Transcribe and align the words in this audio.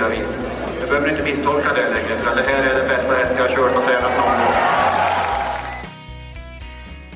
på. 0.00 0.08
Du 0.80 0.86
behöver 0.86 1.10
inte 1.10 1.22
misstolka 1.22 1.68
det 1.74 1.88
längre, 1.88 2.16
för 2.16 2.36
det 2.36 2.42
här 2.42 2.70
är 2.70 2.74
den 2.74 2.88
bästa 2.88 3.14
häst 3.14 3.34
jag 3.36 3.48
har 3.48 3.56
kört 3.56 3.76
och 3.76 3.82
tränat 3.82 4.16
någon 4.16 4.26
gång. 4.26 4.54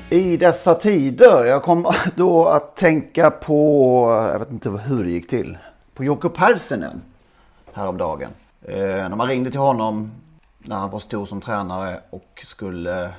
I 0.09 0.37
dessa 0.37 0.75
tider, 0.75 1.45
jag 1.45 1.63
kom 1.63 1.91
då 2.15 2.45
att 2.45 2.75
tänka 2.75 3.31
på, 3.31 4.27
jag 4.31 4.39
vet 4.39 4.51
inte 4.51 4.69
hur 4.69 5.03
det 5.03 5.09
gick 5.09 5.29
till, 5.29 5.57
på 5.93 6.03
Jocke 6.03 6.29
Persinen 6.29 7.01
häromdagen. 7.73 8.29
Eh, 8.61 8.77
när 8.77 9.15
man 9.15 9.27
ringde 9.27 9.51
till 9.51 9.59
honom 9.59 10.11
när 10.59 10.75
han 10.75 10.89
var 10.89 10.99
stor 10.99 11.25
som 11.25 11.41
tränare 11.41 11.99
och 12.09 12.43
skulle 12.45 13.09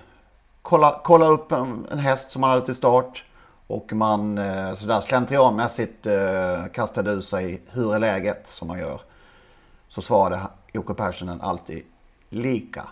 kolla, 0.63 1.01
kolla 1.05 1.27
upp 1.27 1.53
en, 1.53 1.87
en 1.91 1.99
häst 1.99 2.33
som 2.33 2.43
han 2.43 2.53
hade 2.53 2.65
till 2.65 2.75
start. 2.75 3.25
Och 3.67 3.93
man 3.93 4.39
eh, 4.39 4.75
sådär 4.75 5.01
slentrianmässigt 5.01 6.07
eh, 6.07 6.67
kastade 6.73 7.11
ur 7.11 7.21
sig 7.21 7.61
hur 7.71 7.95
är 7.95 7.99
läget 7.99 8.47
som 8.47 8.69
man 8.69 8.79
gör. 8.79 9.01
Så 9.95 10.03
svarade 10.03 10.41
Jocke 10.73 10.95
Pärssinen 10.95 11.41
alltid 11.41 11.83
lika. 12.29 12.89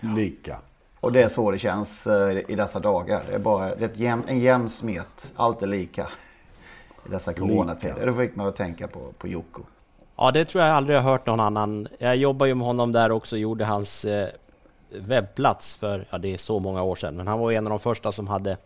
Lika. 0.00 0.58
Och 1.00 1.12
det 1.12 1.22
är 1.22 1.28
så 1.28 1.50
det 1.50 1.58
känns 1.58 2.06
eh, 2.06 2.38
i 2.48 2.54
dessa 2.54 2.80
dagar. 2.80 3.24
Det 3.28 3.34
är 3.34 3.38
bara 3.38 3.74
det 3.74 3.84
är 3.84 3.88
ett 3.88 3.98
jäm, 3.98 4.22
en 4.26 4.38
jämn 4.40 4.70
smet. 4.70 5.32
Allt 5.36 5.62
är 5.62 5.66
lika. 5.66 6.08
I 7.06 7.10
dessa 7.10 7.32
coronatider. 7.32 8.06
Det 8.06 8.14
fick 8.14 8.36
man 8.36 8.46
att 8.46 8.56
tänka 8.56 8.88
på, 8.88 9.12
på 9.18 9.28
Jocko. 9.28 9.62
Ja, 10.16 10.30
det 10.30 10.44
tror 10.44 10.64
jag 10.64 10.74
aldrig 10.74 10.96
jag 10.96 11.02
hört 11.02 11.26
någon 11.26 11.40
annan. 11.40 11.88
Jag 11.98 12.16
jobbar 12.16 12.46
ju 12.46 12.54
med 12.54 12.66
honom 12.66 12.92
där 12.92 13.12
också, 13.12 13.36
gjorde 13.36 13.64
hans 13.64 14.04
eh, 14.04 14.28
webbplats 14.90 15.76
för, 15.76 16.06
ja 16.10 16.18
det 16.18 16.34
är 16.34 16.38
så 16.38 16.58
många 16.58 16.82
år 16.82 16.96
sedan, 16.96 17.16
men 17.16 17.26
han 17.26 17.38
var 17.38 17.52
en 17.52 17.66
av 17.66 17.70
de 17.70 17.80
första 17.80 18.12
som 18.12 18.28
hade, 18.28 18.56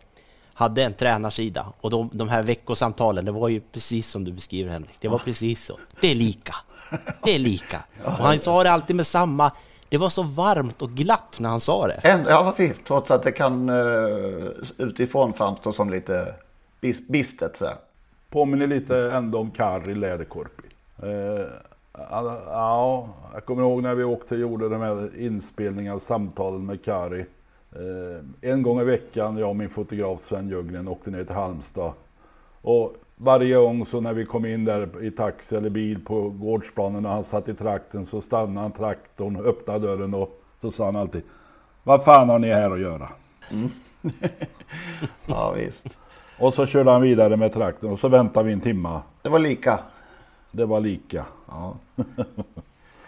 hade 0.53 0.83
en 0.83 0.93
tränarsida. 0.93 1.73
Och 1.81 1.89
de, 1.89 2.09
de 2.13 2.29
här 2.29 2.43
veckosamtalen, 2.43 3.25
det 3.25 3.31
var 3.31 3.49
ju 3.49 3.59
precis 3.59 4.07
som 4.07 4.23
du 4.23 4.31
beskriver 4.31 4.71
Henrik. 4.71 4.95
Det 4.99 5.07
var 5.07 5.17
precis 5.17 5.65
så. 5.65 5.79
Det 6.01 6.11
är 6.11 6.15
lika. 6.15 6.55
Det 7.23 7.35
är 7.35 7.39
lika. 7.39 7.77
Och 8.03 8.11
han 8.11 8.39
sa 8.39 8.63
det 8.63 8.71
alltid 8.71 8.95
med 8.95 9.07
samma, 9.07 9.51
det 9.89 9.97
var 9.97 10.09
så 10.09 10.23
varmt 10.23 10.81
och 10.81 10.89
glatt 10.89 11.37
när 11.39 11.49
han 11.49 11.59
sa 11.59 11.87
det. 11.87 12.23
Ja, 12.27 12.53
visst. 12.57 12.85
Trots 12.85 13.11
att 13.11 13.23
det 13.23 13.31
kan 13.31 13.69
uh, 13.69 14.49
utifrån 14.77 15.33
framstå 15.33 15.73
som 15.73 15.89
lite 15.89 16.35
bis, 16.81 17.07
bistet. 17.07 17.57
Så. 17.57 17.69
Påminner 18.29 18.67
lite 18.67 18.97
ändå 18.97 19.39
om 19.39 19.51
Kari 19.51 19.95
Läderkorpi. 19.95 20.67
Eh, 21.03 21.45
ja, 21.93 23.07
jag 23.33 23.45
kommer 23.45 23.61
ihåg 23.63 23.83
när 23.83 23.95
vi 23.95 24.03
åkte 24.03 24.35
och 24.35 24.41
gjorde 24.41 24.69
de 24.69 24.81
här 24.81 25.19
inspelningarna, 25.19 25.99
samtalen 25.99 26.65
med 26.65 26.85
Kari. 26.85 27.25
Eh, 27.71 28.49
en 28.49 28.63
gång 28.63 28.79
i 28.79 28.83
veckan, 28.83 29.37
jag 29.37 29.49
och 29.49 29.55
min 29.55 29.69
fotograf 29.69 30.21
Sven 30.27 30.49
Jögren 30.49 30.87
åkte 30.87 31.11
ner 31.11 31.23
till 31.23 31.35
Halmstad. 31.35 31.91
Och 32.61 32.95
varje 33.15 33.55
gång 33.55 33.85
så 33.85 34.01
när 34.01 34.13
vi 34.13 34.25
kom 34.25 34.45
in 34.45 34.65
där 34.65 35.03
i 35.03 35.11
taxi 35.11 35.55
eller 35.55 35.69
bil 35.69 36.05
på 36.05 36.29
gårdsplanen 36.29 37.05
och 37.05 37.11
han 37.11 37.23
satt 37.23 37.49
i 37.49 37.53
trakten 37.53 38.05
så 38.05 38.21
stannade 38.21 38.59
han 38.59 38.71
traktorn, 38.71 39.35
öppnade 39.45 39.87
dörren 39.87 40.13
och 40.13 40.41
så 40.61 40.71
sa 40.71 40.85
han 40.85 40.95
alltid 40.95 41.21
Vad 41.83 42.03
fan 42.03 42.29
har 42.29 42.39
ni 42.39 42.47
här 42.53 42.71
att 42.71 42.79
göra? 42.79 43.09
Ja, 45.25 45.51
visst. 45.51 45.97
Och 46.39 46.53
så 46.53 46.65
körde 46.65 46.91
han 46.91 47.01
vidare 47.01 47.37
med 47.37 47.53
traktorn 47.53 47.91
och 47.91 47.99
så 47.99 48.07
väntade 48.07 48.47
vi 48.47 48.53
en 48.53 48.61
timma. 48.61 49.01
Det 49.21 49.29
var 49.29 49.39
lika. 49.39 49.79
Det 50.51 50.65
var 50.65 50.79
lika. 50.79 51.25
Ja. 51.47 51.75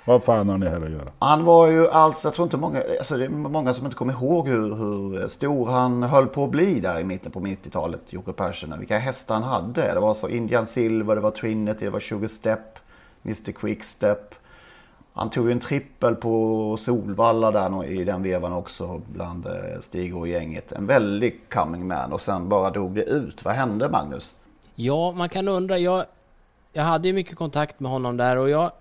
Vad 0.05 0.23
fan 0.23 0.49
har 0.49 0.57
ni 0.57 0.67
här 0.67 0.81
att 0.81 0.91
göra? 0.91 1.11
Han 1.19 1.45
var 1.45 1.67
ju 1.67 1.89
alltså, 1.89 2.27
jag 2.27 2.33
tror 2.35 2.45
inte 2.45 2.57
många, 2.57 2.83
alltså 2.99 3.17
det 3.17 3.25
är 3.25 3.29
många 3.29 3.73
som 3.73 3.85
inte 3.85 3.97
kommer 3.97 4.13
ihåg 4.13 4.47
hur, 4.47 4.75
hur 4.75 5.27
stor 5.27 5.67
han 5.67 6.03
höll 6.03 6.27
på 6.27 6.43
att 6.43 6.49
bli 6.49 6.79
där 6.79 6.99
i 6.99 7.03
mitten 7.03 7.31
på 7.31 7.39
90-talet, 7.39 8.01
Jocke 8.09 8.33
Persson. 8.33 8.79
Vilka 8.79 8.97
hästar 8.97 9.35
han 9.35 9.43
hade. 9.43 9.93
Det 9.93 9.99
var 9.99 10.13
så 10.13 10.29
Indian 10.29 10.67
Silver, 10.67 11.15
det 11.15 11.21
var 11.21 11.31
Trinity, 11.31 11.85
det 11.85 11.91
var 11.91 11.99
Sugar 11.99 12.27
Step, 12.27 12.79
Mr 13.25 13.51
Quickstep. 13.51 14.35
Han 15.13 15.29
tog 15.29 15.45
ju 15.45 15.51
en 15.51 15.59
trippel 15.59 16.15
på 16.15 16.77
Solvalla 16.79 17.51
där 17.51 17.85
i 17.85 18.03
den 18.03 18.23
vevan 18.23 18.53
också 18.53 19.01
bland 19.13 19.45
eh, 19.45 19.81
Stig 19.81 20.17
och 20.17 20.27
gänget. 20.27 20.71
En 20.71 20.87
väldig 20.87 21.49
coming 21.49 21.87
man 21.87 22.13
och 22.13 22.21
sen 22.21 22.49
bara 22.49 22.69
dog 22.69 22.95
det 22.95 23.03
ut. 23.03 23.45
Vad 23.45 23.53
hände 23.53 23.89
Magnus? 23.89 24.31
Ja, 24.75 25.11
man 25.11 25.29
kan 25.29 25.47
undra. 25.47 25.77
Jag, 25.77 26.05
jag 26.73 26.83
hade 26.83 27.07
ju 27.07 27.13
mycket 27.13 27.35
kontakt 27.35 27.79
med 27.79 27.91
honom 27.91 28.17
där 28.17 28.37
och 28.37 28.49
jag... 28.49 28.71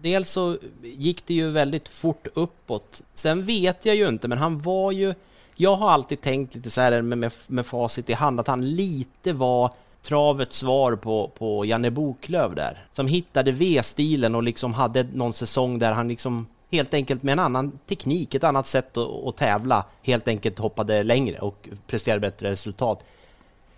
Dels 0.00 0.30
så 0.30 0.58
gick 0.82 1.26
det 1.26 1.34
ju 1.34 1.50
väldigt 1.50 1.88
fort 1.88 2.26
uppåt. 2.34 3.02
Sen 3.14 3.44
vet 3.44 3.86
jag 3.86 3.96
ju 3.96 4.08
inte, 4.08 4.28
men 4.28 4.38
han 4.38 4.60
var 4.60 4.92
ju... 4.92 5.14
Jag 5.56 5.76
har 5.76 5.90
alltid 5.90 6.20
tänkt 6.20 6.54
lite 6.54 6.70
så 6.70 6.80
här 6.80 7.02
med, 7.02 7.18
med, 7.18 7.32
med 7.46 7.66
facit 7.66 8.10
i 8.10 8.12
hand 8.12 8.40
att 8.40 8.46
han 8.46 8.70
lite 8.70 9.32
var 9.32 9.72
travets 10.02 10.56
svar 10.56 10.96
på, 10.96 11.30
på 11.38 11.64
Janne 11.64 11.90
Boklöv 11.90 12.54
där. 12.54 12.82
Som 12.92 13.06
hittade 13.06 13.52
V-stilen 13.52 14.34
och 14.34 14.42
liksom 14.42 14.74
hade 14.74 15.02
någon 15.02 15.32
säsong 15.32 15.78
där 15.78 15.92
han 15.92 16.08
liksom 16.08 16.46
helt 16.72 16.94
enkelt 16.94 17.22
med 17.22 17.32
en 17.32 17.38
annan 17.38 17.78
teknik, 17.86 18.34
ett 18.34 18.44
annat 18.44 18.66
sätt 18.66 18.96
att, 18.96 19.24
att 19.26 19.36
tävla, 19.36 19.84
helt 20.02 20.28
enkelt 20.28 20.58
hoppade 20.58 21.02
längre 21.02 21.38
och 21.38 21.68
presterade 21.86 22.20
bättre 22.20 22.50
resultat. 22.50 23.04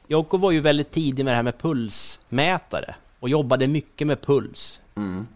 Jocko 0.06 0.36
var 0.36 0.50
ju 0.50 0.60
väldigt 0.60 0.90
tidig 0.90 1.24
med 1.24 1.32
det 1.32 1.36
här 1.36 1.42
med 1.42 1.58
pulsmätare 1.58 2.94
och 3.20 3.28
jobbade 3.28 3.66
mycket 3.66 4.06
med 4.06 4.20
puls. 4.22 4.80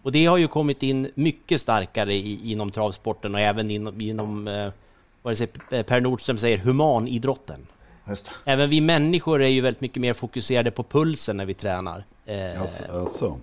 Och 0.03 0.11
det 0.11 0.25
har 0.25 0.37
ju 0.37 0.47
kommit 0.47 0.83
in 0.83 1.11
mycket 1.15 1.61
starkare 1.61 2.13
i, 2.13 2.51
inom 2.51 2.71
travsporten 2.71 3.35
och 3.35 3.41
även 3.41 3.71
inom, 3.71 4.01
inom 4.01 4.47
eh, 4.47 4.69
vad 5.21 5.31
det 5.31 5.35
säger, 5.35 5.83
Per 5.83 6.01
Nordström 6.01 6.37
säger, 6.37 6.57
humanidrotten. 6.57 7.59
Även 8.45 8.69
vi 8.69 8.81
människor 8.81 9.41
är 9.41 9.47
ju 9.47 9.61
väldigt 9.61 9.81
mycket 9.81 10.01
mer 10.01 10.13
fokuserade 10.13 10.71
på 10.71 10.83
pulsen 10.83 11.37
när 11.37 11.45
vi 11.45 11.53
tränar. 11.53 12.03
Eh, 12.25 12.61
Alltså, 12.61 12.83
alltså. 12.99 13.37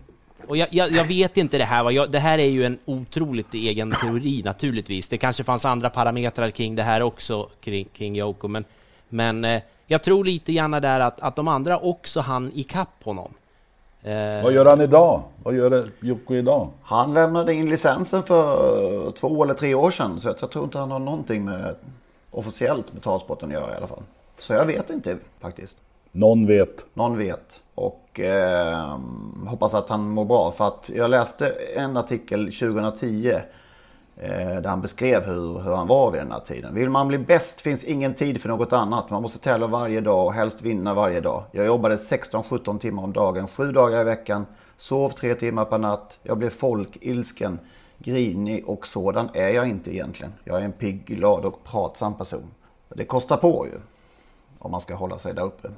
och 0.46 0.56
jag, 0.56 0.68
jag, 0.70 0.92
jag 0.92 1.04
vet 1.04 1.36
inte 1.36 1.58
det 1.58 1.64
här? 1.64 1.90
Jag, 1.90 2.10
det 2.10 2.18
här 2.18 2.38
är 2.38 2.48
ju 2.50 2.64
en 2.64 2.78
otroligt 2.84 3.54
egen 3.54 3.94
teori 4.00 4.42
naturligtvis. 4.44 5.08
Det 5.08 5.18
kanske 5.18 5.44
fanns 5.44 5.64
andra 5.64 5.90
parametrar 5.90 6.50
kring 6.50 6.76
det 6.76 6.82
här 6.82 7.00
också, 7.02 7.48
kring, 7.60 7.84
kring 7.84 8.16
Joko, 8.16 8.48
men, 8.48 8.64
men 9.08 9.44
eh, 9.44 9.62
jag 9.86 10.02
tror 10.02 10.24
lite 10.24 10.52
grann 10.52 10.70
där 10.70 11.00
att, 11.00 11.20
att 11.20 11.36
de 11.36 11.48
andra 11.48 11.78
också 11.78 12.20
hann 12.20 12.50
ikapp 12.54 13.04
honom. 13.04 13.34
Eh, 14.02 14.42
Vad 14.42 14.52
gör 14.52 14.64
han 14.64 14.80
idag? 14.80 15.22
Vad 15.42 15.54
gör 15.54 15.90
Jocko 16.00 16.34
idag? 16.34 16.68
Han 16.82 17.14
lämnade 17.14 17.54
in 17.54 17.70
licensen 17.70 18.22
för 18.22 19.10
två 19.10 19.44
eller 19.44 19.54
tre 19.54 19.74
år 19.74 19.90
sedan. 19.90 20.20
Så 20.20 20.34
jag, 20.40 20.50
tror 20.50 20.64
inte 20.64 20.78
han 20.78 20.90
har 20.90 20.98
någonting 20.98 21.44
med 21.44 21.74
officiellt 22.30 22.92
med 22.92 23.02
travsporten 23.02 23.48
att 23.48 23.54
göra 23.54 23.72
i 23.72 23.76
alla 23.76 23.86
fall. 23.86 24.02
Så 24.38 24.52
jag 24.52 24.66
vet 24.66 24.90
inte 24.90 25.16
faktiskt. 25.40 25.76
Någon 26.12 26.46
vet. 26.46 26.84
Någon 26.94 27.18
vet. 27.18 27.60
Och 27.74 28.20
eh, 28.20 28.96
hoppas 29.46 29.74
att 29.74 29.88
han 29.88 30.08
mår 30.08 30.24
bra. 30.24 30.50
För 30.50 30.66
att 30.66 30.90
jag 30.94 31.10
läste 31.10 31.48
en 31.76 31.96
artikel 31.96 32.44
2010. 32.52 33.38
Eh, 34.16 34.60
där 34.60 34.68
han 34.68 34.80
beskrev 34.80 35.22
hur, 35.22 35.60
hur 35.60 35.72
han 35.72 35.86
var 35.86 36.10
vid 36.10 36.20
den 36.20 36.32
här 36.32 36.40
tiden. 36.40 36.74
Vill 36.74 36.90
man 36.90 37.08
bli 37.08 37.18
bäst 37.18 37.60
finns 37.60 37.84
ingen 37.84 38.14
tid 38.14 38.40
för 38.40 38.48
något 38.48 38.72
annat. 38.72 39.10
Man 39.10 39.22
måste 39.22 39.38
tävla 39.38 39.66
varje 39.66 40.00
dag 40.00 40.26
och 40.26 40.32
helst 40.32 40.62
vinna 40.62 40.94
varje 40.94 41.20
dag. 41.20 41.44
Jag 41.52 41.66
jobbade 41.66 41.96
16-17 41.96 42.78
timmar 42.78 43.02
om 43.02 43.12
dagen, 43.12 43.48
sju 43.48 43.72
dagar 43.72 44.00
i 44.00 44.04
veckan. 44.04 44.46
Sov 44.76 45.10
tre 45.10 45.34
timmar 45.34 45.64
per 45.64 45.78
natt. 45.78 46.18
Jag 46.22 46.38
blev 46.38 46.50
folkilsken, 46.50 47.58
grinig 47.98 48.68
och 48.68 48.86
sådan 48.86 49.28
är 49.34 49.48
jag 49.48 49.68
inte 49.68 49.94
egentligen. 49.94 50.32
Jag 50.44 50.60
är 50.60 50.64
en 50.64 50.72
pigg, 50.72 51.04
glad 51.04 51.44
och 51.44 51.64
pratsam 51.64 52.14
person. 52.14 52.50
Det 52.88 53.04
kostar 53.04 53.36
på 53.36 53.66
ju. 53.66 53.78
Om 54.58 54.70
man 54.70 54.80
ska 54.80 54.94
hålla 54.94 55.18
sig 55.18 55.34
där 55.34 55.44
uppe. 55.44 55.68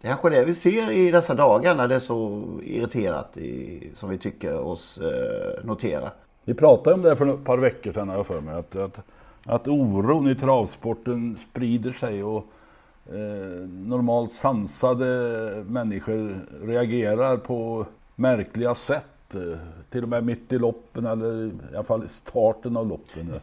Det 0.00 0.08
är 0.08 0.12
kanske 0.12 0.30
det 0.30 0.44
vi 0.44 0.54
ser 0.54 0.90
i 0.90 1.10
dessa 1.10 1.34
dagar 1.34 1.74
när 1.74 1.88
det 1.88 1.94
är 1.94 2.00
så 2.00 2.42
irriterat 2.62 3.36
i, 3.36 3.90
som 3.94 4.10
vi 4.10 4.18
tycker 4.18 4.60
oss 4.60 4.98
eh, 4.98 5.64
notera. 5.64 6.10
Vi 6.44 6.54
pratade 6.54 6.94
om 6.94 7.02
det 7.02 7.16
för 7.16 7.26
ett 7.26 7.44
par 7.44 7.58
veckor 7.58 7.92
sedan 7.92 8.08
har 8.08 8.16
jag 8.16 8.26
för 8.26 8.40
mig. 8.40 8.54
Att, 8.54 8.76
att, 8.76 9.00
att 9.44 9.68
oron 9.68 10.30
i 10.30 10.34
travsporten 10.34 11.38
sprider 11.50 11.92
sig 11.92 12.24
och 12.24 12.46
eh, 13.06 13.68
normalt 13.68 14.32
sansade 14.32 15.64
människor 15.66 16.38
reagerar 16.62 17.36
på 17.36 17.86
märkliga 18.16 18.74
sätt. 18.74 19.34
Eh, 19.34 19.58
till 19.90 20.02
och 20.02 20.08
med 20.08 20.24
mitt 20.24 20.52
i 20.52 20.58
loppen 20.58 21.06
eller 21.06 21.46
i 21.46 21.74
alla 21.74 21.82
fall 21.82 22.04
i 22.04 22.08
starten 22.08 22.76
av 22.76 22.88
loppen. 22.88 23.30
Eh, 23.34 23.40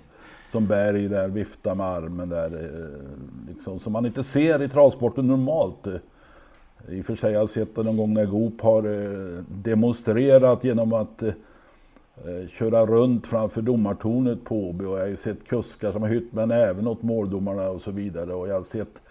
som 0.52 0.68
Berg 0.68 1.08
där 1.08 1.28
viftar 1.28 1.76
med 1.76 1.86
armen 1.86 2.30
där. 2.30 2.46
Eh, 2.46 3.54
liksom, 3.54 3.80
som 3.80 3.94
man 3.94 4.06
inte 4.06 4.24
ser 4.24 4.62
i 4.62 4.70
travsporten 4.70 5.28
normalt. 5.28 5.88
I 6.90 7.02
och 7.02 7.06
för 7.06 7.16
sig 7.16 7.34
har 7.34 7.40
jag 7.40 7.50
sett 7.50 7.76
det 7.76 7.84
någon 7.84 7.98
gång 7.98 8.14
när 8.14 8.26
Goop 8.26 8.62
har 8.62 8.84
demonstrerat 9.64 10.64
genom 10.64 10.94
att 10.94 11.24
Eh, 12.26 12.48
köra 12.48 12.86
runt 12.86 13.28
framför 13.28 13.62
domartornet 13.62 14.44
på 14.44 14.70
Åby 14.70 14.86
och 14.86 14.98
jag 14.98 15.02
har 15.02 15.08
ju 15.08 15.16
sett 15.16 15.48
kuskar 15.48 15.92
som 15.92 16.02
har 16.02 16.10
hytt 16.10 16.34
men 16.34 16.52
även 16.52 16.88
åt 16.88 17.02
måldomarna 17.02 17.70
och 17.70 17.82
så 17.82 17.92
vidare. 17.92 18.34
Och 18.34 18.48
jag 18.48 18.56
har 18.56 18.62
sett 18.62 19.02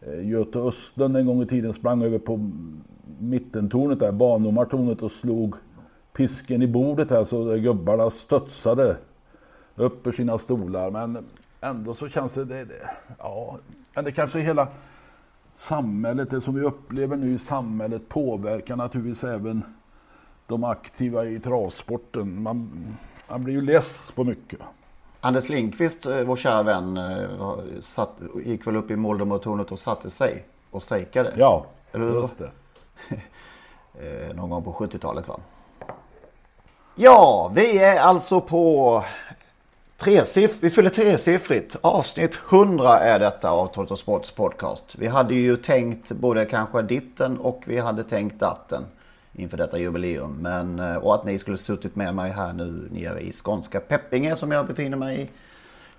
eh, 0.00 0.28
Göte 0.28 0.58
Östlund 0.58 1.16
en 1.16 1.26
gång 1.26 1.42
i 1.42 1.46
tiden 1.46 1.72
sprang 1.72 2.02
över 2.02 2.18
på 2.18 2.50
mittentornet 3.18 4.00
där, 4.00 4.12
bandomartornet 4.12 5.02
och 5.02 5.12
slog 5.12 5.54
pisken 6.12 6.62
i 6.62 6.66
bordet 6.66 7.10
här 7.10 7.24
så 7.24 7.56
gubbarna 7.56 8.10
studsade 8.10 8.96
upp 9.74 10.06
ur 10.06 10.12
sina 10.12 10.38
stolar. 10.38 10.90
Men 10.90 11.18
ändå 11.60 11.94
så 11.94 12.08
känns 12.08 12.34
det, 12.34 12.44
det, 12.44 12.64
det 12.64 12.90
ja, 13.18 13.58
men 13.94 14.04
det 14.04 14.12
kanske 14.12 14.40
hela 14.40 14.68
samhället, 15.52 16.30
det 16.30 16.40
som 16.40 16.54
vi 16.54 16.60
upplever 16.60 17.16
nu 17.16 17.34
i 17.34 17.38
samhället 17.38 18.08
påverkar 18.08 18.76
naturligtvis 18.76 19.24
även 19.24 19.62
de 20.46 20.64
aktiva 20.64 21.24
i 21.24 21.40
travsporten. 21.40 22.42
Man, 22.42 22.70
man 23.28 23.44
blir 23.44 23.54
ju 23.54 23.60
less 23.60 23.98
på 24.14 24.24
mycket. 24.24 24.60
Anders 25.20 25.48
Lindqvist, 25.48 26.06
eh, 26.06 26.20
vår 26.20 26.36
kära 26.36 26.62
vän, 26.62 26.96
eh, 26.96 27.28
satt, 27.82 28.12
gick 28.44 28.66
väl 28.66 28.76
upp 28.76 28.90
i 28.90 28.96
måldomartornet 28.96 29.72
och 29.72 29.78
satte 29.78 30.10
sig 30.10 30.44
och 30.70 30.82
strejkade. 30.82 31.32
Ja, 31.36 31.66
Eller 31.92 32.12
just 32.14 32.38
det. 32.38 32.50
Eh, 34.00 34.34
Någon 34.34 34.50
gång 34.50 34.62
på 34.64 34.72
70-talet 34.72 35.28
va? 35.28 35.36
Ja, 36.94 37.50
vi 37.54 37.78
är 37.78 38.00
alltså 38.00 38.40
på 38.40 39.04
tresiff 39.96 40.62
vi 40.62 40.70
fyller 40.70 40.90
tresiffrigt. 40.90 41.76
Avsnitt 41.80 42.38
100 42.50 42.98
är 42.98 43.18
detta 43.18 43.50
av 43.50 43.66
Toto 43.66 43.96
Sports 43.96 44.30
podcast. 44.30 44.84
Vi 44.98 45.06
hade 45.06 45.34
ju 45.34 45.56
tänkt 45.56 46.12
både 46.12 46.44
kanske 46.44 46.82
ditten 46.82 47.38
och 47.38 47.62
vi 47.66 47.78
hade 47.78 48.04
tänkt 48.04 48.40
datten 48.40 48.84
inför 49.36 49.56
detta 49.56 49.78
jubileum. 49.78 50.38
Men, 50.40 50.78
eh, 50.78 50.96
och 50.96 51.14
att 51.14 51.24
ni 51.24 51.38
skulle 51.38 51.58
suttit 51.58 51.96
med 51.96 52.14
mig 52.14 52.30
här 52.30 52.52
nu 52.52 52.88
nere 52.90 53.20
i 53.20 53.32
skånska 53.32 53.80
Peppinge 53.80 54.36
som 54.36 54.52
jag 54.52 54.66
befinner 54.66 54.96
mig 54.96 55.20
i 55.20 55.28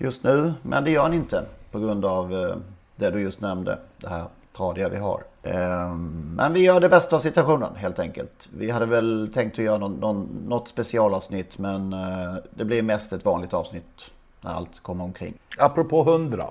just 0.04 0.24
nu. 0.24 0.54
Men 0.62 0.84
det 0.84 0.92
gör 0.92 1.10
ni 1.10 1.16
inte 1.16 1.46
på 1.72 1.80
grund 1.80 2.06
av 2.06 2.34
eh, 2.34 2.56
det 2.96 3.12
du 3.12 3.22
just 3.22 3.42
nämnde. 3.42 3.80
Det 3.98 4.10
här 4.10 4.26
tradiga 4.58 4.90
vi 4.90 4.98
har. 4.98 5.24
Ehm, 5.44 6.34
Men 6.36 6.54
vi 6.54 6.60
gör 6.60 6.80
det 6.80 6.90
bästa 6.90 7.16
av 7.16 7.20
situationen 7.20 7.76
helt 7.76 8.00
enkelt. 8.00 8.50
Vi 8.58 8.72
hade 8.72 8.86
väl 8.86 9.30
tänkt 9.34 9.60
att 9.60 9.66
göra 9.66 9.78
någon, 9.78 9.94
någon, 9.94 10.28
något 10.48 10.68
specialavsnitt 10.68 11.58
men 11.58 11.94
eh, 11.94 12.36
det 12.52 12.66
blir 12.66 12.82
mest 12.82 13.14
ett 13.14 13.26
vanligt 13.26 13.54
avsnitt 13.54 14.06
när 14.42 14.52
allt 14.52 14.80
kommer 14.80 15.04
omkring. 15.04 15.34
Apropå 15.58 16.02
100. 16.02 16.48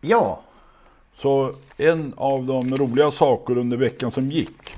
Ja, 0.00 0.40
Så 1.16 1.52
en 1.76 2.14
av 2.16 2.44
de 2.44 2.76
roliga 2.76 3.10
saker 3.10 3.58
under 3.58 3.76
veckan 3.76 4.10
som 4.12 4.30
gick 4.30 4.76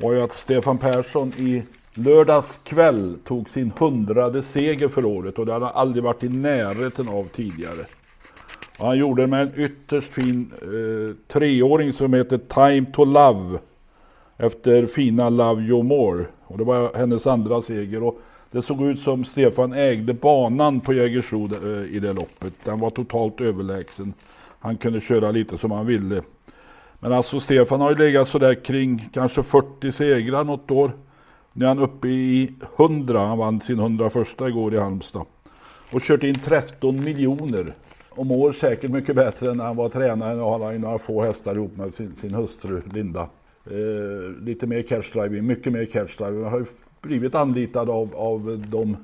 var 0.00 0.12
ju 0.12 0.22
att 0.22 0.32
Stefan 0.32 0.78
Persson 0.78 1.32
i 1.38 1.62
lördags 1.94 2.48
kväll 2.64 3.16
tog 3.24 3.50
sin 3.50 3.72
hundrade 3.78 4.42
seger 4.42 4.88
för 4.88 5.04
året 5.04 5.38
och 5.38 5.46
det 5.46 5.52
hade 5.52 5.64
han 5.64 5.74
aldrig 5.74 6.04
varit 6.04 6.24
i 6.24 6.28
närheten 6.28 7.08
av 7.08 7.28
tidigare. 7.28 7.84
Och 8.78 8.86
han 8.86 8.98
gjorde 8.98 9.22
det 9.22 9.26
med 9.26 9.40
en 9.40 9.60
ytterst 9.60 10.12
fin 10.12 10.52
eh, 10.62 11.32
treåring 11.32 11.92
som 11.92 12.14
heter 12.14 12.38
Time 12.38 12.86
to 12.92 13.04
Love. 13.04 13.58
Efter 14.36 14.86
fina 14.86 15.28
Love 15.28 15.62
You 15.62 15.82
More. 15.82 16.24
Och 16.44 16.58
det 16.58 16.64
var 16.64 16.90
hennes 16.94 17.26
andra 17.26 17.60
seger. 17.60 18.02
Och 18.02 18.20
det 18.50 18.62
såg 18.62 18.82
ut 18.82 19.00
som 19.00 19.24
Stefan 19.24 19.72
ägde 19.72 20.14
banan 20.14 20.80
på 20.80 20.92
Jägersro 20.92 21.50
eh, 21.54 21.96
i 21.96 21.98
det 21.98 22.12
loppet. 22.12 22.54
Den 22.64 22.80
var 22.80 22.90
totalt 22.90 23.40
överlägsen. 23.40 24.14
Han 24.58 24.76
kunde 24.76 25.00
köra 25.00 25.30
lite 25.30 25.58
som 25.58 25.70
han 25.70 25.86
ville. 25.86 26.22
Men 27.04 27.12
alltså 27.12 27.40
Stefan 27.40 27.80
har 27.80 27.90
ju 27.90 27.96
legat 27.96 28.28
sådär 28.28 28.54
kring 28.54 29.08
kanske 29.12 29.42
40 29.42 29.92
segrar 29.92 30.44
något 30.44 30.70
år. 30.70 30.92
Nu 31.52 31.64
är 31.64 31.68
han 31.68 31.78
uppe 31.78 32.08
i 32.08 32.54
100. 32.76 33.26
Han 33.26 33.38
vann 33.38 33.60
sin 33.60 33.78
101 33.78 34.26
igår 34.40 34.74
i 34.74 34.78
Halmstad. 34.78 35.26
Och 35.92 36.02
kört 36.02 36.22
in 36.22 36.34
13 36.34 37.04
miljoner. 37.04 37.74
Och 38.10 38.26
mår 38.26 38.52
säkert 38.52 38.90
mycket 38.90 39.16
bättre 39.16 39.50
än 39.50 39.56
när 39.56 39.64
han 39.64 39.76
var 39.76 39.88
tränare. 39.88 40.34
Nu 40.34 40.40
har 40.40 40.64
han 40.64 40.80
några 40.80 40.98
få 40.98 41.22
hästar 41.22 41.54
ihop 41.54 41.76
med 41.76 41.94
sin, 41.94 42.16
sin 42.16 42.34
hustru 42.34 42.82
Linda. 42.92 43.28
Eh, 43.66 44.42
lite 44.42 44.66
mer 44.66 44.82
catchdriving, 44.82 45.46
mycket 45.46 45.72
mer 45.72 45.84
catchdriving. 45.84 46.42
Han 46.42 46.52
har 46.52 46.58
ju 46.58 46.66
blivit 47.00 47.34
anlitad 47.34 47.90
av, 47.90 48.14
av 48.16 48.64
de 48.68 48.96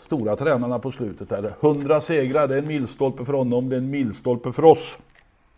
stora 0.00 0.36
tränarna 0.36 0.78
på 0.78 0.92
slutet. 0.92 1.30
Här. 1.30 1.52
100 1.60 2.00
segrar, 2.00 2.48
det 2.48 2.54
är 2.54 2.58
en 2.58 2.68
milstolpe 2.68 3.24
för 3.24 3.32
honom, 3.32 3.68
det 3.68 3.76
är 3.76 3.80
en 3.80 3.90
milstolpe 3.90 4.52
för 4.52 4.64
oss. 4.64 4.96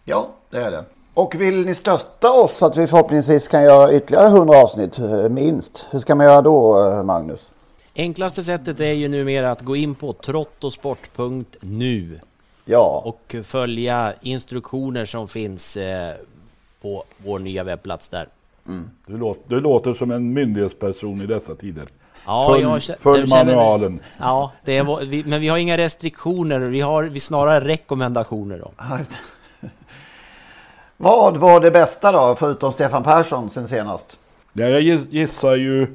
ja 0.05 0.31
det 0.51 0.59
är 0.59 0.71
det. 0.71 0.85
Och 1.17 1.35
vill 1.35 1.67
ni 1.67 1.75
stötta 1.75 2.33
oss 2.33 2.57
så 2.57 2.67
att 2.67 2.77
vi 2.77 2.87
förhoppningsvis 2.87 3.49
kan 3.49 3.65
göra 3.65 3.93
ytterligare 3.93 4.27
100 4.27 4.59
avsnitt 4.59 4.99
eh, 4.99 5.29
minst. 5.29 5.87
Hur 5.91 5.99
ska 5.99 6.15
man 6.15 6.27
göra 6.27 6.43
då 6.43 6.87
eh, 6.87 7.03
Magnus? 7.03 7.51
Enklaste 7.95 8.43
sättet 8.43 8.81
är 8.81 8.93
ju 8.93 9.09
numera 9.09 9.51
att 9.51 9.63
gå 9.63 9.77
in 9.77 9.95
på 9.95 10.13
trottosport.nu 10.13 12.19
Ja, 12.65 13.03
och 13.05 13.37
följa 13.45 14.13
instruktioner 14.21 15.05
som 15.05 15.29
finns 15.29 15.77
eh, 15.77 16.15
på 16.83 17.05
vår 17.17 17.39
nya 17.39 17.65
webbplats 17.65 18.09
där. 18.09 18.27
Du 19.07 19.19
låter, 19.19 19.43
du 19.49 19.61
låter 19.61 19.95
som 19.95 20.11
en 20.11 20.33
myndighetsperson 20.33 21.23
i 21.23 21.27
dessa 21.27 21.55
tider. 21.55 21.87
Ja, 22.27 22.49
följ 22.51 22.63
jag 22.63 22.83
följ 22.99 23.29
manualen. 23.29 24.01
Ja, 24.21 24.53
det 24.65 24.77
är, 24.77 25.07
vi, 25.07 25.25
men 25.25 25.41
vi 25.41 25.49
har 25.49 25.59
inga 25.59 25.77
restriktioner, 25.77 26.61
vi 26.61 26.81
har 26.81 27.05
vi 27.05 27.21
snarare 27.21 27.65
rekommendationer. 27.65 28.59
Då. 28.59 28.71
Vad 30.97 31.37
var 31.37 31.61
det 31.61 31.71
bästa 31.71 32.13
då 32.13 32.35
förutom 32.39 32.73
Stefan 32.73 33.03
Persson 33.03 33.51
sen 33.51 33.69
senast? 33.69 34.19
Ja, 34.53 34.65
jag 34.69 34.81
giss- 34.83 35.07
gissar 35.11 35.55
ju, 35.55 35.87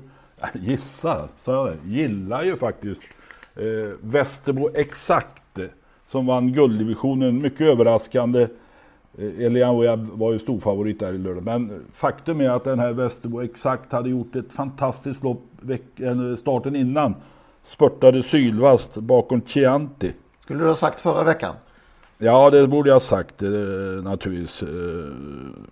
gissar, 0.54 1.28
sa 1.40 1.68
jag? 1.68 1.76
Gillar 1.86 2.44
ju 2.44 2.58
faktiskt 2.58 3.02
eh, 3.56 3.64
Västerbo 4.02 4.70
Exakt 4.74 5.58
eh, 5.58 5.64
som 6.10 6.26
vann 6.26 6.54
gulddivisionen. 6.54 7.42
Mycket 7.42 7.62
överraskande. 7.68 8.42
Eh, 9.18 9.46
Elian 9.46 10.10
var 10.20 10.32
ju 10.32 10.40
storfavorit 10.40 11.00
där 11.00 11.14
i 11.14 11.18
lördag. 11.18 11.44
Men 11.44 11.86
faktum 11.94 12.42
är 12.42 12.50
att 12.50 12.64
den 12.64 12.80
här 12.80 12.92
Västerbo 12.92 13.42
Exakt 13.42 13.92
hade 13.92 14.10
gjort 14.10 14.36
ett 14.36 14.54
fantastiskt 14.54 15.24
lopp 15.24 15.44
eller 16.00 16.36
starten 16.36 16.76
innan. 16.76 17.16
Spurtade 17.66 18.24
sylvast 18.24 18.96
bakom 18.96 19.42
Chianti. 19.46 20.12
Skulle 20.44 20.60
du 20.64 20.68
ha 20.68 20.76
sagt 20.76 21.02
förra 21.02 21.24
veckan? 21.24 21.56
Ja, 22.24 22.50
det 22.50 22.68
borde 22.68 22.90
jag 22.90 22.96
ha 22.96 23.00
sagt 23.00 23.44
eh, 23.44 23.50
naturligtvis. 24.04 24.62
Eh, 24.62 24.68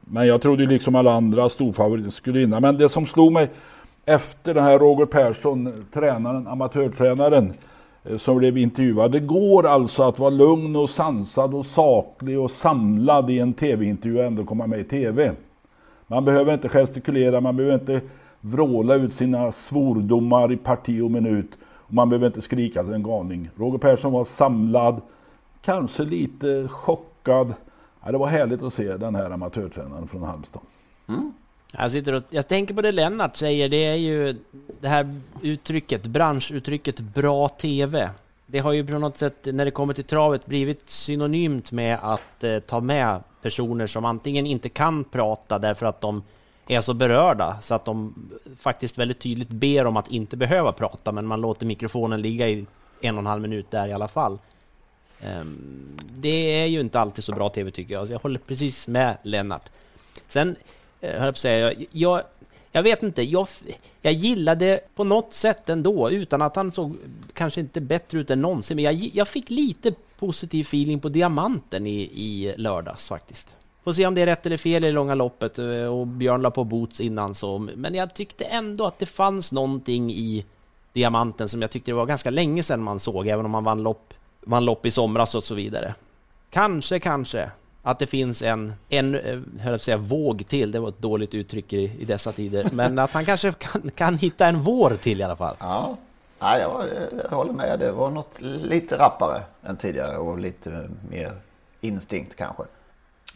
men 0.02 0.28
jag 0.28 0.42
trodde 0.42 0.64
ju 0.64 0.70
liksom 0.70 0.96
alla 0.96 1.14
andra 1.14 1.50
storfavoriter 1.50 2.10
skulle 2.10 2.40
vinna. 2.40 2.60
Men 2.60 2.78
det 2.78 2.90
som 2.90 3.08
slog 3.08 3.32
mig 3.32 3.50
efter 4.06 4.54
den 4.54 4.64
här 4.64 4.80
Roger 4.80 5.06
Persson, 5.06 5.86
tränaren, 5.94 6.48
amatörtränaren, 6.48 7.54
eh, 8.04 8.18
som 8.18 8.38
blev 8.38 8.58
intervjuad. 8.58 9.12
Det 9.12 9.20
går 9.20 9.68
alltså 9.68 10.04
att 10.04 10.20
vara 10.20 10.30
lugn 10.30 10.76
och 10.76 10.90
sansad 10.90 11.54
och 11.54 11.66
saklig 11.66 12.40
och 12.40 12.52
samlad 12.52 13.30
i 13.30 13.40
en 13.40 13.54
tv-intervju 13.54 14.18
och 14.18 14.26
ändå 14.26 14.44
komma 14.44 14.68
med 14.68 14.80
i 14.80 14.84
tv. 14.84 15.32
Man 16.08 16.26
behöver 16.26 16.54
inte 16.54 16.70
gestikulera, 16.70 17.42
man 17.42 17.56
behöver 17.56 17.76
inte 17.76 18.02
vråla 18.42 18.96
ut 18.96 19.14
sina 19.14 19.52
svordomar 19.52 20.52
i 20.52 20.58
parti 20.58 21.02
och 21.02 21.12
minut. 21.12 21.52
Och 21.64 21.94
man 21.94 22.10
behöver 22.10 22.28
inte 22.28 22.42
skrika 22.42 22.86
sig 22.86 22.96
en 22.96 23.04
galning. 23.04 23.50
Roger 23.56 23.78
Persson 23.78 24.12
var 24.12 24.24
samlad, 24.24 25.02
kanske 25.62 26.04
lite 26.04 26.68
chockad. 26.68 27.54
Ja, 28.04 28.12
det 28.12 28.18
var 28.18 28.28
härligt 28.28 28.62
att 28.62 28.74
se 28.74 28.98
den 28.98 29.16
här 29.16 29.32
amatörtränaren 29.32 30.08
från 30.08 30.24
Halmstad. 30.24 30.62
Jag, 31.74 31.92
sitter 31.92 32.14
och, 32.14 32.24
jag 32.30 32.48
tänker 32.48 32.74
på 32.74 32.82
det 32.82 32.92
Lennart 32.92 33.36
säger, 33.36 33.70
det 33.70 33.86
är 33.86 33.96
ju 33.96 34.36
det 34.82 34.88
här 34.88 35.22
uttrycket, 35.42 36.06
branschuttrycket 36.06 37.00
bra 37.00 37.50
TV. 37.50 38.10
Det 38.46 38.60
har 38.60 38.72
ju 38.72 38.88
på 38.88 38.94
något 38.94 39.18
sätt, 39.18 39.36
när 39.46 39.66
det 39.66 39.72
kommer 39.72 39.94
till 39.94 40.04
travet, 40.04 40.46
blivit 40.46 40.90
synonymt 40.90 41.72
med 41.72 42.00
att 42.02 42.44
eh, 42.44 42.60
ta 42.60 42.80
med 42.80 43.24
personer 43.42 43.88
som 43.88 44.06
antingen 44.06 44.46
inte 44.46 44.70
kan 44.70 45.04
prata 45.04 45.60
därför 45.60 45.86
att 45.86 46.02
de 46.02 46.24
är 46.68 46.82
så 46.82 46.94
berörda 46.94 47.58
så 47.62 47.76
att 47.76 47.86
de 47.86 48.14
faktiskt 48.58 48.98
väldigt 48.98 49.20
tydligt 49.20 49.50
ber 49.50 49.86
om 49.86 49.98
att 49.98 50.08
inte 50.12 50.38
behöva 50.38 50.72
prata, 50.72 51.12
men 51.12 51.28
man 51.28 51.42
låter 51.42 51.66
mikrofonen 51.66 52.22
ligga 52.22 52.50
i 52.50 52.66
en 53.02 53.16
och 53.16 53.22
en 53.22 53.26
halv 53.26 53.42
minut 53.42 53.72
där 53.72 53.88
i 53.88 53.94
alla 53.94 54.08
fall. 54.08 54.40
Ehm, 55.22 55.98
det 56.16 56.62
är 56.62 56.66
ju 56.66 56.80
inte 56.80 57.00
alltid 57.00 57.24
så 57.24 57.32
bra 57.32 57.50
TV 57.50 57.72
tycker 57.72 57.94
jag, 57.94 58.08
så 58.08 58.14
jag 58.14 58.20
håller 58.20 58.40
precis 58.40 58.88
med 58.88 59.18
Lennart. 59.24 59.70
Sen 60.28 60.56
eh, 61.02 61.10
höll 61.12 61.20
jag 61.20 61.24
på 61.24 61.30
att 61.30 61.38
säga, 61.38 61.74
jag, 61.74 61.86
jag, 61.92 62.22
jag 62.72 62.84
vet 62.84 63.04
inte, 63.04 63.24
jag, 63.24 63.48
jag 64.02 64.14
gillade 64.14 64.80
på 64.96 65.04
något 65.04 65.34
sätt 65.34 65.70
ändå, 65.70 66.10
utan 66.12 66.42
att 66.42 66.56
han 66.56 66.72
såg 66.72 66.96
kanske 67.34 67.62
inte 67.62 67.82
bättre 67.82 68.20
ut 68.20 68.32
än 68.32 68.42
någonsin, 68.42 68.76
men 68.76 68.86
jag, 68.86 68.94
jag 68.94 69.28
fick 69.28 69.50
lite 69.50 69.94
positiv 70.20 70.62
feeling 70.62 71.00
på 71.00 71.10
diamanten 71.10 71.88
i, 71.88 72.02
i 72.02 72.54
lördags 72.58 73.08
faktiskt. 73.08 73.56
Får 73.84 73.94
se 73.94 74.06
om 74.06 74.16
det 74.16 74.22
är 74.22 74.26
rätt 74.26 74.46
eller 74.46 74.58
fel 74.58 74.84
i 74.84 74.88
det 74.88 74.94
långa 74.94 75.16
loppet 75.16 75.60
eh, 75.60 75.86
och 75.86 76.08
Björn 76.08 76.42
la 76.42 76.52
på 76.52 76.64
boots 76.64 77.02
innan 77.02 77.36
så, 77.36 77.58
men 77.58 77.96
jag 77.96 78.14
tyckte 78.14 78.44
ändå 78.44 78.86
att 78.86 79.00
det 79.00 79.06
fanns 79.06 79.52
någonting 79.52 80.12
i 80.12 80.46
diamanten 80.94 81.50
som 81.50 81.62
jag 81.62 81.72
tyckte 81.72 81.92
det 81.92 81.96
var 81.96 82.06
ganska 82.06 82.30
länge 82.30 82.64
sedan 82.64 82.84
man 82.84 83.00
såg, 83.00 83.28
även 83.28 83.46
om 83.46 83.52
man 83.52 83.64
vann 83.64 83.84
lopp, 83.84 84.14
vann 84.42 84.66
lopp 84.66 84.86
i 84.86 84.92
somras 84.92 85.36
och 85.36 85.44
så 85.44 85.56
vidare. 85.56 85.94
Kanske, 86.50 87.00
kanske 87.00 87.50
att 87.84 88.00
det 88.00 88.08
finns 88.08 88.42
en, 88.42 88.74
en 88.90 89.16
eh, 89.16 89.40
höll 89.60 89.72
jag 89.72 89.82
säga, 89.82 89.98
våg 89.98 90.48
till, 90.48 90.72
det 90.72 90.80
var 90.80 90.90
ett 90.90 91.00
dåligt 91.00 91.36
uttryck 91.36 91.74
i, 91.74 91.92
i 92.00 92.06
dessa 92.06 92.32
tider, 92.32 92.70
men 92.74 93.00
att 93.00 93.12
han 93.12 93.26
kanske 93.26 93.52
kan, 93.52 93.92
kan 93.96 94.18
hitta 94.18 94.48
en 94.48 94.62
vår 94.62 94.96
till 95.02 95.20
i 95.20 95.24
alla 95.24 95.36
fall. 95.36 95.56
Ja, 95.60 95.98
ja 96.40 96.60
jag, 96.60 96.86
jag 97.24 97.38
håller 97.38 97.54
med. 97.54 97.80
Det 97.80 97.92
var 97.92 98.10
något 98.10 98.42
lite 98.42 98.98
rappare 98.98 99.42
än 99.64 99.78
tidigare 99.78 100.18
och 100.18 100.40
lite 100.40 100.90
mer 101.10 101.32
instinkt 101.82 102.36
kanske. 102.36 102.64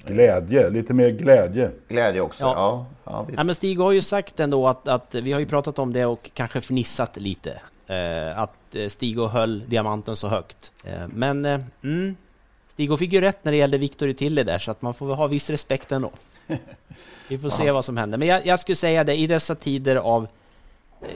Glädje, 0.06 0.70
lite 0.70 0.94
mer 0.94 1.10
glädje. 1.10 1.72
Glädje 1.88 2.22
också, 2.22 2.44
ja. 2.44 2.54
ja, 2.56 2.86
ja, 3.04 3.26
ja 3.38 3.44
men 3.44 3.56
Stig 3.56 3.80
har 3.80 3.92
ju 3.92 4.02
sagt 4.02 4.40
ändå 4.40 4.68
att, 4.68 4.88
att 4.88 5.16
vi 5.16 5.32
har 5.32 5.40
ju 5.40 5.46
pratat 5.46 5.80
om 5.80 5.94
det 5.94 6.06
och 6.06 6.32
kanske 6.34 6.62
fnissat 6.62 7.18
lite. 7.18 7.62
Eh, 7.88 8.40
att 8.40 8.76
eh, 8.76 8.88
Stig 8.90 9.20
höll 9.20 9.70
diamanten 9.70 10.16
så 10.16 10.28
högt. 10.28 10.72
Eh, 10.84 11.08
men 11.08 11.46
mm, 11.84 12.16
Stig 12.68 13.00
fick 13.00 13.14
ju 13.14 13.22
rätt 13.22 13.46
när 13.46 13.52
det 13.52 13.58
gällde 13.58 13.78
Victor 13.78 14.14
Tille 14.14 14.44
där, 14.44 14.60
så 14.60 14.72
att 14.72 14.82
man 14.82 14.94
får 14.94 15.16
ha 15.16 15.28
viss 15.28 15.50
respekt 15.50 15.92
ändå. 15.92 16.12
Vi 17.28 17.38
får 17.38 17.50
se 17.50 17.72
vad 17.72 17.86
som 17.86 17.98
händer. 17.98 18.18
Men 18.18 18.28
jag, 18.28 18.46
jag, 18.46 18.60
skulle 18.60 18.76
säga 18.76 19.04
det, 19.04 19.16
i 19.16 19.28
dessa 19.28 19.56
tider 19.56 19.96
av 19.96 20.28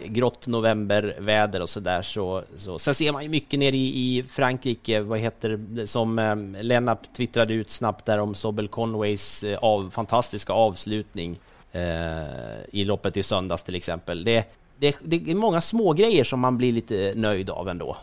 grått 0.06 0.48
novemberväder 0.48 1.62
och 1.62 1.70
sådär 1.70 2.02
så, 2.02 2.44
så... 2.58 2.80
Sen 2.80 2.96
ser 2.96 3.12
man 3.12 3.24
ju 3.24 3.30
mycket 3.30 3.60
nere 3.60 3.76
i, 3.76 4.18
i 4.18 4.24
Frankrike, 4.24 5.02
vad 5.02 5.20
heter 5.20 5.50
det, 5.50 5.88
som 5.88 6.20
eh, 6.20 6.64
Lennart 6.64 7.14
twittrade 7.18 7.54
ut 7.54 7.70
snabbt 7.70 8.06
där 8.06 8.18
om 8.18 8.36
Sobel 8.36 8.68
Conways 8.68 9.44
av, 9.62 9.90
fantastiska 9.90 10.54
avslutning 10.54 11.40
eh, 11.72 12.60
i 12.72 12.84
loppet 12.84 13.18
i 13.18 13.24
söndags 13.24 13.64
till 13.64 13.76
exempel. 13.76 14.24
Det, 14.24 14.46
det, 14.78 14.98
det 15.04 15.32
är 15.32 15.36
många 15.36 15.62
små 15.62 15.94
grejer 15.94 16.24
som 16.24 16.40
man 16.40 16.58
blir 16.58 16.74
lite 16.74 17.14
nöjd 17.16 17.50
av 17.50 17.70
ändå. 17.70 17.98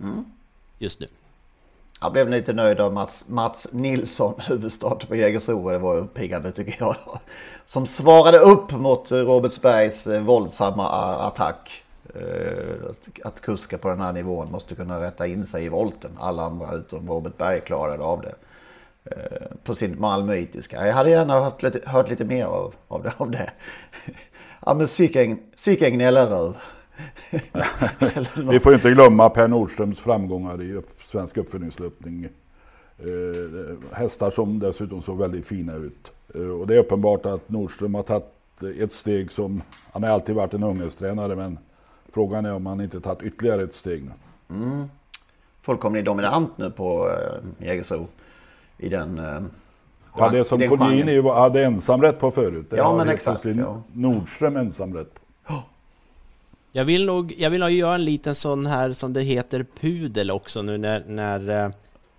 Mm. 0.00 0.24
Just 0.78 1.00
nu. 1.00 1.06
Jag 2.00 2.12
blev 2.12 2.28
lite 2.28 2.52
nöjd 2.52 2.80
av 2.80 2.92
Mats, 2.92 3.24
Mats 3.26 3.66
Nilsson, 3.70 4.34
huvudstart 4.38 5.08
på 5.08 5.16
Jägersro. 5.16 5.70
Det 5.70 5.78
var 5.78 5.96
uppiggande 5.96 6.52
tycker 6.52 6.76
jag. 6.78 6.96
Då. 7.06 7.20
Som 7.66 7.86
svarade 7.86 8.38
upp 8.38 8.72
mot 8.72 9.12
Robertsbergs 9.12 10.06
eh, 10.06 10.22
våldsamma 10.22 10.88
attack. 11.16 11.82
Eh, 12.14 12.90
att, 12.90 13.26
att 13.26 13.40
kuska 13.40 13.78
på 13.78 13.88
den 13.88 14.00
här 14.00 14.12
nivån 14.12 14.50
måste 14.50 14.74
kunna 14.74 15.00
rätta 15.00 15.26
in 15.26 15.46
sig 15.46 15.64
i 15.64 15.68
volten. 15.68 16.10
Alla 16.18 16.42
andra 16.42 16.72
utom 16.72 17.08
Robert 17.08 17.36
Berg 17.36 17.60
klarade 17.60 18.02
av 18.02 18.20
det. 18.22 18.34
Eh, 19.04 19.56
på 19.64 19.74
sin 19.74 20.00
malmöitiska. 20.00 20.86
Jag 20.86 20.94
hade 20.94 21.10
gärna 21.10 21.40
hört 21.40 21.62
lite, 21.62 21.80
hört 21.90 22.10
lite 22.10 22.24
mer 22.24 22.44
av, 22.44 22.74
av 22.88 23.02
det. 23.02 23.12
Av 23.16 23.30
det. 23.30 23.50
Ja 24.66 24.74
men 24.74 24.88
sicken 24.88 25.92
gnällaröv. 25.92 26.56
Vi 28.50 28.60
får 28.60 28.74
inte 28.74 28.90
glömma 28.90 29.30
Per 29.30 29.48
Nordströms 29.48 29.98
framgångar 29.98 30.62
i 30.62 30.72
upp, 30.72 30.90
svensk 31.08 31.36
uppföljningslöpning. 31.36 32.28
Eh, 32.98 33.92
hästar 33.92 34.30
som 34.30 34.58
dessutom 34.58 35.02
såg 35.02 35.18
väldigt 35.18 35.46
fina 35.46 35.74
ut. 35.74 36.12
Eh, 36.34 36.40
och 36.40 36.66
det 36.66 36.74
är 36.74 36.78
uppenbart 36.78 37.26
att 37.26 37.48
Nordström 37.48 37.94
har 37.94 38.02
tagit 38.02 38.24
ett 38.78 38.92
steg 38.92 39.30
som, 39.30 39.62
han 39.92 40.02
har 40.02 40.10
alltid 40.10 40.34
varit 40.34 40.54
en 40.54 40.62
ungdomstränare 40.62 41.36
men 41.36 41.58
frågan 42.12 42.46
är 42.46 42.52
om 42.52 42.66
han 42.66 42.80
inte 42.80 43.00
tagit 43.00 43.22
ytterligare 43.22 43.62
ett 43.62 43.74
steg 43.74 44.04
nu. 44.04 44.10
Mm. 44.56 44.84
Fullkomligt 45.62 46.04
dominant 46.04 46.58
nu 46.58 46.70
på 46.70 47.10
eh, 47.10 47.66
Jägersro. 47.66 48.06
I 48.78 48.88
den 48.88 49.18
eh, 49.18 49.42
Ja, 50.16 50.28
det 50.28 50.44
som 50.44 50.68
Collini 50.68 51.22
hade 51.22 51.64
ensamrätt 51.64 52.20
på 52.20 52.30
förut. 52.30 52.66
Det 52.70 52.76
ja, 52.76 52.96
men 52.96 53.08
exakt. 53.08 53.44
Ja. 53.44 53.82
Nordström 53.92 54.56
ensamrätt 54.56 55.14
på. 55.14 55.54
Jag 56.76 56.84
vill 56.84 57.06
nog, 57.06 57.34
jag 57.38 57.50
vill 57.50 57.60
nog 57.60 57.70
göra 57.70 57.94
en 57.94 58.04
liten 58.04 58.34
sån 58.34 58.66
här 58.66 58.92
som 58.92 59.12
det 59.12 59.22
heter 59.22 59.66
pudel 59.80 60.30
också 60.30 60.62
nu 60.62 60.78
när, 60.78 61.04
när 61.06 61.64
eh, 61.64 61.70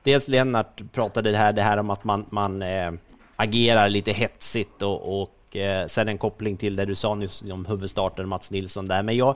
dels 0.03 0.27
Lennart 0.27 0.81
pratade 0.93 1.31
det 1.31 1.37
här, 1.37 1.53
det 1.53 1.61
här 1.61 1.77
om 1.77 1.89
att 1.89 2.03
man, 2.03 2.25
man 2.29 2.61
äh, 2.61 2.91
agerar 3.35 3.89
lite 3.89 4.11
hetsigt 4.11 4.81
och, 4.81 5.21
och 5.21 5.55
äh, 5.55 5.87
sen 5.87 6.07
en 6.07 6.17
koppling 6.17 6.57
till 6.57 6.75
det 6.75 6.85
du 6.85 6.95
sa 6.95 7.15
nyss 7.15 7.43
om 7.51 7.65
huvudstarten 7.65 8.27
Mats 8.27 8.51
Nilsson 8.51 8.85
där. 8.85 9.03
Men 9.03 9.17
jag, 9.17 9.35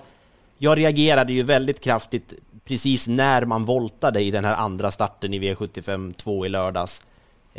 jag 0.57 0.77
reagerade 0.77 1.33
ju 1.33 1.43
väldigt 1.43 1.81
kraftigt 1.83 2.33
precis 2.65 3.07
när 3.07 3.45
man 3.45 3.65
voltade 3.65 4.21
i 4.21 4.31
den 4.31 4.45
här 4.45 4.55
andra 4.55 4.91
starten 4.91 5.33
i 5.33 5.39
V75 5.39 6.13
2 6.13 6.45
i 6.45 6.49
lördags. 6.49 7.01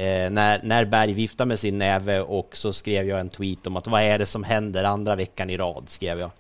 Eh, 0.01 0.31
när, 0.31 0.61
när 0.63 0.85
Berg 0.85 1.13
viftade 1.13 1.49
med 1.49 1.59
sin 1.59 1.79
näve 1.79 2.21
och 2.21 2.57
så 2.57 2.73
skrev 2.73 3.09
jag 3.09 3.21
en 3.21 3.29
tweet 3.29 3.67
om 3.67 3.77
att 3.77 3.87
vad 3.87 4.03
är 4.03 4.19
det 4.19 4.27
som 4.27 4.45
händer 4.45 4.85
andra 4.85 5.17
veckan 5.17 5.51
i 5.51 5.57
rad, 5.57 5.85
skrev 5.87 6.21
jag. 6.21 6.31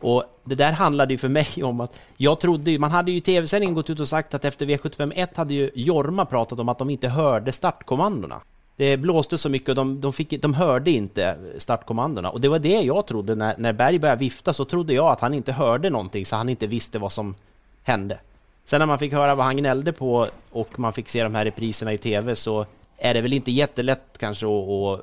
Och 0.00 0.24
det 0.44 0.54
där 0.54 0.72
handlade 0.72 1.14
ju 1.14 1.18
för 1.18 1.28
mig 1.28 1.48
om 1.62 1.80
att 1.80 2.00
jag 2.16 2.40
trodde 2.40 2.70
ju, 2.70 2.78
man 2.78 2.90
hade 2.90 3.10
ju 3.10 3.16
i 3.16 3.20
tv-sändningen 3.20 3.74
gått 3.74 3.90
ut 3.90 4.00
och 4.00 4.08
sagt 4.08 4.34
att 4.34 4.44
efter 4.44 4.66
V751 4.66 5.28
hade 5.36 5.54
ju 5.54 5.70
Jorma 5.74 6.24
pratat 6.24 6.58
om 6.58 6.68
att 6.68 6.78
de 6.78 6.90
inte 6.90 7.08
hörde 7.08 7.52
startkommandona. 7.52 8.40
Det 8.76 8.96
blåste 8.96 9.38
så 9.38 9.48
mycket 9.48 9.68
och 9.68 9.74
de, 9.74 10.00
de, 10.00 10.12
fick, 10.12 10.42
de 10.42 10.54
hörde 10.54 10.90
inte 10.90 11.36
startkommandona. 11.58 12.30
Och 12.30 12.40
det 12.40 12.48
var 12.48 12.58
det 12.58 12.80
jag 12.80 13.06
trodde 13.06 13.34
när, 13.34 13.54
när 13.58 13.72
Berg 13.72 13.98
började 13.98 14.20
vifta 14.20 14.52
så 14.52 14.64
trodde 14.64 14.94
jag 14.94 15.06
att 15.06 15.20
han 15.20 15.34
inte 15.34 15.52
hörde 15.52 15.90
någonting 15.90 16.26
så 16.26 16.36
han 16.36 16.48
inte 16.48 16.66
visste 16.66 16.98
vad 16.98 17.12
som 17.12 17.34
hände. 17.82 18.18
Sen 18.64 18.78
när 18.78 18.86
man 18.86 18.98
fick 18.98 19.12
höra 19.12 19.34
vad 19.34 19.46
han 19.46 19.56
gnällde 19.56 19.92
på 19.92 20.28
och 20.50 20.78
man 20.78 20.92
fick 20.92 21.08
se 21.08 21.22
de 21.22 21.34
här 21.34 21.44
repriserna 21.44 21.92
i 21.92 21.98
tv 21.98 22.36
så 22.36 22.66
är 22.98 23.14
det 23.14 23.20
väl 23.20 23.32
inte 23.32 23.50
jättelätt 23.50 24.18
kanske 24.18 24.46
att, 24.46 24.68
att 24.68 25.00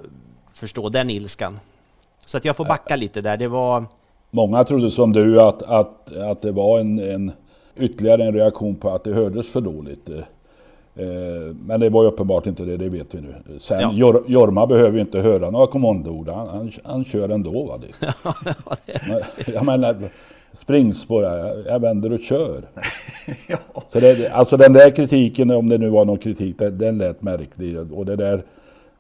förstå 0.54 0.90
den 0.90 1.10
ilskan. 1.10 1.60
Så 2.20 2.38
att 2.38 2.46
jag 2.46 2.56
får 2.56 2.66
backa 2.66 2.96
lite 2.96 3.22
där. 3.22 3.38
Det 3.38 3.48
var 3.48 3.86
Många 4.32 4.64
trodde 4.64 4.92
som 4.92 5.14
du 5.14 5.42
att, 5.42 5.64
att, 5.64 6.16
att 6.16 6.42
det 6.42 6.52
var 6.52 6.80
en, 6.80 7.00
en 7.00 7.32
ytterligare 7.76 8.24
en 8.24 8.34
reaktion 8.34 8.76
på 8.76 8.90
att 8.90 9.04
det 9.04 9.14
hördes 9.14 9.52
för 9.52 9.62
dåligt. 9.62 10.10
Eh, 10.10 11.56
men 11.66 11.80
det 11.80 11.90
var 11.90 12.04
ju 12.04 12.10
uppenbart 12.10 12.48
inte 12.48 12.64
det, 12.64 12.78
det 12.78 12.90
vet 12.90 13.16
vi 13.16 13.22
nu. 13.22 13.60
Sen 13.60 13.82
ja. 13.82 13.94
Jor, 13.94 14.24
Jorma 14.28 14.68
behöver 14.68 14.94
ju 14.94 15.02
inte 15.02 15.20
höra 15.20 15.50
några 15.50 15.68
kommandoord, 15.68 16.30
han, 16.30 16.48
han, 16.48 16.72
han 16.84 17.06
kör 17.06 17.30
ändå. 17.30 17.66
Va? 17.66 17.78
Det. 17.78 18.14
jag 19.54 19.66
menar, 19.66 20.10
springspår, 20.54 21.24
jag, 21.24 21.66
jag 21.66 21.80
vänder 21.80 22.12
och 22.12 22.20
kör. 22.20 22.62
ja. 23.48 23.58
Så 23.92 24.00
det, 24.00 24.30
alltså 24.30 24.58
den 24.58 24.74
där 24.74 24.90
kritiken, 24.90 25.52
om 25.52 25.70
det 25.70 25.78
nu 25.78 25.90
var 25.90 26.06
någon 26.06 26.18
kritik, 26.18 26.58
den, 26.60 26.78
den 26.78 26.98
lät 26.98 27.22
märklig. 27.22 27.94
Och 27.94 28.06
det 28.06 28.16
där 28.16 28.44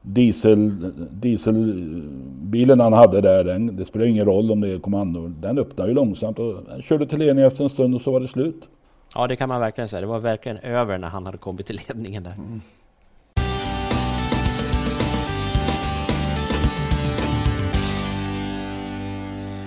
diesel, 0.02 0.72
dieselbilen 1.12 2.80
han 2.80 2.94
hade 2.94 3.22
där, 3.22 3.44
den, 3.44 3.76
det 3.76 3.86
spelar 3.86 4.06
ingen 4.06 4.26
roll 4.26 4.52
om 4.52 4.62
det 4.62 4.70
är 4.70 4.80
kommando, 4.80 5.28
den 5.28 5.58
öppnade 5.58 5.90
ju 5.90 5.96
långsamt 5.96 6.40
och 6.40 6.56
han 6.70 6.82
körde 6.82 7.08
till 7.08 7.20
ledning 7.20 7.46
efter 7.46 7.64
en 7.64 7.70
stund 7.70 7.96
och 7.96 8.02
så 8.02 8.12
var 8.12 8.20
det 8.20 8.28
slut. 8.28 8.64
Ja, 9.16 9.28
det 9.28 9.36
kan 9.36 9.50
man 9.50 9.62
verkligen 9.62 9.88
säga. 9.88 10.02
Det 10.02 10.08
var 10.08 10.20
verkligen 10.20 10.58
över 10.58 10.98
när 10.98 11.08
han 11.08 11.26
hade 11.26 11.38
kommit 11.38 11.66
till 11.66 11.80
ledningen 11.88 12.24
där. 12.24 12.34
Mm. 12.34 12.62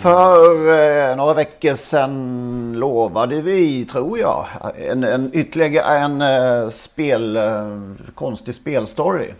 För 0.06 0.70
eh, 1.10 1.16
några 1.16 1.34
veckor 1.34 1.74
sedan 1.74 2.72
lovade 2.72 3.42
vi, 3.42 3.84
tror 3.84 4.18
jag, 4.18 4.46
en, 4.76 5.04
en 5.04 5.30
ytterligare 5.34 5.98
en 5.98 6.20
eh, 6.20 6.68
spel, 6.68 7.36
eh, 7.36 7.78
konstig 8.14 8.54
spelstory. 8.54 9.30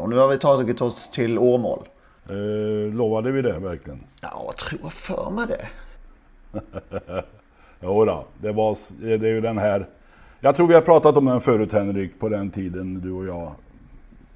Och 0.00 0.08
nu 0.08 0.16
har 0.16 0.28
vi 0.28 0.38
tagit 0.38 0.80
oss 0.80 1.10
till 1.12 1.38
Åmål. 1.38 1.78
Uh, 2.30 2.94
lovade 2.94 3.30
vi 3.30 3.42
det 3.42 3.58
verkligen? 3.58 4.00
Ja, 4.20 4.42
jag 4.46 4.56
tror 4.56 4.90
för 4.90 5.30
mig 5.30 5.46
det. 5.46 5.68
jo 7.80 8.04
då, 8.04 8.24
det, 8.38 8.52
var, 8.52 8.76
det 9.00 9.28
är 9.28 9.34
ju 9.34 9.40
den 9.40 9.58
här. 9.58 9.86
Jag 10.40 10.56
tror 10.56 10.66
vi 10.66 10.74
har 10.74 10.80
pratat 10.80 11.16
om 11.16 11.24
den 11.24 11.40
förut 11.40 11.72
Henrik, 11.72 12.20
på 12.20 12.28
den 12.28 12.50
tiden 12.50 13.00
du 13.00 13.12
och 13.12 13.26
jag 13.26 13.52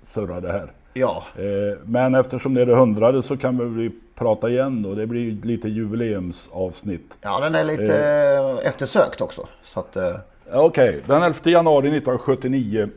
surrade 0.08 0.52
här. 0.52 0.72
Ja. 0.94 1.24
Uh, 1.38 1.78
men 1.84 2.14
eftersom 2.14 2.54
det 2.54 2.62
är 2.62 2.66
det 2.66 2.74
hundrade 2.74 3.22
så 3.22 3.36
kan 3.36 3.76
vi 3.76 3.90
prata 4.14 4.50
igen 4.50 4.82
då. 4.82 4.94
Det 4.94 5.06
blir 5.06 5.36
lite 5.42 5.68
jubileumsavsnitt. 5.68 7.14
Ja, 7.20 7.40
den 7.40 7.54
är 7.54 7.64
lite 7.64 7.96
eftersökt 8.62 9.20
också. 9.20 9.46
Okej, 10.52 10.88
okay. 10.88 11.00
den 11.06 11.22
11 11.22 11.38
januari 11.44 11.86
1979 11.86 12.88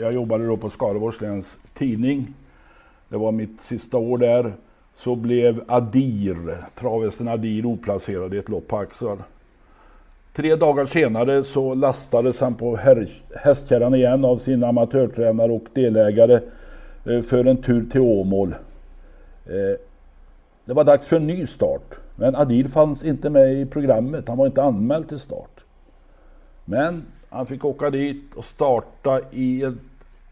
jag 0.00 0.14
jobbade 0.14 0.46
då 0.46 0.56
på 0.56 0.70
Skaraborgs 0.70 1.20
läns 1.20 1.58
tidning. 1.74 2.34
Det 3.08 3.16
var 3.16 3.32
mitt 3.32 3.62
sista 3.62 3.98
år 3.98 4.18
där. 4.18 4.52
Så 4.94 5.14
blev 5.14 5.64
Adir, 5.68 6.64
travhästen 6.74 7.28
Adir 7.28 7.66
oplacerad 7.66 8.34
i 8.34 8.38
ett 8.38 8.48
lopp 8.48 8.68
på 8.68 8.76
Axel. 8.76 9.16
Tre 10.32 10.56
dagar 10.56 10.86
senare 10.86 11.44
så 11.44 11.74
lastades 11.74 12.40
han 12.40 12.54
på 12.54 12.78
hästkärran 13.36 13.94
igen 13.94 14.24
av 14.24 14.38
sin 14.38 14.64
amatörtränare 14.64 15.52
och 15.52 15.64
delägare 15.72 16.34
eh, 16.34 16.40
Eh, 17.04 17.22
för 17.22 17.44
en 17.44 17.62
tur 17.62 17.86
till 17.90 18.00
Åmål. 18.00 18.54
Eh, 19.46 19.80
det 20.64 20.74
var 20.74 20.84
dags 20.84 21.06
för 21.06 21.16
en 21.16 21.26
ny 21.26 21.46
start. 21.46 21.94
Men 22.16 22.36
Adil 22.36 22.68
fanns 22.68 23.04
inte 23.04 23.30
med 23.30 23.54
i 23.54 23.66
programmet. 23.66 24.28
Han 24.28 24.38
var 24.38 24.46
inte 24.46 24.62
anmäld 24.62 25.08
till 25.08 25.20
start. 25.20 25.64
Men 26.64 27.02
han 27.28 27.46
fick 27.46 27.64
åka 27.64 27.90
dit 27.90 28.34
och 28.34 28.44
starta 28.44 29.20
i 29.30 29.62
en, 29.62 29.80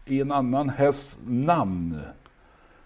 i 0.05 0.21
en 0.21 0.31
annan 0.31 0.69
hästs 0.69 1.17
namn. 1.25 1.99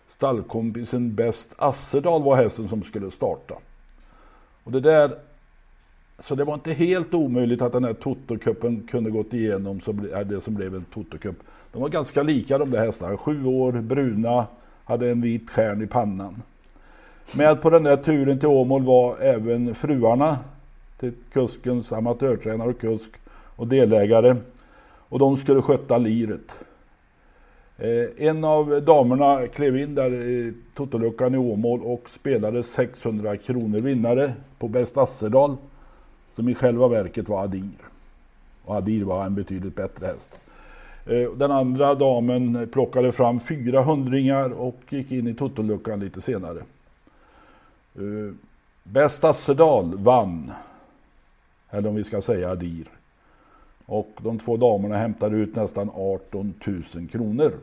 Stallkompisen 0.10 1.16
Bäst 1.16 1.54
Assedal 1.58 2.24
var 2.24 2.36
hästen 2.36 2.70
som 2.70 2.84
skulle 2.84 3.12
starta. 3.12 3.56
Och 4.64 4.72
det 4.72 4.80
där, 4.80 5.16
så 6.20 6.36
det 6.36 6.44
var 6.44 6.54
inte 6.54 6.72
helt 6.72 7.14
omöjligt 7.14 7.62
att 7.62 7.72
den 7.72 7.84
här 7.84 7.94
Toto-cupen 7.94 8.88
kunde 8.88 9.10
gått 9.10 9.34
igenom, 9.34 9.82
så 9.82 9.92
äh, 9.92 10.20
det 10.20 10.42
som 10.42 10.54
blev 10.54 10.76
en 10.76 10.86
Toto-cup. 10.94 11.36
De 11.74 11.82
var 11.82 11.90
ganska 11.90 12.24
lika 12.24 12.58
de 12.58 12.72
där 12.72 12.86
hästarna. 12.86 13.18
Sju 13.18 13.46
år, 13.46 13.72
bruna, 13.72 14.48
hade 14.84 15.10
en 15.10 15.22
vit 15.22 15.50
stjärn 15.50 15.82
i 15.82 15.88
pannan. 15.88 16.42
Med 17.36 17.62
på 17.62 17.70
den 17.70 17.84
där 17.84 17.98
turen 17.98 18.40
till 18.40 18.48
Åmål 18.48 18.84
var 18.84 19.18
även 19.20 19.76
fruarna 19.76 20.38
till 21.00 21.14
kuskens 21.32 21.92
amatörtränare 21.92 22.70
och 22.70 22.80
kusk 22.80 23.10
och 23.56 23.68
delägare. 23.68 24.36
Och 25.10 25.20
de 25.20 25.38
skulle 25.38 25.62
sköta 25.62 25.98
liret. 25.98 26.56
Eh, 27.78 28.28
en 28.28 28.44
av 28.44 28.82
damerna 28.84 29.48
klev 29.48 29.78
in 29.78 29.96
där 29.96 30.14
i 30.14 30.54
Totoluckan 30.74 31.36
i 31.36 31.38
Åmål 31.38 31.82
och 31.84 32.10
spelade 32.10 32.64
600 32.64 33.38
kronor 33.38 33.80
vinnare 33.80 34.34
på 34.60 34.68
Bäst 34.68 34.98
Asserdal. 34.98 35.56
Som 36.36 36.50
i 36.50 36.56
själva 36.56 36.88
verket 36.88 37.30
var 37.30 37.44
Adir. 37.44 37.70
Och 38.66 38.76
Adir 38.76 39.04
var 39.04 39.26
en 39.26 39.36
betydligt 39.36 39.76
bättre 39.76 40.06
häst. 40.06 40.40
Eh, 41.06 41.32
den 41.32 41.52
andra 41.52 41.96
damen 41.96 42.70
plockade 42.72 43.12
fram 43.12 43.40
fyra 43.40 43.82
hundringar 43.82 44.50
och 44.50 44.80
gick 44.90 45.12
in 45.12 45.28
i 45.28 45.34
Totoluckan 45.34 46.00
lite 46.00 46.22
senare. 46.22 46.60
Eh, 47.96 48.34
Bäst 48.84 49.24
Assedal 49.24 49.98
vann. 49.98 50.52
Eller 51.70 51.90
om 51.90 51.96
vi 51.96 52.04
ska 52.04 52.22
säga 52.22 52.52
Adir. 52.52 52.86
Och 53.86 54.10
de 54.18 54.40
två 54.40 54.58
damerna 54.58 54.98
hämtade 54.98 55.38
ut 55.38 55.56
nästan 55.56 55.92
18 55.96 56.54
000 56.66 57.08
kronor. 57.12 57.54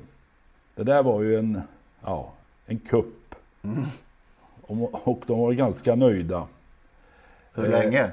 Det 0.74 0.82
där 0.82 1.02
var 1.02 1.22
ju 1.22 1.38
en, 1.38 1.60
ja, 2.04 2.32
en 2.66 2.78
kupp. 2.78 3.34
Mm. 3.62 3.84
Och, 4.62 5.08
och, 5.08 5.22
de 5.26 5.38
var 5.38 5.52
ganska 5.52 5.94
nöjda. 5.94 6.46
Hur 7.54 7.64
eh, 7.64 7.70
länge? 7.70 8.10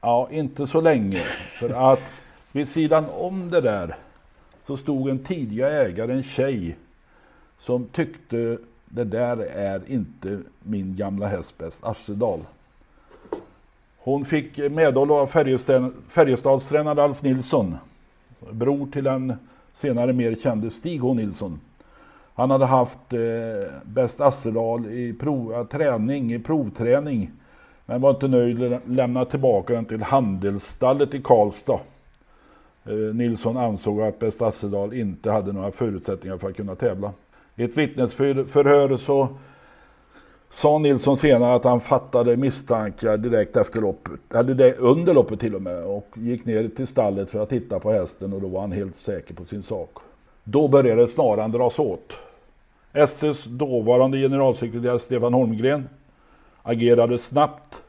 Ja, 0.00 0.28
inte 0.30 0.66
så 0.66 0.80
länge. 0.80 1.22
För 1.58 1.92
att 1.92 2.02
vid 2.52 2.68
sidan 2.68 3.04
om 3.10 3.50
det 3.50 3.60
där 3.60 3.96
så 4.68 4.76
stod 4.76 5.08
en 5.08 5.18
tidigare 5.18 5.84
ägare, 5.84 6.12
en 6.12 6.22
tjej, 6.22 6.76
som 7.58 7.84
tyckte 7.84 8.58
det 8.84 9.04
där 9.04 9.36
är 9.36 9.82
inte 9.86 10.40
min 10.62 10.96
gamla 10.96 11.26
häst 11.26 11.58
bäst, 11.58 11.84
Assedal. 11.84 12.40
Hon 13.98 14.24
fick 14.24 14.58
medhåll 14.70 15.10
av 15.10 15.26
Färjestadstränare 16.08 17.02
Alf 17.02 17.22
Nilsson, 17.22 17.76
bror 18.50 18.86
till 18.86 19.04
den 19.04 19.34
senare 19.72 20.12
mer 20.12 20.34
kände 20.34 20.70
Stig 20.70 21.00
H 21.00 21.14
Nilsson. 21.14 21.60
Han 22.34 22.50
hade 22.50 22.66
haft 22.66 23.12
eh, 23.12 23.20
bäst 23.82 24.20
Assedal 24.20 24.86
i 24.86 25.12
prov, 25.12 25.64
träning, 25.64 26.32
i 26.32 26.38
provträning, 26.38 27.30
men 27.86 28.00
var 28.00 28.10
inte 28.10 28.28
nöjd, 28.28 28.80
lämnade 28.84 29.30
tillbaka 29.30 29.72
den 29.72 29.84
till 29.84 30.02
Handelsstallet 30.02 31.14
i 31.14 31.22
Karlstad. 31.22 31.80
Eh, 32.88 32.94
Nilsson 32.94 33.56
ansåg 33.56 34.02
att 34.02 34.18
bäst 34.18 34.42
Assedal 34.42 34.94
inte 34.94 35.30
hade 35.30 35.52
några 35.52 35.70
förutsättningar 35.70 36.38
för 36.38 36.48
att 36.48 36.56
kunna 36.56 36.74
tävla. 36.74 37.12
I 37.56 37.64
ett 37.64 37.76
vittnesförhör 37.76 38.96
så 38.96 39.28
sa 40.50 40.78
Nilsson 40.78 41.16
senare 41.16 41.54
att 41.54 41.64
han 41.64 41.80
fattade 41.80 42.36
misstankar 42.36 43.16
direkt 43.16 43.56
efter 43.56 43.80
loppet, 43.80 44.20
eller 44.34 44.74
under 44.78 45.14
loppet 45.14 45.40
till 45.40 45.54
och 45.54 45.62
med, 45.62 45.84
och 45.84 46.08
gick 46.14 46.44
ner 46.44 46.68
till 46.68 46.86
stallet 46.86 47.30
för 47.30 47.42
att 47.42 47.48
titta 47.48 47.78
på 47.78 47.92
hästen 47.92 48.32
och 48.32 48.40
då 48.40 48.48
var 48.48 48.60
han 48.60 48.72
helt 48.72 48.96
säker 48.96 49.34
på 49.34 49.44
sin 49.44 49.62
sak. 49.62 49.90
Då 50.44 50.68
började 50.68 51.06
snaran 51.06 51.52
dras 51.52 51.78
åt. 51.78 52.12
STs 53.06 53.44
dåvarande 53.44 54.18
generalsekreterare 54.18 55.00
Stefan 55.00 55.34
Holmgren 55.34 55.88
agerade 56.62 57.18
snabbt. 57.18 57.82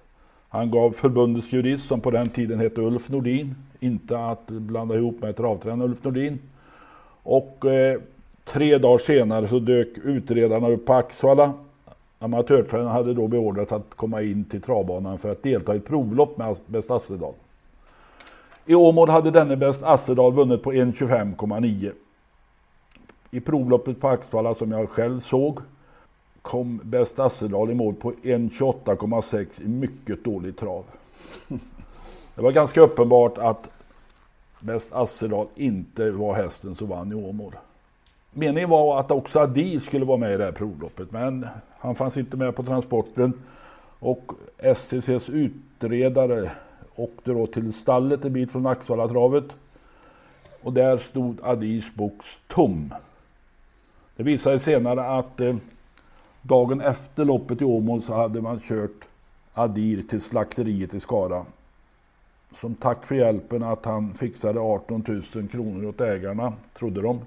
Han 0.50 0.72
gav 0.72 0.92
förbundets 0.92 1.54
jurist, 1.54 1.88
som 1.88 2.02
på 2.02 2.12
den 2.12 2.30
tiden 2.30 2.60
hette 2.60 2.82
Ulf 2.82 3.10
Nordin, 3.10 3.56
inte 3.80 4.20
att 4.20 4.48
blanda 4.48 4.96
ihop 4.96 5.22
med 5.22 5.36
travtränaren 5.36 5.90
Ulf 5.90 6.04
Nordin. 6.04 6.40
Och 7.24 7.66
eh, 7.66 8.00
tre 8.44 8.78
dagar 8.78 8.98
senare 8.98 9.48
så 9.48 9.60
dök 9.60 9.88
utredarna 10.04 10.70
upp 10.70 10.86
på 10.86 10.94
Axvalla 10.94 11.54
Amatörtränaren 12.20 12.92
hade 12.92 13.14
då 13.14 13.28
beordrats 13.28 13.72
att 13.72 13.96
komma 13.96 14.22
in 14.22 14.44
till 14.44 14.62
travbanan 14.62 15.18
för 15.18 15.32
att 15.32 15.44
delta 15.44 15.74
i 15.74 15.78
ett 15.78 15.86
provlopp 15.86 16.38
med 16.38 16.56
Bäst 16.66 16.92
Assedal. 16.92 17.34
I 18.66 18.76
Åmål 18.76 19.10
hade 19.10 19.32
denne 19.32 19.58
Bäst 19.58 19.84
Assedal 19.84 20.34
vunnit 20.34 20.64
på 20.64 20.74
1.25,9. 20.74 21.92
I 23.32 23.40
provloppet 23.40 24.02
på 24.02 24.08
Axvalla 24.08 24.56
som 24.56 24.72
jag 24.72 24.90
själv 24.90 25.20
såg 25.20 25.60
kom 26.42 26.82
Bäst 26.84 27.20
Assedal 27.20 27.72
i 27.72 27.74
mål 27.74 27.94
på 27.94 28.12
1.28,6 28.12 29.48
i 29.62 29.68
mycket 29.68 30.24
dålig 30.24 30.58
trav. 30.58 30.84
Det 32.36 32.42
var 32.42 32.52
ganska 32.52 32.82
uppenbart 32.82 33.38
att 33.38 33.72
Bäst 34.60 34.94
Assedal 34.94 35.48
inte 35.56 36.12
var 36.12 36.34
hästen 36.34 36.76
som 36.76 36.88
vann 36.88 37.12
i 37.12 37.16
Åmål. 37.16 37.56
Meningen 38.32 38.70
var 38.70 39.00
att 39.00 39.12
också 39.12 39.40
Adi 39.40 39.80
skulle 39.80 40.06
vara 40.06 40.18
med 40.18 40.34
i 40.34 40.38
det 40.38 40.44
här 40.44 40.52
provloppet 40.52 41.12
men 41.12 41.48
han 41.80 41.96
fanns 41.96 42.18
inte 42.18 42.38
med 42.38 42.56
på 42.56 42.64
transporten. 42.64 43.34
Och 44.00 44.32
STCs 44.76 45.30
utredare 45.30 46.52
åkte 46.96 47.32
då 47.32 47.48
till 47.48 47.74
stallet 47.74 48.26
en 48.26 48.34
bit 48.34 48.52
från 48.52 48.68
Axvallatravet. 48.68 49.46
Och 50.62 50.74
där 50.74 50.98
stod 50.98 51.40
Adis 51.44 51.86
box 51.94 52.26
tom. 52.48 52.94
Det 54.16 54.24
visade 54.24 54.60
sig 54.60 54.74
senare 54.74 55.06
att 55.06 55.42
eh, 55.42 55.56
dagen 56.42 56.82
efter 56.82 57.26
loppet 57.26 57.62
i 57.62 57.66
Åmål 57.66 58.02
så 58.02 58.14
hade 58.14 58.42
man 58.42 58.60
kört 58.60 59.08
Adir 59.54 60.04
till 60.04 60.22
slakteriet 60.22 60.94
i 60.94 61.00
Skara. 61.00 61.46
Som 62.52 62.76
tack 62.76 63.06
för 63.06 63.16
hjälpen 63.16 63.64
att 63.64 63.86
han 63.86 64.14
fixade 64.14 64.60
18 64.60 65.04
000 65.36 65.48
kronor 65.48 65.86
åt 65.86 66.02
ägarna, 66.02 66.54
trodde 66.74 67.02
de 67.02 67.20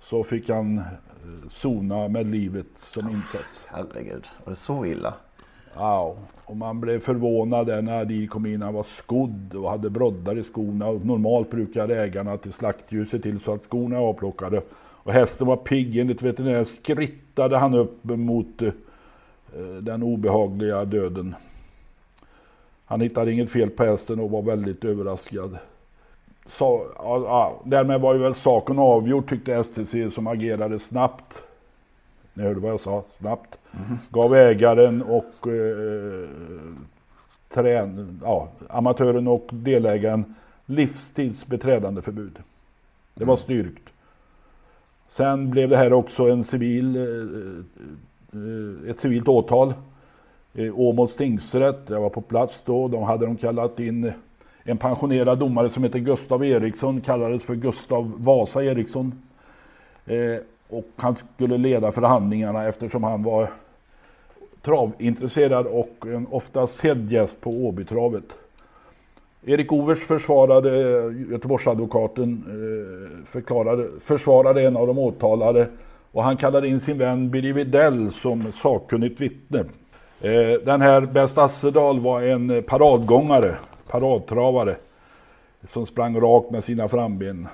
så 0.00 0.24
fick 0.24 0.50
han 0.50 0.78
eh, 0.78 1.48
sona 1.48 2.08
med 2.08 2.26
livet 2.26 2.66
som 2.78 3.10
insats. 3.10 3.66
Herregud, 3.66 4.26
var 4.44 4.50
det 4.50 4.58
så 4.58 4.86
illa? 4.86 5.14
Ja, 5.74 6.16
och 6.44 6.56
man 6.56 6.80
blev 6.80 7.00
förvånad 7.00 7.84
när 7.84 8.00
Adi 8.00 8.26
kom 8.26 8.46
in. 8.46 8.62
Han 8.62 8.74
var 8.74 8.82
skodd 8.82 9.54
och 9.54 9.70
hade 9.70 9.90
broddar 9.90 10.38
i 10.38 10.42
skorna. 10.42 10.86
Och 10.86 11.06
normalt 11.06 11.50
brukar 11.50 11.88
ägarna 11.88 12.36
till 12.36 12.52
slaktdjur 12.52 13.06
se 13.10 13.18
till 13.18 13.40
så 13.40 13.54
att 13.54 13.64
skorna 13.64 13.96
är 13.96 14.00
avplockade. 14.00 14.62
Och 15.04 15.12
hästen 15.12 15.46
var 15.46 15.56
pigg. 15.56 15.96
Enligt 15.96 16.22
veterinären 16.22 16.66
skrittade 16.66 17.58
han 17.58 17.74
upp 17.74 18.04
mot 18.04 18.62
uh, 18.62 18.72
den 19.80 20.02
obehagliga 20.02 20.84
döden. 20.84 21.34
Han 22.84 23.00
hittade 23.00 23.32
inget 23.32 23.50
fel 23.50 23.70
på 23.70 23.84
hästen 23.84 24.20
och 24.20 24.30
var 24.30 24.42
väldigt 24.42 24.84
överraskad 24.84 25.58
så, 26.46 26.86
ja, 26.96 27.60
därmed 27.64 28.00
var 28.00 28.14
ju 28.14 28.20
väl 28.20 28.34
saken 28.34 28.78
avgjord 28.78 29.28
tyckte 29.28 29.64
STC 29.64 30.10
som 30.14 30.26
agerade 30.26 30.78
snabbt. 30.78 31.42
Ni 32.34 32.42
hörde 32.42 32.60
vad 32.60 32.70
jag 32.70 32.80
sa, 32.80 33.04
snabbt. 33.08 33.58
Mm. 33.72 33.98
Gav 34.10 34.34
ägaren 34.34 35.02
och 35.02 35.48
eh, 35.48 36.28
trän, 37.48 38.20
ja, 38.24 38.48
amatören 38.68 39.28
och 39.28 39.48
delägaren 39.52 40.34
livstids 40.66 41.44
förbud. 42.02 42.38
Det 43.14 43.24
var 43.24 43.36
styrkt. 43.36 43.91
Sen 45.12 45.50
blev 45.50 45.68
det 45.68 45.76
här 45.76 45.92
också 45.92 46.30
en 46.30 46.44
civil, 46.44 46.96
eh, 46.96 47.02
eh, 48.32 48.90
ett 48.90 49.00
civilt 49.00 49.28
åtal. 49.28 49.74
Åmåls 50.74 51.14
tingsrätt, 51.14 51.80
jag 51.86 52.00
var 52.00 52.10
på 52.10 52.20
plats 52.20 52.60
då. 52.64 52.88
De 52.88 53.02
hade 53.02 53.26
de 53.26 53.36
kallat 53.36 53.80
in 53.80 54.12
en 54.62 54.78
pensionerad 54.78 55.38
domare 55.38 55.70
som 55.70 55.84
heter 55.84 55.98
Gustav 55.98 56.44
Eriksson 56.44 57.00
kallades 57.00 57.42
för 57.42 57.54
Gustav 57.54 58.12
Vasa 58.16 58.64
Eriksson. 58.64 59.22
Eh, 60.06 60.36
och 60.68 60.88
han 60.96 61.14
skulle 61.34 61.58
leda 61.58 61.92
förhandlingarna 61.92 62.64
eftersom 62.64 63.04
han 63.04 63.22
var 63.22 63.48
travintresserad 64.62 65.66
och 65.66 66.06
en 66.06 66.26
ofta 66.30 66.66
sedd 66.66 67.12
gäst 67.12 67.40
på 67.40 67.50
Åbytravet. 67.50 68.38
Erik 69.44 69.72
Overs 69.72 69.98
försvarade, 69.98 70.70
Göteborgsadvokaten, 71.30 72.44
eh, 72.46 73.26
förklarade, 73.26 73.88
försvarade 74.00 74.62
en 74.62 74.76
av 74.76 74.86
de 74.86 74.98
åtalade 74.98 75.68
och 76.12 76.24
han 76.24 76.36
kallade 76.36 76.68
in 76.68 76.80
sin 76.80 76.98
vän 76.98 77.30
Birger 77.30 77.52
Widell 77.52 78.12
som 78.12 78.52
sakkunnigt 78.52 79.20
vittne. 79.20 79.58
Eh, 80.20 80.60
den 80.64 80.80
här 80.80 81.00
Bäst 81.00 81.38
Assedal 81.38 82.00
var 82.00 82.22
en 82.22 82.62
paradgångare 82.62 83.56
paradtravare 83.88 84.76
som 85.68 85.86
sprang 85.86 86.20
rakt 86.20 86.50
med 86.50 86.64
sina 86.64 86.88
framben. 86.88 87.48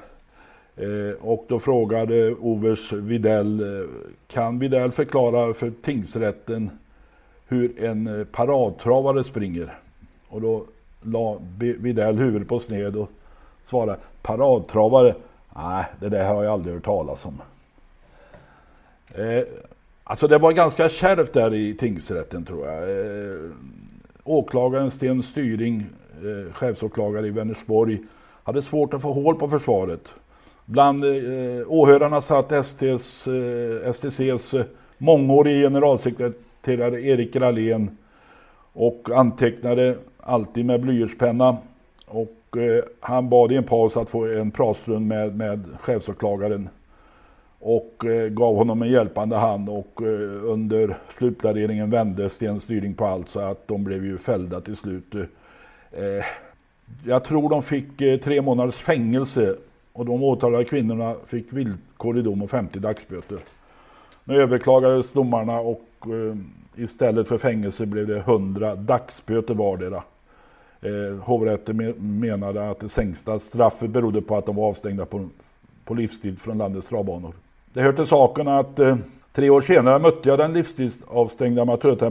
Eh, 0.77 1.27
och 1.27 1.45
då 1.49 1.59
frågade 1.59 2.35
Overs 2.35 2.93
Videll, 2.93 3.87
kan 4.27 4.59
Videll 4.59 4.91
förklara 4.91 5.55
för 5.55 5.73
tingsrätten 5.83 6.71
hur 7.49 7.85
en 7.85 8.27
paradtravare 8.33 9.25
springer? 9.25 9.79
Och 10.29 10.41
då 10.41 10.65
la 11.03 11.39
Widell 11.59 12.19
huvudet 12.19 12.49
på 12.49 12.59
sned 12.59 12.97
och 12.97 13.11
svarade 13.67 13.99
paradtravare, 14.23 15.15
nej 15.57 15.85
det 16.01 16.09
där 16.09 16.35
har 16.35 16.45
jag 16.45 16.53
aldrig 16.53 16.75
hört 16.75 16.85
talas 16.85 17.25
om. 17.25 17.43
Eh, 19.15 19.43
alltså 20.05 20.29
det 20.29 20.39
var 20.39 20.53
ganska 20.53 20.89
kärvt 20.89 21.33
där 21.33 21.55
i 21.55 21.75
tingsrätten 21.75 22.45
tror 22.45 22.67
jag. 22.67 22.83
Eh, 22.91 23.51
åklagaren 24.25 24.91
Sten 24.91 25.23
Styring, 25.23 25.87
eh, 26.17 26.53
chefsåklagare 26.53 27.27
i 27.27 27.31
Vänersborg, 27.31 27.99
hade 28.43 28.63
svårt 28.63 28.95
att 28.95 29.03
få 29.03 29.13
hål 29.13 29.35
på 29.35 29.49
försvaret. 29.49 30.09
Bland 30.65 31.05
eh, 31.05 31.11
åhörarna 31.67 32.21
satt 32.21 32.53
STs, 32.67 33.27
eh, 33.27 33.93
STCs 33.93 34.55
eh, 34.55 34.65
mångårige 34.99 35.63
generalsekreterare 35.63 37.01
Erik 37.01 37.37
Rallén 37.37 37.97
och 38.79 39.11
antecknade 39.15 39.97
alltid 40.21 40.65
med 40.65 40.81
blyertspenna. 40.81 41.57
Och 42.07 42.57
eh, 42.57 42.85
han 43.01 43.29
bad 43.29 43.53
i 43.53 43.57
en 43.57 43.65
paus 43.65 43.97
att 43.97 44.11
få 44.11 44.27
en 44.27 44.51
pratstund 44.51 45.07
med, 45.07 45.37
med 45.37 45.65
chefsåklagaren 45.81 46.69
och 47.59 48.05
eh, 48.05 48.29
gav 48.29 48.57
honom 48.57 48.83
en 48.83 48.91
hjälpande 48.91 49.37
hand 49.37 49.69
och 49.69 50.03
eh, 50.03 50.45
under 50.45 50.99
slutpläderingen 51.19 51.91
vände 51.91 52.29
Sten 52.29 52.61
Styring 52.61 52.95
på 52.95 53.07
allt 53.07 53.29
så 53.29 53.41
att 53.41 53.69
de 53.69 53.85
blev 53.85 54.05
ju 54.05 54.19
fällda 54.19 54.61
till 54.61 54.77
slut. 54.77 55.15
Eh, 55.15 56.25
jag 57.07 57.25
tror 57.25 57.51
de 57.51 57.63
fick 57.63 58.01
eh, 58.01 58.19
tre 58.19 58.43
månaders 58.43 58.77
fängelse 58.77 59.55
och 59.93 60.07
de 60.07 60.23
åtalade 60.23 60.65
kvinnorna 60.65 61.15
fick 61.27 61.53
villkorlig 61.53 62.25
dom 62.25 62.43
och 62.43 62.51
50 62.51 62.79
dagsböter. 62.79 63.39
Nu 64.25 64.43
överklagades 64.43 65.11
domarna 65.13 65.61
och 65.61 65.85
eh, 66.03 66.37
istället 66.79 67.29
för 67.29 67.39
fängelse 67.39 67.87
blev 67.87 68.07
det 68.07 68.17
100 68.17 68.77
dagsböter 68.77 69.55
vardera. 69.55 70.03
Eh, 70.81 71.19
hovrätten 71.23 71.95
menade 71.99 72.71
att 72.71 72.81
det 72.81 72.89
sänksta 72.89 73.39
straffet 73.39 73.91
berodde 73.91 74.23
på 74.23 74.37
att 74.37 74.47
de 74.47 74.57
var 74.57 74.69
avstängda 74.69 75.07
på, 75.07 75.29
på 75.85 75.95
livstid 75.95 76.41
från 76.41 76.59
landets 76.59 76.89
travbanor. 76.89 77.33
Det 77.73 77.83
hör 77.83 77.93
till 77.93 78.07
saken 78.07 78.49
att 78.49 78.79
eh, 78.79 78.97
tre 79.33 79.51
år 79.51 79.61
senare 79.61 79.99
mötte 79.99 80.29
jag 80.29 80.39
den 80.39 80.53
livstidsavstängda 80.53 81.63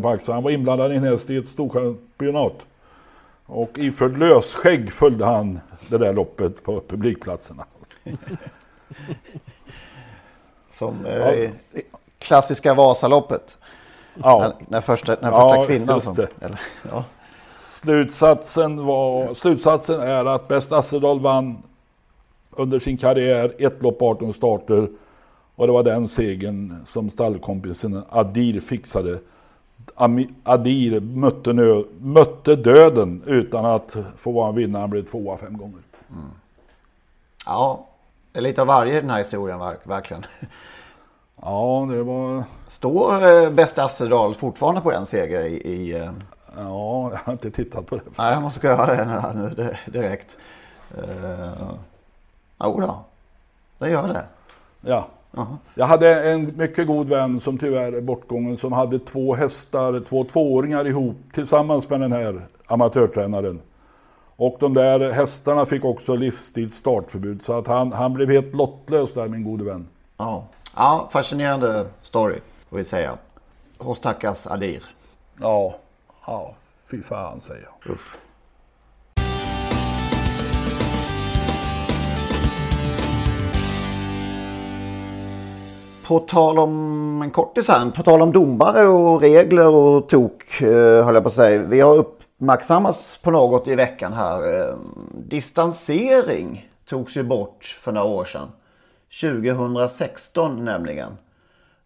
Axel. 0.04 0.34
Han 0.34 0.44
var 0.44 0.52
inblandad 0.52 0.94
i 0.94 0.96
en 0.96 1.04
häst 1.04 1.30
i 1.30 1.38
ett 1.38 1.48
storchampionat. 1.48 2.56
Och 3.46 3.72
iförd 3.76 4.18
lösskägg 4.18 4.92
följde 4.92 5.26
han 5.26 5.60
det 5.90 5.98
där 5.98 6.14
loppet 6.14 6.64
på 6.64 6.82
publikplatserna. 6.88 7.66
Som 10.72 11.06
eh, 11.06 11.50
klassiska 12.20 12.74
Vasaloppet. 12.74 13.58
Ja. 14.24 14.40
När, 14.40 14.54
när 14.68 14.82
första, 14.82 15.18
när 15.22 15.32
första 15.32 15.56
ja, 15.56 15.64
kvinnan 15.64 16.02
som... 16.02 16.16
Eller, 16.42 16.62
ja. 16.92 17.06
Slutsatsen, 17.56 18.86
var, 18.86 19.34
slutsatsen 19.34 20.02
är 20.02 20.26
att 20.26 20.48
Bäst 20.48 20.72
Assedal 20.72 21.20
vann 21.20 21.58
under 22.52 22.80
sin 22.80 22.98
karriär 22.98 23.54
ett 23.58 23.82
lopp 23.82 24.02
18 24.02 24.34
starter. 24.34 24.90
Och 25.56 25.68
det 25.68 25.74
var 25.74 25.84
den 25.84 26.08
segern 26.08 26.86
som 26.94 27.10
stallkompisen 27.10 28.04
Adir 28.10 28.60
fixade. 28.60 29.20
Adir 30.44 31.00
mötte, 31.00 31.54
nö, 31.54 31.84
mötte 32.00 32.56
döden 32.56 33.24
utan 33.26 33.66
att 33.66 33.96
få 34.18 34.32
vara 34.32 34.50
en 34.50 34.56
vinnare. 34.56 34.82
Han 34.82 34.90
blev 34.90 35.06
tvåa 35.06 35.38
fem 35.38 35.58
gånger. 35.58 35.82
Mm. 36.10 36.30
Ja, 37.46 37.88
det 38.32 38.40
är 38.40 38.44
lite 38.44 38.62
av 38.62 38.68
varje 38.68 38.98
i 38.98 39.02
den 39.02 39.10
här 39.10 39.18
historien 39.18 39.60
verkligen. 39.84 40.26
Ja, 41.42 41.88
det 41.92 42.04
var... 42.04 42.44
Står 42.68 43.44
eh, 43.44 43.50
bästa 43.50 43.84
Asterdal 43.84 44.36
fortfarande 44.36 44.82
på 44.82 44.92
en 44.92 45.06
seger 45.06 45.46
i... 45.46 45.56
i 45.56 45.94
eh... 45.94 46.12
Ja, 46.58 47.12
jag 47.12 47.20
har 47.24 47.34
inte 47.34 47.52
tittat 47.52 47.86
på 47.86 47.96
det. 47.96 48.02
Nej, 48.18 48.34
jag 48.34 48.42
måste 48.42 48.68
göra 48.68 48.96
det 48.96 49.34
nu 49.36 49.76
direkt. 49.86 50.38
Uh... 50.98 51.72
Jo 52.64 52.80
då, 52.80 53.00
det 53.78 53.90
gör 53.90 54.08
det. 54.08 54.24
Ja. 54.82 55.08
Uh-huh. 55.32 55.58
Jag 55.76 55.86
hade 55.86 56.32
en 56.32 56.58
mycket 56.58 56.88
god 56.88 57.10
vän 57.10 57.40
som 57.40 57.58
tyvärr 57.58 57.94
är 57.94 58.02
bortgången 58.02 58.58
som 58.58 58.74
hade 58.74 59.00
två 59.00 59.36
hästar, 59.36 60.04
två 60.10 60.24
tvååringar 60.24 60.88
ihop 60.88 61.16
tillsammans 61.34 61.90
med 61.90 62.00
den 62.00 62.12
här 62.12 62.42
amatörtränaren. 62.68 63.62
Och 64.36 64.58
de 64.60 64.74
där 64.74 65.12
hästarna 65.12 65.66
fick 65.66 65.86
också 65.86 66.16
livstids 66.16 66.78
startförbud 66.78 67.42
så 67.44 67.54
att 67.54 67.68
han, 67.68 67.94
han 67.94 68.14
blev 68.14 68.30
helt 68.30 68.56
lottlös 68.56 69.14
där 69.14 69.28
min 69.28 69.44
gode 69.44 69.64
vän. 69.64 69.88
Ja, 70.18 70.44
ja 70.78 71.10
fascinerande 71.12 71.86
story 72.02 72.40
får 72.70 72.78
vi 72.78 72.86
säga. 72.86 73.18
Och 73.78 73.98
stackars 73.98 74.48
Adir. 74.48 74.84
Ja, 75.40 75.76
ja, 76.26 76.56
fy 76.92 77.02
fan 77.02 77.42
säger 77.42 77.64
jag. 77.64 77.94
Uff. 77.94 78.18
På 86.08 86.20
tal 86.20 86.60
om 86.60 87.22
en 87.22 87.32
kortis 87.32 87.68
här, 87.68 87.92
på 87.92 88.04
tal 88.04 88.22
om 88.22 88.32
domare 88.32 88.88
och 88.88 89.22
regler 89.22 89.68
och 89.68 90.10
tok 90.10 90.62
eh, 90.62 91.06
höll 91.06 91.14
jag 91.14 91.24
på 91.24 91.28
att 91.28 91.34
säga. 91.34 91.62
Vi 91.62 91.80
har 91.80 91.96
uppmärksammats 91.96 93.18
på 93.18 93.32
något 93.32 93.68
i 93.68 93.76
veckan 93.76 94.14
här. 94.14 94.60
Eh, 94.60 94.76
distansering 95.14 96.70
togs 96.90 97.18
ju 97.18 97.24
bort 97.24 97.78
för 97.82 97.92
några 97.92 98.08
år 98.08 98.26
sedan. 98.26 98.48
2016 99.22 100.66
nämligen. 100.66 101.18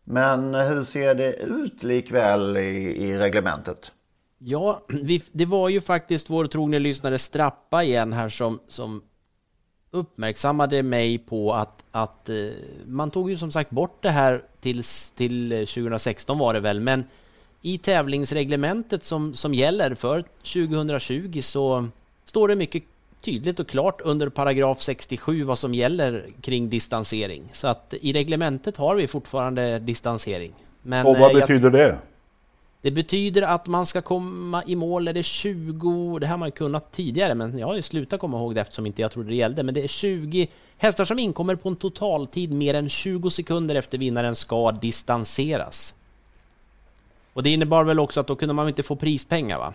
Men 0.04 0.54
hur 0.54 0.84
ser 0.84 1.16
det 1.16 1.34
ut 1.34 1.84
likväl 1.84 2.58
i, 2.58 3.04
i 3.08 3.18
reglementet? 3.18 3.92
Ja, 4.38 4.82
vi, 4.90 5.24
det 5.32 5.46
var 5.46 5.70
ju 5.70 5.82
faktiskt 5.82 6.30
vår 6.30 6.48
trogne 6.48 6.80
lyssnare 6.80 7.18
Strappa 7.18 7.84
igen 7.84 8.14
här 8.14 8.30
som, 8.30 8.60
som 8.68 9.02
uppmärksammade 9.92 10.84
mig 10.84 11.18
på 11.18 11.54
att, 11.54 11.84
att 11.92 12.30
eh, 12.30 12.36
man 12.86 13.12
tog 13.12 13.30
ju 13.30 13.38
som 13.38 13.52
sagt 13.52 13.70
bort 13.70 13.98
det 14.02 14.10
här 14.10 14.44
tills, 14.60 15.12
till 15.12 15.52
eh, 15.52 15.60
2016 15.60 16.38
var 16.38 16.54
det 16.54 16.60
väl, 16.60 16.80
men 16.80 17.04
i 17.62 17.78
tävlingsreglementet 17.78 19.04
som, 19.04 19.34
som 19.34 19.54
gäller 19.54 19.96
för 19.96 20.24
2020 20.44 21.42
så 21.42 21.88
står 22.26 22.48
det 22.48 22.56
mycket 22.56 22.84
tydligt 23.22 23.60
och 23.60 23.68
klart 23.68 24.02
under 24.02 24.30
paragraf 24.30 24.82
67 24.82 25.44
vad 25.44 25.58
som 25.58 25.74
gäller 25.74 26.26
kring 26.42 26.70
distansering. 26.70 27.50
Så 27.54 27.68
att 27.68 27.94
i 28.02 28.14
reglementet 28.14 28.78
har 28.78 28.96
vi 28.96 29.08
fortfarande 29.08 29.80
distansering. 29.80 30.54
Men, 30.82 31.06
och 31.06 31.18
vad 31.18 31.36
eh, 31.36 31.40
betyder 31.42 31.70
det? 31.70 31.98
Det 32.82 32.92
betyder 32.92 33.42
att 33.42 33.68
man 33.68 33.86
ska 33.86 34.02
komma 34.02 34.64
i 34.68 34.76
mål, 34.76 35.08
är 35.08 35.14
det 35.14 35.24
20, 35.24 36.20
det 36.20 36.26
här 36.26 36.34
har 36.34 36.40
man 36.40 36.52
kunnat 36.52 36.92
tidigare, 36.92 37.36
men 37.36 37.58
jag 37.58 37.68
har 37.68 37.76
ju 37.76 37.82
slutat 37.82 38.20
komma 38.20 38.38
ihåg 38.38 38.56
det 38.56 38.62
eftersom 38.62 38.86
inte 38.86 39.02
jag 39.02 39.12
trodde 39.12 39.30
det 39.30 39.36
gällde, 39.36 39.64
men 39.64 39.74
det 39.74 39.84
är 39.84 39.88
20 39.88 40.48
hästar 40.78 41.06
som 41.06 41.20
inkommer 41.20 41.56
på 41.56 41.70
en 41.70 41.76
totaltid 41.76 42.54
mer 42.54 42.74
än 42.74 42.90
20 42.90 43.30
sekunder 43.30 43.76
efter 43.76 43.98
vinnaren 43.98 44.36
ska 44.36 44.72
distanseras. 44.72 45.94
Och 47.34 47.44
det 47.44 47.50
innebar 47.50 47.84
väl 47.84 48.00
också 48.00 48.20
att 48.20 48.28
då 48.28 48.36
kunde 48.36 48.54
man 48.54 48.68
inte 48.68 48.84
få 48.84 48.96
prispengar 48.96 49.58
va? 49.58 49.74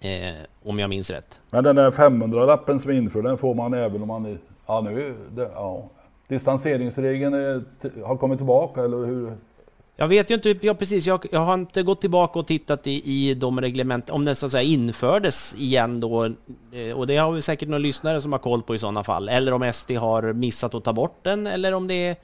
Eh, 0.00 0.34
om 0.64 0.78
jag 0.78 0.90
minns 0.90 1.10
rätt. 1.10 1.40
Men 1.50 1.64
den 1.64 1.76
där 1.76 1.90
500-lappen 1.90 2.80
som 2.80 2.90
är 2.90 2.94
införd, 2.94 3.24
den 3.24 3.38
får 3.38 3.54
man 3.54 3.74
även 3.74 4.02
om 4.02 4.08
man... 4.08 4.38
Ja, 4.66 4.80
nu... 4.80 5.14
Det, 5.34 5.50
ja. 5.54 5.88
Distanseringsregeln 6.28 7.34
är, 7.34 7.62
har 8.04 8.16
kommit 8.16 8.38
tillbaka, 8.38 8.84
eller 8.84 8.96
hur? 8.96 9.32
Jag 9.96 10.08
vet 10.08 10.30
ju 10.30 10.34
inte, 10.34 10.56
ja 10.60 10.74
precis, 10.74 11.06
jag, 11.06 11.26
jag 11.30 11.40
har 11.40 11.54
inte 11.54 11.82
gått 11.82 12.00
tillbaka 12.00 12.38
och 12.38 12.46
tittat 12.46 12.86
i, 12.86 13.02
i 13.04 13.34
de 13.34 13.60
reglement, 13.60 14.10
om 14.10 14.24
den 14.24 14.36
så 14.36 14.46
att 14.46 14.52
säga 14.52 14.62
infördes 14.62 15.54
igen 15.58 16.00
då, 16.00 16.24
eh, 16.72 16.92
och 16.96 17.06
det 17.06 17.16
har 17.16 17.32
vi 17.32 17.42
säkert 17.42 17.68
några 17.68 17.78
lyssnare 17.78 18.20
som 18.20 18.32
har 18.32 18.38
koll 18.38 18.62
på 18.62 18.74
i 18.74 18.78
sådana 18.78 19.04
fall, 19.04 19.28
eller 19.28 19.52
om 19.52 19.72
SD 19.72 19.90
har 19.90 20.32
missat 20.32 20.74
att 20.74 20.84
ta 20.84 20.92
bort 20.92 21.18
den, 21.22 21.46
eller 21.46 21.72
om 21.72 21.88
det 21.88 21.94
är 21.94 22.16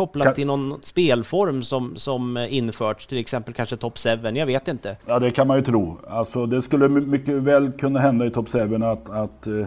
kopplat 0.00 0.24
kan... 0.24 0.34
till 0.34 0.46
någon 0.46 0.82
spelform 0.82 1.62
som, 1.62 1.96
som 1.96 2.36
införts, 2.36 3.06
till 3.06 3.18
exempel 3.18 3.54
kanske 3.54 3.76
Top 3.76 3.98
7, 3.98 4.08
jag 4.34 4.46
vet 4.46 4.68
inte. 4.68 4.96
Ja, 5.06 5.18
det 5.18 5.30
kan 5.30 5.46
man 5.46 5.56
ju 5.56 5.62
tro. 5.62 5.98
Alltså, 6.08 6.46
det 6.46 6.62
skulle 6.62 6.88
mycket 6.88 7.34
väl 7.34 7.72
kunna 7.72 8.00
hända 8.00 8.26
i 8.26 8.30
Top 8.30 8.48
7 8.48 8.74
att, 8.84 9.10
att 9.10 9.46
eh, 9.46 9.66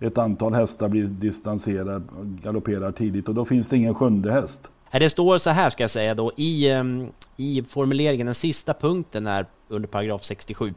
ett 0.00 0.18
antal 0.18 0.54
hästar 0.54 0.88
blir 0.88 1.04
distanserade, 1.04 2.02
galopperar 2.22 2.92
tidigt, 2.92 3.28
och 3.28 3.34
då 3.34 3.44
finns 3.44 3.68
det 3.68 3.76
ingen 3.76 3.94
sjunde 3.94 4.32
häst. 4.32 4.70
Det 4.90 5.10
står 5.10 5.38
så 5.38 5.50
här 5.50 5.70
ska 5.70 5.82
jag 5.82 5.90
säga 5.90 6.14
då 6.14 6.32
i, 6.36 6.70
ehm, 6.70 7.06
i 7.36 7.62
formuleringen, 7.68 8.26
den 8.26 8.34
sista 8.34 8.74
punkten 8.74 9.26
är 9.26 9.46
under 9.68 9.88
paragraf 9.88 10.24
67 10.24 10.74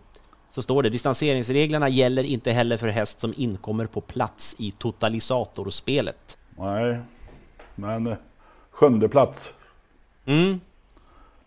så 0.49 0.61
står 0.61 0.83
det 0.83 0.89
distanseringsreglerna 0.89 1.89
gäller 1.89 2.23
inte 2.23 2.51
heller 2.51 2.77
för 2.77 2.87
häst 2.87 3.19
som 3.19 3.33
inkommer 3.37 3.85
på 3.85 4.01
plats 4.01 4.55
i 4.59 4.71
totalisatorspelet. 4.71 6.37
Nej, 6.57 6.99
men 7.75 8.07
eh, 8.07 8.17
sjunde 8.75 9.09
plats. 9.09 9.51
Mm. 10.25 10.59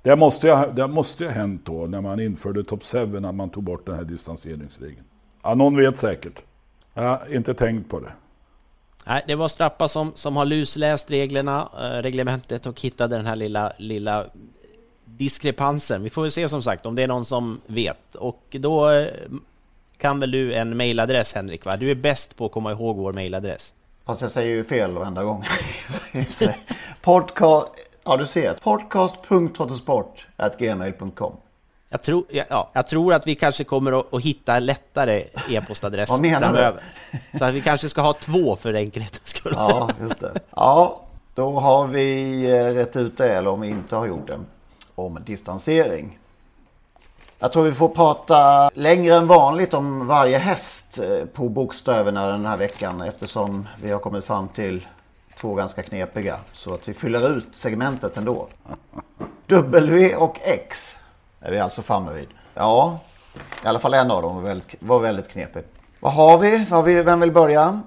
Det 0.03 0.17
måste, 0.17 0.47
ju, 0.47 0.73
det 0.73 0.87
måste 0.87 1.25
ha 1.25 1.31
hänt 1.31 1.63
då 1.65 1.87
när 1.87 2.01
man 2.01 2.21
införde 2.21 2.65
Top 2.65 2.85
7 2.85 3.07
när 3.07 3.33
man 3.33 3.51
tog 3.51 3.63
bort 3.63 3.87
den 3.87 3.95
här 3.95 4.05
distanseringsregeln. 4.05 5.05
Ja, 5.43 5.55
någon 5.55 5.77
vet 5.77 5.99
säkert. 5.99 6.43
Jag 6.95 7.03
har 7.03 7.35
inte 7.35 7.55
tänkt 7.55 7.91
på 7.91 8.01
det. 8.01 8.13
Nej, 9.07 9.25
det 9.27 9.35
var 9.35 9.49
Strappa 9.49 9.89
som, 9.89 10.13
som 10.15 10.37
har 10.37 10.45
lusläst 10.45 11.11
reglerna, 11.11 11.69
eh, 11.75 12.03
reglementet 12.03 12.67
och 12.67 12.81
hittade 12.81 13.17
den 13.17 13.27
här 13.27 13.37
lilla, 13.37 13.73
lilla 13.79 14.27
diskrepansen. 15.05 16.03
Vi 16.03 16.11
får 16.11 16.23
väl 16.23 16.31
se 16.31 16.49
som 16.49 16.63
sagt 16.63 16.87
om 16.87 16.95
det 16.95 17.03
är 17.03 17.09
någon 17.09 17.25
som 17.25 17.61
vet. 17.67 18.15
Och 18.15 18.57
då 18.61 18.91
eh, 18.91 19.09
kan 19.97 20.21
väl 20.21 20.31
du 20.31 20.55
en 20.55 20.77
mailadress 20.77 21.35
Henrik? 21.35 21.65
Va? 21.65 21.77
Du 21.77 21.91
är 21.91 21.95
bäst 21.95 22.37
på 22.37 22.47
att 22.47 22.53
komma 22.53 22.73
ihåg 22.73 22.97
vår 22.97 23.13
mailadress. 23.13 23.73
Fast 24.09 24.23
jag 24.23 24.31
säger 24.31 24.55
ju 24.55 24.65
fel 24.65 24.95
varenda 24.95 25.23
gång. 25.23 25.45
Podcast, 27.03 27.69
ja 28.05 28.17
du 28.17 28.27
ser, 28.27 28.55
podcast.trottosport.gmail.com 28.55 31.33
jag 31.89 32.03
tror, 32.03 32.25
ja, 32.29 32.71
jag 32.73 32.89
tror 32.89 33.15
att 33.15 33.27
vi 33.27 33.35
kanske 33.35 33.65
kommer 33.65 34.01
att, 34.01 34.15
att 34.15 34.23
hitta 34.23 34.59
lättare 34.59 35.25
e-postadress 35.51 36.09
framöver. 36.11 36.83
Du? 37.33 37.39
Så 37.39 37.45
att 37.45 37.55
vi 37.55 37.61
kanske 37.61 37.89
ska 37.89 38.01
ha 38.01 38.13
två 38.13 38.57
för 38.57 38.75
enkelhetens 38.75 39.29
skull. 39.29 39.53
Ja, 39.57 39.91
just 40.01 40.21
det. 40.21 40.33
Ja, 40.51 41.01
då 41.35 41.61
har 41.61 41.87
vi 41.87 42.43
eh, 42.45 42.65
rätt 42.65 42.97
ut 42.97 43.17
det, 43.17 43.35
eller 43.35 43.51
om 43.51 43.61
vi 43.61 43.69
inte 43.69 43.97
har 43.97 44.07
gjort 44.07 44.27
det, 44.27 44.39
om 44.95 45.19
distansering. 45.27 46.19
Jag 47.39 47.53
tror 47.53 47.65
vi 47.65 47.73
får 47.73 47.89
prata 47.89 48.71
längre 48.75 49.17
än 49.17 49.27
vanligt 49.27 49.75
om 49.75 50.07
varje 50.07 50.39
häst 50.39 50.78
eh, 50.99 51.27
på 51.27 51.49
bokstäverna 51.49 52.29
den 52.29 52.47
här 52.47 52.57
veckan 52.57 53.01
eftersom 53.01 53.69
vi 53.83 53.91
har 53.91 53.99
kommit 53.99 54.25
fram 54.25 54.49
till 54.49 54.87
två 55.37 55.55
ganska 55.55 55.83
knepiga. 55.83 56.37
Så 56.53 56.75
att 56.75 56.89
vi 56.89 56.95
fyller 56.95 57.37
ut 57.37 57.47
segmentet 57.53 58.17
ändå. 58.17 58.49
W 59.47 60.15
och 60.17 60.39
X 60.43 60.99
är 61.41 61.51
vi 61.51 61.59
alltså 61.59 61.83
framme 61.83 62.13
vid. 62.13 62.29
Ja, 62.55 62.99
i 63.65 63.67
alla 63.67 63.79
fall 63.79 63.95
en 63.95 64.11
av 64.11 64.23
dem 64.23 64.37
var 64.37 64.43
väldigt, 64.43 64.75
var 64.79 65.01
väldigt 65.01 65.29
knepig. 65.29 65.63
Vad 66.01 66.13
har 66.13 66.39
vi? 66.39 66.67
Vad 66.71 66.85
vi? 66.85 67.03
Vem 67.03 67.21
vill 67.21 67.33
börja? 67.33 67.81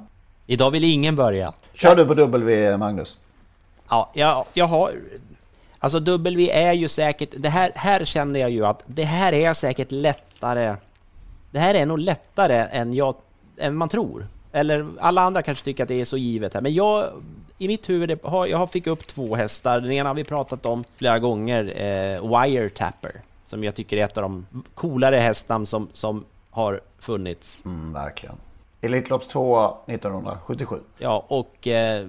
Idag 0.45 0.71
vill 0.71 0.83
ingen 0.83 1.15
börja. 1.15 1.53
Kör 1.73 1.95
du 1.95 2.05
på 2.05 2.13
W, 2.13 2.77
Magnus? 2.77 3.17
Ja, 3.89 4.09
jag, 4.13 4.45
jag 4.53 4.65
har... 4.65 4.91
Alltså 5.79 5.99
W 5.99 6.49
är 6.49 6.73
ju 6.73 6.87
säkert... 6.87 7.29
Det 7.37 7.49
här, 7.49 7.71
här 7.75 8.05
känner 8.05 8.39
jag 8.39 8.49
ju 8.49 8.65
att 8.65 8.83
det 8.85 9.03
här 9.03 9.33
är 9.33 9.53
säkert 9.53 9.91
lättare... 9.91 10.75
Det 11.51 11.59
här 11.59 11.73
är 11.73 11.85
nog 11.85 11.99
lättare 11.99 12.67
än, 12.71 12.93
jag, 12.93 13.15
än 13.57 13.75
man 13.75 13.89
tror. 13.89 14.27
Eller 14.51 14.87
alla 14.99 15.21
andra 15.21 15.41
kanske 15.41 15.65
tycker 15.65 15.83
att 15.83 15.89
det 15.89 16.01
är 16.01 16.05
så 16.05 16.17
givet 16.17 16.53
här, 16.53 16.61
men 16.61 16.73
jag... 16.73 17.09
I 17.57 17.67
mitt 17.67 17.89
huvud, 17.89 18.19
har, 18.23 18.47
jag 18.47 18.71
fick 18.71 18.87
upp 18.87 19.07
två 19.07 19.35
hästar. 19.35 19.81
Den 19.81 19.91
ena 19.91 20.09
har 20.09 20.13
vi 20.13 20.23
pratat 20.23 20.65
om 20.65 20.83
flera 20.95 21.19
gånger, 21.19 21.63
eh, 21.63 22.41
Wire 22.41 22.69
Tapper. 22.69 23.21
Som 23.45 23.63
jag 23.63 23.75
tycker 23.75 23.97
är 23.97 24.05
ett 24.05 24.17
av 24.17 24.23
de 24.23 24.45
coolare 24.73 25.15
hästnamn 25.15 25.65
som, 25.65 25.89
som 25.93 26.25
har 26.49 26.81
funnits. 26.99 27.61
Mm, 27.65 27.93
verkligen. 27.93 28.35
Elitlopps 28.81 29.27
2 29.27 29.77
1977. 29.87 30.79
Ja, 30.97 31.25
och, 31.27 31.67
eh, 31.67 32.07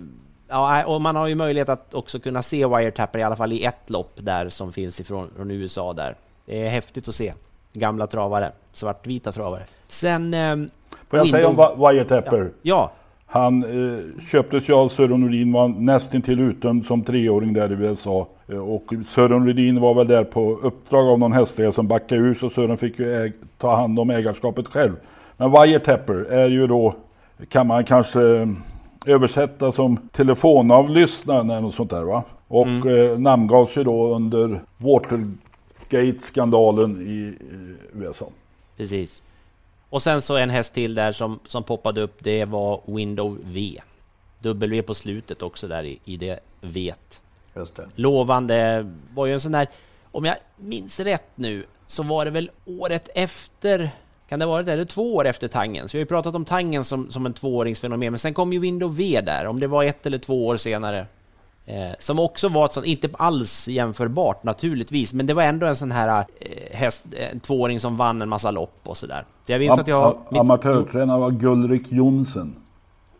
ja, 0.49 0.85
och 0.85 1.01
man 1.01 1.17
har 1.17 1.27
ju 1.27 1.35
möjlighet 1.35 1.69
att 1.69 1.95
också 1.95 2.21
kunna 2.21 2.43
se 2.43 2.67
Wiretapper 2.67 3.19
i 3.19 3.23
alla 3.23 3.37
fall 3.37 3.53
i 3.53 3.65
ett 3.65 3.91
lopp 3.91 4.13
där 4.15 4.49
som 4.49 4.73
finns 4.73 5.01
ifrån 5.01 5.31
från 5.37 5.51
USA 5.51 5.93
där. 5.93 6.17
Det 6.45 6.67
är 6.67 6.69
häftigt 6.69 7.09
att 7.09 7.15
se. 7.15 7.35
Gamla 7.75 8.07
travare, 8.07 8.53
svartvita 8.73 9.33
travare. 9.33 9.63
Sen... 9.89 10.35
Eh, 10.35 10.57
Får 11.11 11.19
jag 11.19 11.29
säga 11.29 11.49
om 11.49 11.57
Wiretapper? 11.57 12.41
Ja. 12.41 12.51
ja. 12.63 12.93
Han 13.33 13.65
eh, 13.65 14.25
köptes 14.31 14.69
ju 14.69 14.73
av 14.73 14.89
Sören 14.89 15.21
Nordin, 15.21 15.53
var 15.53 15.69
nästintill 15.69 16.41
utdömd 16.41 16.87
som 16.87 17.03
treåring 17.03 17.53
där 17.53 17.73
i 17.73 17.75
USA. 17.75 18.29
Eh, 18.49 18.59
och 18.59 18.93
Sören 19.07 19.47
Rydin 19.47 19.81
var 19.81 19.95
väl 19.95 20.07
där 20.07 20.25
på 20.25 20.59
uppdrag 20.63 21.09
av 21.09 21.19
någon 21.19 21.33
hästägare 21.33 21.73
som 21.73 21.89
backade 21.89 22.21
ur 22.21 22.35
så 22.35 22.51
Sören 22.51 22.77
fick 22.77 22.99
ju 22.99 23.33
ta 23.59 23.77
hand 23.77 23.99
om 23.99 24.11
ägarskapet 24.11 24.69
själv. 24.69 24.93
Men 25.37 25.51
Wiretapper 25.51 26.15
är 26.15 26.49
ju 26.49 26.67
då, 26.67 26.95
kan 27.49 27.67
man 27.67 27.85
kanske 27.85 28.23
eh, 28.23 28.49
översätta 29.07 29.73
som 29.73 29.97
telefonavlyssnare 29.97 31.41
eller 31.41 31.61
något 31.61 31.75
sånt 31.75 31.91
där 31.91 32.03
va. 32.03 32.23
Och 32.49 32.67
mm. 32.67 33.13
eh, 33.13 33.19
namngavs 33.19 33.77
ju 33.77 33.85
då 33.85 34.15
under 34.15 34.61
Watergate-skandalen 34.77 35.39
i, 36.01 37.13
i 37.13 37.35
USA. 37.95 38.29
Precis. 38.77 39.23
Och 39.91 40.03
sen 40.03 40.23
så 40.23 40.37
en 40.37 40.51
häst 40.51 40.75
till 40.75 40.95
där 40.95 41.13
som, 41.13 41.41
som 41.47 41.65
poppade 41.65 42.01
upp, 42.01 42.17
det 42.19 42.45
var 42.45 42.81
Window 42.87 43.39
V. 43.45 43.81
W 44.39 44.83
på 44.83 44.95
slutet 44.95 45.43
också 45.43 45.69
där 45.69 45.85
i, 45.85 45.99
i 46.05 46.17
det 46.17 46.41
vet. 46.61 47.23
Just 47.57 47.75
det. 47.75 47.89
Lovande, 47.95 48.91
var 49.15 49.27
ju 49.27 49.33
en 49.33 49.41
sån 49.41 49.53
där, 49.53 49.69
om 50.13 50.25
jag 50.25 50.37
minns 50.57 51.01
rätt 51.01 51.31
nu, 51.35 51.65
så 51.87 52.03
var 52.03 52.25
det 52.25 52.31
väl 52.31 52.51
året 52.65 53.09
efter, 53.15 53.91
kan 54.29 54.39
det 54.39 54.47
vara 54.47 54.63
det, 54.63 54.73
eller 54.73 54.85
två 54.85 55.15
år 55.15 55.27
efter 55.27 55.49
Tangen? 55.49 55.89
Så 55.89 55.97
vi 55.97 55.99
har 55.99 56.05
ju 56.05 56.09
pratat 56.09 56.35
om 56.35 56.45
Tangen 56.45 56.85
som, 56.85 57.11
som 57.11 57.27
en 57.27 57.33
tvååringsfenomen, 57.33 58.13
men 58.13 58.19
sen 58.19 58.35
kom 58.35 58.53
ju 58.53 58.59
Window 58.59 58.97
V 58.97 59.21
där, 59.21 59.47
om 59.47 59.61
det 59.61 59.67
var 59.67 59.85
ett 59.85 60.07
eller 60.07 60.19
två 60.19 60.47
år 60.47 60.57
senare. 60.57 61.07
Eh, 61.67 61.93
som 61.99 62.19
också 62.19 62.49
var 62.49 62.65
ett 62.65 62.73
sånt, 62.73 62.87
inte 62.87 63.09
alls 63.13 63.69
jämförbart 63.69 64.45
naturligtvis, 64.45 65.13
men 65.13 65.27
det 65.27 65.35
var 65.35 65.43
ändå 65.43 65.67
en 65.67 65.77
sån 65.77 65.93
här 65.93 66.25
eh, 66.41 66.77
häst, 66.77 67.05
en 67.33 67.41
tvååring 67.41 67.81
som 67.81 67.97
vann 67.97 68.23
en 68.23 68.29
massa 68.29 68.51
lopp 68.51 68.81
och 68.83 68.97
sådär. 68.97 69.25
Så 69.47 69.53
jag 69.53 69.59
minns 69.59 69.73
Am 69.73 69.79
att 69.79 69.89
jag... 69.89 70.19
Mitt... 70.31 70.41
Amatörtränare 70.41 71.21
var 71.21 71.31
Gulrik 71.31 71.93
Jonsen. 71.93 72.57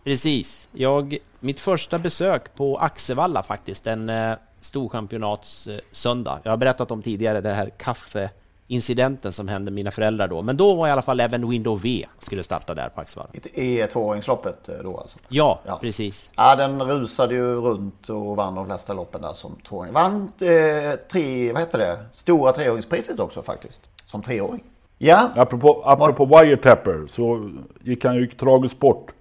Precis. 0.05 0.69
Jag, 0.73 1.17
mitt 1.41 1.61
första 1.61 1.99
besök 1.99 2.55
på 2.55 2.79
Axevalla 2.79 3.43
faktiskt, 3.43 3.87
en 3.87 4.09
eh, 4.09 4.35
storchampionatssöndag. 4.61 6.41
Jag 6.43 6.53
har 6.53 6.57
berättat 6.57 6.91
om 6.91 7.03
tidigare 7.03 7.41
det 7.41 7.53
här 7.53 7.71
kaffe 7.79 8.31
incidenten 8.73 9.33
som 9.33 9.49
hände 9.49 9.71
mina 9.71 9.91
föräldrar 9.91 10.29
då. 10.29 10.43
Men 10.43 10.57
då 10.57 10.75
var 10.75 10.89
i 10.89 10.91
alla 10.91 11.03
fall 11.03 11.21
även 11.21 11.49
Window 11.49 11.81
V 11.83 12.07
skulle 12.19 12.43
starta 12.43 12.75
där 12.75 12.89
på 12.89 13.01
Axevalla. 13.01 13.31
I 13.55 13.87
tvååringsloppet 13.87 14.69
eh, 14.69 14.75
då 14.83 14.97
alltså? 14.99 15.19
Ja, 15.29 15.61
ja, 15.67 15.79
precis. 15.81 16.31
Ja, 16.37 16.57
den 16.57 16.83
rusade 16.83 17.35
ju 17.35 17.55
runt 17.55 18.09
och 18.09 18.37
vann 18.37 18.55
de 18.55 18.67
flesta 18.67 18.93
loppen 18.93 19.23
där 19.23 19.33
som 19.33 19.57
tvååring. 19.69 19.93
Vann 19.93 20.33
eh, 20.41 20.99
tre, 21.13 21.53
vad 21.53 21.63
heter 21.63 21.79
det, 21.79 21.99
stora 22.15 22.53
treåringspriset 22.53 23.21
också 23.21 23.43
faktiskt, 23.43 23.81
som 24.07 24.23
treåring. 24.23 24.63
Ja. 24.99 25.31
Apropå, 25.37 25.83
apropå 25.85 26.25
Var... 26.25 26.45
Wiretapper 26.45 27.07
så 27.09 27.51
gick 27.81 28.05
han 28.05 28.17
ju 28.17 28.27
tragiskt 28.27 28.79
bort 28.79 29.13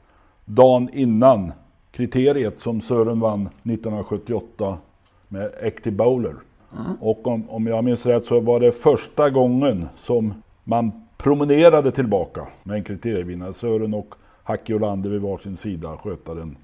dagen 0.45 0.89
innan 0.93 1.53
kriteriet 1.91 2.61
som 2.61 2.81
Sören 2.81 3.19
vann 3.19 3.47
1978 3.47 4.77
med 5.27 5.51
Active 5.63 5.95
Bowler. 5.95 6.35
Mm. 6.79 6.95
Och 7.01 7.27
om, 7.27 7.49
om 7.49 7.67
jag 7.67 7.83
minns 7.83 8.05
rätt 8.05 8.25
så 8.25 8.39
var 8.39 8.59
det 8.59 8.71
första 8.71 9.29
gången 9.29 9.87
som 9.97 10.33
man 10.63 10.91
promenerade 11.17 11.91
tillbaka 11.91 12.47
med 12.63 12.75
en 12.75 12.83
kriterievinnare. 12.83 13.53
Sören 13.53 13.93
och 13.93 14.15
Hacke 14.43 14.73
Olander 14.73 15.09
vid 15.09 15.21
varsin 15.21 15.57
sida 15.57 15.97
skötaren. 15.97 16.57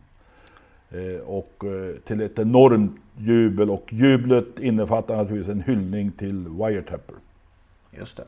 Eh, 0.89 1.21
och 1.27 1.63
eh, 1.65 1.95
till 1.95 2.21
ett 2.21 2.39
enormt 2.39 2.91
jubel 3.17 3.69
och 3.69 3.93
jublet 3.93 4.59
innefattar 4.59 5.17
naturligtvis 5.17 5.51
en 5.53 5.61
hyllning 5.61 6.11
till 6.11 6.47
Wiretapper. 6.47 7.15
Just 7.91 8.17
det. 8.17 8.23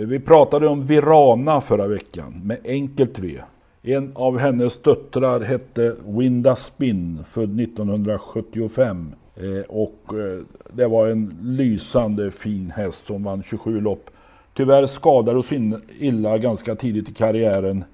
Eh, 0.00 0.06
vi 0.06 0.20
pratade 0.20 0.68
om 0.68 0.86
Virana 0.86 1.60
förra 1.60 1.86
veckan 1.86 2.40
med 2.44 2.58
enkelt 2.64 3.18
V. 3.18 3.40
En 3.82 4.12
av 4.14 4.38
hennes 4.38 4.82
döttrar 4.82 5.40
hette 5.40 5.96
Winda 6.06 6.56
Spin, 6.56 7.24
född 7.28 7.60
1975. 7.60 9.12
Eh, 9.36 9.62
och 9.68 10.04
eh, 10.08 10.42
det 10.72 10.86
var 10.86 11.06
en 11.06 11.38
lysande 11.42 12.30
fin 12.30 12.72
häst 12.76 13.06
som 13.06 13.24
vann 13.24 13.42
27 13.42 13.80
lopp. 13.80 14.10
Tyvärr 14.54 14.86
skadade 14.86 15.36
hon 15.36 15.42
sig 15.42 15.72
illa 15.98 16.38
ganska 16.38 16.74
tidigt 16.74 17.08
i 17.08 17.14
karriären. 17.14 17.84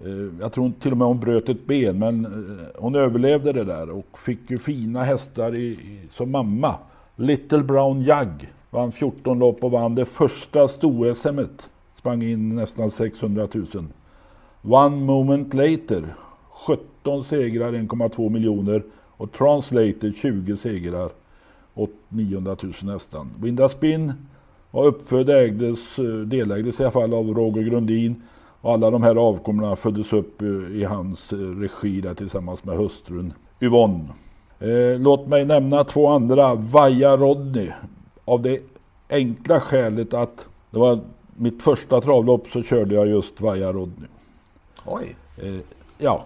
Eh, 0.00 0.40
jag 0.40 0.52
tror 0.52 0.72
till 0.80 0.92
och 0.92 0.98
med 0.98 1.06
hon 1.06 1.20
bröt 1.20 1.48
ett 1.48 1.66
ben, 1.66 1.98
men 1.98 2.26
hon 2.76 2.94
överlevde 2.94 3.52
det 3.52 3.64
där 3.64 3.90
och 3.90 4.18
fick 4.18 4.50
ju 4.50 4.58
fina 4.58 5.02
hästar 5.02 5.54
i, 5.54 5.66
i, 5.66 6.00
som 6.10 6.30
mamma. 6.30 6.74
Little 7.16 7.62
Brown 7.62 8.00
Jug 8.00 8.48
vann 8.70 8.92
14 8.92 9.38
lopp 9.38 9.64
och 9.64 9.70
vann 9.70 9.94
det 9.94 10.04
första 10.04 10.68
sto-SM. 10.68 11.46
Sprang 11.98 12.22
in 12.22 12.48
nästan 12.48 12.90
600 12.90 13.48
000. 13.52 13.66
One 14.62 14.96
Moment 14.96 15.54
Later 15.54 16.14
17 16.66 17.24
segrar, 17.24 17.72
1,2 17.72 18.30
miljoner 18.30 18.82
och 19.16 19.32
Translated 19.32 20.16
20 20.16 20.56
segrar 20.56 21.10
och 21.74 21.90
900 22.08 22.56
000 22.62 22.74
nästan. 22.82 23.30
Winda 23.40 23.68
Spin 23.68 24.12
var 24.70 24.84
uppfödd, 24.84 25.30
ägdes, 25.30 25.98
eh, 25.98 26.04
delägdes 26.04 26.80
i 26.80 26.82
alla 26.82 26.92
fall 26.92 27.14
av 27.14 27.26
Roger 27.34 27.62
Grundin. 27.62 28.22
Och 28.60 28.72
alla 28.72 28.90
de 28.90 29.02
här 29.02 29.16
avkommorna 29.16 29.76
föddes 29.76 30.12
upp 30.12 30.42
eh, 30.42 30.48
i 30.48 30.84
hans 30.84 31.32
eh, 31.32 31.36
regi 31.38 32.00
där 32.00 32.14
tillsammans 32.14 32.64
med 32.64 32.76
hustrun 32.76 33.32
Yvonne. 33.60 34.04
Eh, 34.58 34.98
låt 34.98 35.26
mig 35.26 35.44
nämna 35.44 35.84
två 35.84 36.08
andra. 36.08 36.54
Vaja 36.54 37.16
Rodney. 37.16 37.70
Av 38.24 38.42
det 38.42 38.60
enkla 39.08 39.60
skälet 39.60 40.14
att 40.14 40.46
det 40.70 40.78
var 40.78 41.00
mitt 41.36 41.62
första 41.62 42.00
travlopp 42.00 42.46
så 42.52 42.62
körde 42.62 42.94
jag 42.94 43.06
just 43.06 43.40
Vaja 43.40 43.72
Rodney. 43.72 44.08
Oj. 44.84 45.16
Eh, 45.42 45.60
ja, 45.98 46.24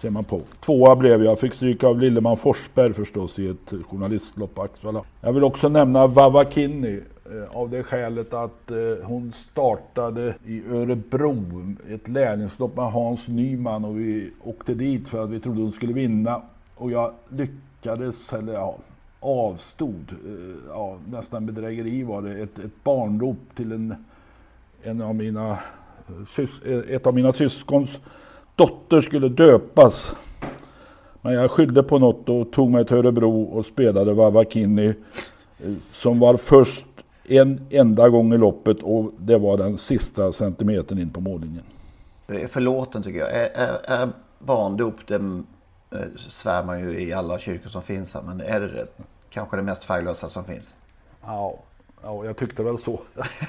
ser 0.00 0.10
man 0.10 0.24
på. 0.24 0.40
Tvåa 0.60 0.96
blev 0.96 1.24
jag. 1.24 1.40
Fick 1.40 1.54
stryka 1.54 1.86
av 1.86 2.00
Lilleman 2.00 2.36
Forsberg 2.36 2.92
förstås 2.92 3.38
i 3.38 3.48
ett 3.48 3.72
journalistlopp 3.88 4.54
på 4.54 4.62
Axvalla. 4.62 5.02
Jag 5.20 5.32
vill 5.32 5.44
också 5.44 5.68
nämna 5.68 6.06
Vava 6.06 6.50
Kinney 6.50 7.00
eh, 7.24 7.56
av 7.56 7.70
det 7.70 7.82
skälet 7.82 8.34
att 8.34 8.70
eh, 8.70 8.76
hon 9.04 9.32
startade 9.32 10.34
i 10.46 10.62
Örebro 10.70 11.74
ett 11.88 12.08
lärlingslopp 12.08 12.76
med 12.76 12.92
Hans 12.92 13.28
Nyman 13.28 13.84
och 13.84 13.98
vi 13.98 14.30
åkte 14.44 14.74
dit 14.74 15.08
för 15.08 15.24
att 15.24 15.30
vi 15.30 15.40
trodde 15.40 15.60
hon 15.60 15.72
skulle 15.72 15.92
vinna. 15.92 16.42
Och 16.74 16.90
jag 16.90 17.12
lyckades, 17.28 18.32
eller 18.32 18.52
ja, 18.52 18.76
avstod, 19.20 20.04
eh, 20.10 20.56
ja, 20.68 20.98
nästan 21.10 21.46
bedrägeri 21.46 22.02
var 22.02 22.22
det, 22.22 22.42
ett, 22.42 22.58
ett 22.58 22.84
barnrop 22.84 23.38
till 23.54 23.72
en, 23.72 23.94
en 24.82 25.02
av 25.02 25.14
mina, 25.14 25.58
ett 26.88 27.06
av 27.06 27.14
mina 27.14 27.32
syskons 27.32 27.90
dotter 28.56 29.00
skulle 29.00 29.28
döpas. 29.28 30.12
Men 31.22 31.32
jag 31.32 31.50
skyllde 31.50 31.82
på 31.82 31.98
något 31.98 32.28
och 32.28 32.52
tog 32.52 32.70
mig 32.70 32.84
till 32.84 32.96
Örebro 32.96 33.42
och 33.42 33.66
spelade 33.66 34.14
Vavakini 34.14 34.94
som 35.92 36.18
var 36.18 36.36
först 36.36 36.86
en 37.28 37.66
enda 37.70 38.08
gång 38.08 38.34
i 38.34 38.38
loppet 38.38 38.82
och 38.82 39.12
det 39.18 39.38
var 39.38 39.56
den 39.56 39.78
sista 39.78 40.32
centimetern 40.32 40.98
in 40.98 41.10
på 41.10 41.20
mållinjen. 41.20 41.64
Förlåten 42.48 43.02
tycker 43.02 43.18
jag. 43.18 43.30
Är, 43.30 43.50
är, 43.54 44.02
är 44.02 44.08
barndop, 44.38 44.94
det 45.06 45.14
eh, 45.14 46.00
svär 46.16 46.64
man 46.64 46.80
ju 46.80 47.00
i 47.00 47.12
alla 47.12 47.38
kyrkor 47.38 47.68
som 47.68 47.82
finns 47.82 48.14
här, 48.14 48.22
men 48.22 48.40
är 48.40 48.60
det 48.60 48.86
kanske 49.30 49.56
det 49.56 49.62
mest 49.62 49.84
färglösa 49.84 50.28
som 50.28 50.44
finns? 50.44 50.74
Ja, 51.22 51.58
ja 52.02 52.24
jag 52.24 52.36
tyckte 52.36 52.62
väl 52.62 52.78
så. 52.78 53.00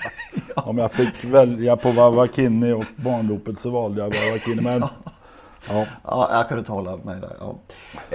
Om 0.55 0.77
jag 0.77 0.91
fick 0.91 1.23
välja 1.23 1.77
på 1.77 1.91
Vavakini 1.91 2.73
och 2.73 2.85
barndopet 2.95 3.59
så 3.59 3.69
valde 3.69 4.01
jag 4.01 4.25
Vavakini. 4.25 4.61
Men, 4.61 4.81
ja. 5.69 5.85
ja, 6.03 6.29
jag 6.31 6.47
kunde 6.47 6.59
inte 6.59 6.71
hålla 6.71 6.97
mig 6.97 7.21
där. 7.21 7.35
Ja, 7.39 7.55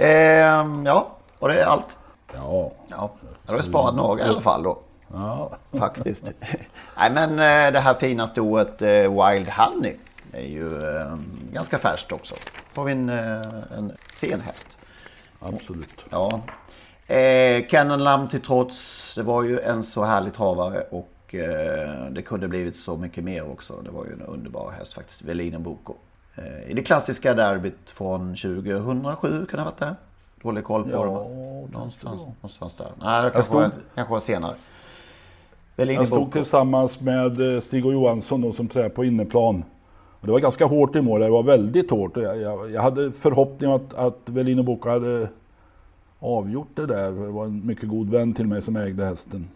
ehm, 0.03 0.85
ja 0.85 1.07
och 1.39 1.47
det 1.47 1.61
är 1.61 1.65
allt. 1.65 1.97
Ja. 2.33 2.71
ja. 2.87 3.11
Då 3.43 3.53
har 3.53 3.59
du 3.59 3.65
sparat 3.65 3.95
några 3.95 4.25
i 4.25 4.29
alla 4.29 4.41
fall 4.41 4.63
då. 4.63 4.79
Ja. 5.13 5.51
Faktiskt. 5.71 6.23
Nej 6.97 7.11
men 7.11 7.29
eh, 7.31 7.73
det 7.73 7.79
här 7.79 7.93
fina 7.93 8.27
stoet 8.27 8.81
eh, 8.81 8.89
Wild 8.89 9.49
Honey 9.49 9.95
är 10.31 10.47
ju 10.47 10.97
eh, 10.97 11.17
ganska 11.53 11.77
färskt 11.77 12.11
också. 12.11 12.35
Får 12.73 12.83
vi 12.83 12.91
en, 12.91 13.09
en 13.09 13.91
sen 14.19 14.41
häst. 14.41 14.77
Absolut. 15.39 16.05
Ja. 16.09 16.41
Eh, 17.07 17.65
Cannon 17.67 18.03
Lam 18.03 18.27
till 18.27 18.41
trots. 18.41 19.15
Det 19.15 19.23
var 19.23 19.43
ju 19.43 19.59
en 19.59 19.83
så 19.83 20.03
härlig 20.03 20.33
travare 20.33 20.81
och 20.81 21.35
eh, 21.35 22.05
det 22.11 22.21
kunde 22.21 22.47
blivit 22.47 22.75
så 22.75 22.97
mycket 22.97 23.23
mer 23.23 23.51
också. 23.51 23.73
Det 23.81 23.91
var 23.91 24.05
ju 24.05 24.13
en 24.13 24.21
underbar 24.21 24.71
häst 24.79 24.93
faktiskt. 24.93 25.21
Velino 25.21 25.59
Boko. 25.59 25.93
Eh, 26.35 26.71
I 26.71 26.73
det 26.73 26.83
klassiska 26.83 27.33
derbyt 27.33 27.89
från 27.89 28.35
2007 28.35 29.45
kan 29.45 29.57
det 29.57 29.57
ha 29.57 29.63
varit 29.63 29.79
det? 29.79 29.95
Dålig 30.41 30.63
koll 30.63 30.83
på 30.83 30.89
ja, 30.91 31.05
dem. 31.05 31.71
Någonstans, 31.71 32.19
någonstans 32.41 32.73
där. 32.77 32.87
Nej, 33.01 33.23
det 33.23 33.29
kanske, 33.29 33.43
stod, 33.43 33.61
var, 33.61 33.71
kanske 33.95 34.11
var 34.11 34.19
senare. 34.19 34.55
Velino 35.75 35.99
jag 35.99 36.07
stod 36.07 36.19
Boko. 36.19 36.31
tillsammans 36.31 36.99
med 36.99 37.55
eh, 37.55 37.61
Stig 37.61 37.85
och 37.85 37.93
Johansson 37.93 38.41
då, 38.41 38.53
som 38.53 38.67
tränade 38.67 38.89
på 38.89 39.05
inneplan. 39.05 39.63
Och 40.19 40.27
det 40.27 40.31
var 40.31 40.39
ganska 40.39 40.65
hårt 40.65 40.95
i 40.95 41.01
mål, 41.01 41.21
det 41.21 41.29
var 41.29 41.43
väldigt 41.43 41.89
hårt. 41.89 42.17
Jag, 42.17 42.41
jag, 42.41 42.71
jag 42.71 42.81
hade 42.81 43.11
förhoppning 43.11 43.71
att, 43.71 43.93
att 43.93 44.19
Velino 44.25 44.63
Boko 44.63 44.89
hade 44.89 45.27
avgjort 46.23 46.75
det 46.75 46.85
där. 46.85 47.11
Det 47.11 47.31
var 47.31 47.45
en 47.45 47.65
mycket 47.65 47.89
god 47.89 48.09
vän 48.09 48.33
till 48.33 48.47
mig 48.47 48.61
som 48.61 48.75
ägde 48.75 49.05
hästen. 49.05 49.49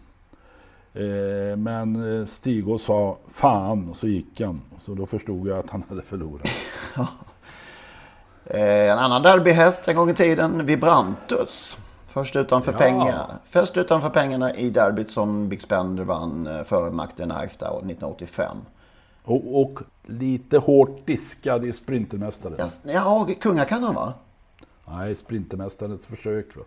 Eh, 0.94 1.56
men 1.56 2.20
eh, 2.20 2.26
Stig 2.26 2.80
sa 2.80 3.16
fan 3.28 3.88
och 3.88 3.96
så 3.96 4.08
gick 4.08 4.40
han. 4.40 4.60
Så 4.84 4.94
då 4.94 5.06
förstod 5.06 5.48
jag 5.48 5.58
att 5.58 5.70
han 5.70 5.84
hade 5.88 6.02
förlorat. 6.02 6.48
eh, 8.44 8.90
en 8.90 8.98
annan 8.98 9.22
derbyhäst 9.22 9.88
en 9.88 9.96
gång 9.96 10.10
i 10.10 10.14
tiden, 10.14 10.66
Vibrantus. 10.66 11.76
Först 12.06 12.36
utanför, 12.36 12.72
ja. 12.72 12.78
pengar. 12.78 13.26
Först 13.50 13.76
utanför 13.76 14.10
pengarna 14.10 14.54
i 14.54 14.70
derbyt 14.70 15.10
som 15.10 15.48
Big 15.48 15.62
Spender 15.62 16.04
vann 16.04 16.46
eh, 16.46 16.62
före 16.64 16.90
Mac 16.90 17.06
Knife 17.06 17.44
1985. 17.44 18.56
Och, 19.24 19.60
och, 19.60 19.80
lite 20.06 20.58
hårt 20.58 21.06
diskad 21.06 21.64
i 21.64 21.72
Sprintermästaren. 21.72 22.56
Ja, 22.58 22.92
ja 22.92 23.28
kungakannan 23.40 23.94
va? 23.94 24.14
Nej, 24.90 25.16
Sprintermästarens 25.16 26.06
försök. 26.06 26.56
Va? 26.56 26.62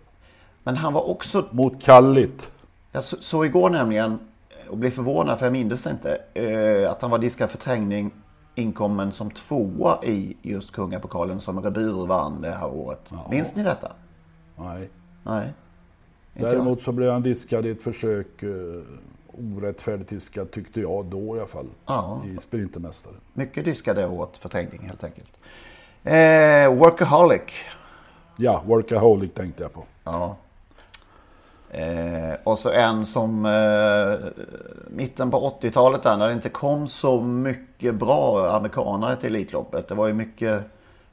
Men 0.63 0.75
han 0.75 0.93
var 0.93 1.09
också... 1.09 1.45
Mot 1.51 1.83
Kallit. 1.83 2.51
Jag 2.91 3.03
så, 3.03 3.17
så 3.19 3.45
igår 3.45 3.69
nämligen, 3.69 4.19
och 4.69 4.77
blev 4.77 4.91
förvånad 4.91 5.39
för 5.39 5.45
jag 5.45 5.53
minns 5.53 5.83
det 5.83 5.89
inte, 5.89 6.21
eh, 6.33 6.91
att 6.91 7.01
han 7.01 7.11
var 7.11 7.19
diskad 7.19 7.49
för 7.49 7.57
trängning 7.57 8.11
inkommen 8.55 9.11
som 9.11 9.31
tvåa 9.31 10.03
i 10.03 10.37
just 10.41 10.71
kungapokalen 10.71 11.39
som 11.39 11.61
Rebyr 11.61 12.07
vann 12.07 12.41
det 12.41 12.51
här 12.51 12.73
året. 12.73 12.99
Ja. 13.09 13.27
Minns 13.29 13.55
ni 13.55 13.63
detta? 13.63 13.91
Nej. 14.55 14.89
Nej. 15.23 15.53
Däremot 16.33 16.81
så 16.81 16.91
blev 16.91 17.11
han 17.11 17.21
diskad 17.21 17.65
i 17.65 17.69
ett 17.69 17.83
försök, 17.83 18.43
uh, 18.43 18.83
orättfärdigt 19.55 20.09
diskad 20.09 20.51
tyckte 20.51 20.81
jag 20.81 21.05
då 21.05 21.35
i 21.35 21.39
alla 21.39 21.47
fall. 21.47 21.67
Ja. 21.85 22.21
I 22.25 22.37
Sprintermästaren. 22.47 23.17
Mycket 23.33 23.65
diskade 23.65 24.07
åt 24.07 24.37
förträngning 24.37 24.81
helt 24.81 25.03
enkelt. 25.03 25.39
Eh, 26.03 26.73
workaholic 26.73 27.41
Ja, 28.41 28.63
Workaholic 28.65 29.33
tänkte 29.33 29.63
jag 29.63 29.73
på. 29.73 29.83
Ja. 30.03 30.35
Eh, 31.69 32.33
och 32.43 32.59
så 32.59 32.69
en 32.69 33.05
som 33.05 33.45
eh, 33.45 34.27
mitten 34.87 35.31
på 35.31 35.57
80-talet 35.61 36.03
där 36.03 36.17
när 36.17 36.27
det 36.27 36.33
inte 36.33 36.49
kom 36.49 36.87
så 36.87 37.21
mycket 37.21 37.95
bra 37.95 38.49
amerikanare 38.55 39.15
till 39.15 39.35
Elitloppet. 39.35 39.87
Det 39.87 39.95
var 39.95 40.07
ju 40.07 40.13
mycket 40.13 40.63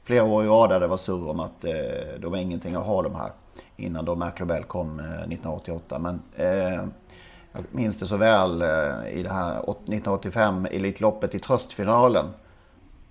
flera 0.03 0.23
år 0.23 0.43
i 0.43 0.47
rad 0.47 0.69
där 0.69 0.79
det 0.79 0.87
var 0.87 0.97
surr 0.97 1.29
om 1.29 1.39
att 1.39 1.65
eh, 1.65 1.73
de 2.19 2.31
var 2.31 2.37
ingenting 2.37 2.75
att 2.75 2.85
ha 2.85 3.01
de 3.01 3.15
här. 3.15 3.31
Innan 3.75 4.05
då 4.05 4.15
Mac 4.15 4.31
kom 4.67 4.99
eh, 4.99 5.05
1988. 5.05 5.99
Men 5.99 6.21
eh, 6.35 6.83
jag 7.51 7.63
minns 7.71 7.99
det 7.99 8.05
så 8.05 8.17
väl 8.17 8.61
eh, 8.61 9.19
i 9.19 9.23
det 9.23 9.33
här 9.33 9.51
1985 9.53 10.67
Elitloppet 10.71 11.35
i 11.35 11.39
tröstfinalen. 11.39 12.25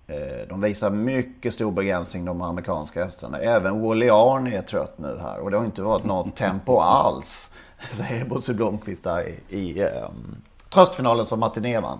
Eh, 0.09 0.49
de 0.49 0.61
visar 0.61 0.91
mycket 0.91 1.55
stor 1.55 1.73
begränsning 1.73 2.25
de 2.25 2.43
amerikanska 2.43 3.05
hästarna. 3.05 3.39
Även 3.39 3.81
Wally 3.81 4.09
Arne 4.11 4.57
är 4.57 4.63
trött 4.63 4.99
nu 4.99 5.19
här 5.19 5.39
och 5.39 5.51
det 5.51 5.57
har 5.57 5.65
inte 5.65 5.83
varit 5.83 6.05
något 6.05 6.37
tempo 6.37 6.79
alls. 6.79 7.51
Säger 7.91 8.25
Bosse 8.25 8.55
Blomqvist 8.55 9.05
där 9.05 9.29
i, 9.29 9.57
i 9.59 9.85
um, 9.85 10.37
tröstfinalen 10.71 11.27
som 11.27 11.41
Martiné 11.41 11.81
vann. 11.81 11.99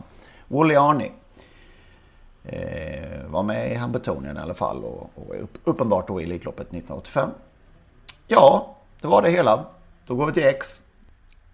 Wally 0.49 0.75
Arne 0.75 1.11
eh, 2.45 3.27
var 3.27 3.43
med 3.43 3.73
i 3.73 3.75
Hamiltonien 3.75 4.37
i 4.37 4.41
alla 4.41 4.55
fall 4.55 4.85
och, 4.85 5.11
och 5.15 5.35
upp, 5.43 5.59
uppenbart 5.65 6.09
då 6.09 6.21
i 6.21 6.25
Elitloppet 6.25 6.67
1985. 6.67 7.31
Ja, 8.27 8.77
det 9.01 9.07
var 9.07 9.23
det 9.23 9.31
hela. 9.31 9.65
Då 10.07 10.15
går 10.15 10.27
vi 10.27 10.33
till 10.33 10.47
X. 10.47 10.81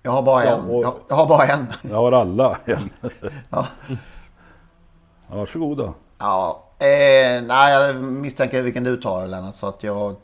Jag 0.03 0.11
har 0.11 0.23
bara 0.23 0.45
en. 0.45 0.71
Ja, 0.71 0.81
jag, 0.81 0.95
jag, 1.09 1.17
har 1.17 1.27
bara 1.27 1.47
en. 1.47 1.67
Jag 1.83 1.97
har 1.97 2.13
alla 2.13 2.59
en. 2.65 2.91
ja. 3.51 3.67
Varsågoda. 5.27 5.95
Ja, 6.19 6.65
eh, 6.79 7.43
nej, 7.43 7.73
jag 7.73 7.97
misstänker 7.97 8.63
vilken 8.63 8.85
du 8.85 8.97
tar 8.97 9.29
Lennart 9.29 9.55
så 9.55 9.67
att 9.67 9.83
jag 9.83 10.17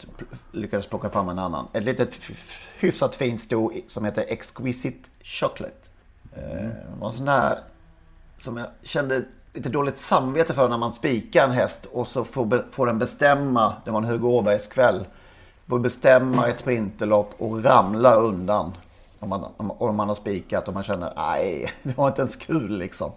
lyckades 0.53 0.87
plocka 0.87 1.11
fram 1.11 1.29
en 1.29 1.39
annan. 1.39 1.69
Ett 1.73 1.85
litet 1.85 2.15
hyfsat 2.79 3.17
fint 3.17 3.43
sto 3.43 3.73
som 3.89 4.05
heter 4.05 4.25
Exquisite 4.29 5.09
Chocolate. 5.23 5.89
Eh, 6.37 6.43
det 6.43 7.01
var 7.01 7.09
en 7.09 7.15
sån 7.15 7.25
där 7.25 7.59
som 8.39 8.57
jag 8.57 8.67
kände 8.83 9.25
lite 9.53 9.69
dåligt 9.69 9.99
samvete 9.99 10.55
för 10.55 10.69
när 10.69 10.79
man 10.79 10.95
spikar 10.95 11.45
en 11.45 11.51
häst 11.51 11.87
och 11.93 12.09
så 12.09 12.25
får, 12.25 12.65
får 12.73 12.87
den 12.87 12.99
bestämma, 12.99 13.75
det 13.85 13.91
var 13.91 13.99
en 13.99 14.09
Hugo 14.09 14.29
Åbergs 14.29 14.67
kväll, 14.67 15.05
får 15.69 15.79
bestämma 15.79 16.49
ett 16.49 16.59
sprinterlopp 16.59 17.35
och 17.39 17.65
ramla 17.65 18.15
undan. 18.15 18.73
Om 19.19 19.29
man, 19.29 19.45
om 19.57 19.97
man 19.97 20.09
har 20.09 20.15
spikat 20.15 20.69
och 20.69 20.75
man 20.75 20.83
känner 20.83 21.13
nej, 21.17 21.73
det 21.83 21.97
var 21.97 22.09
inte 22.09 22.21
ens 22.21 22.37
kul 22.37 22.79
liksom. 22.79 23.13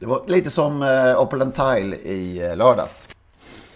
Det 0.00 0.06
var 0.06 0.22
lite 0.26 0.50
som 0.50 0.82
uh, 0.82 1.18
Opulent 1.18 1.54
Tile 1.54 1.96
i 1.96 2.48
uh, 2.48 2.56
lördags. 2.56 3.02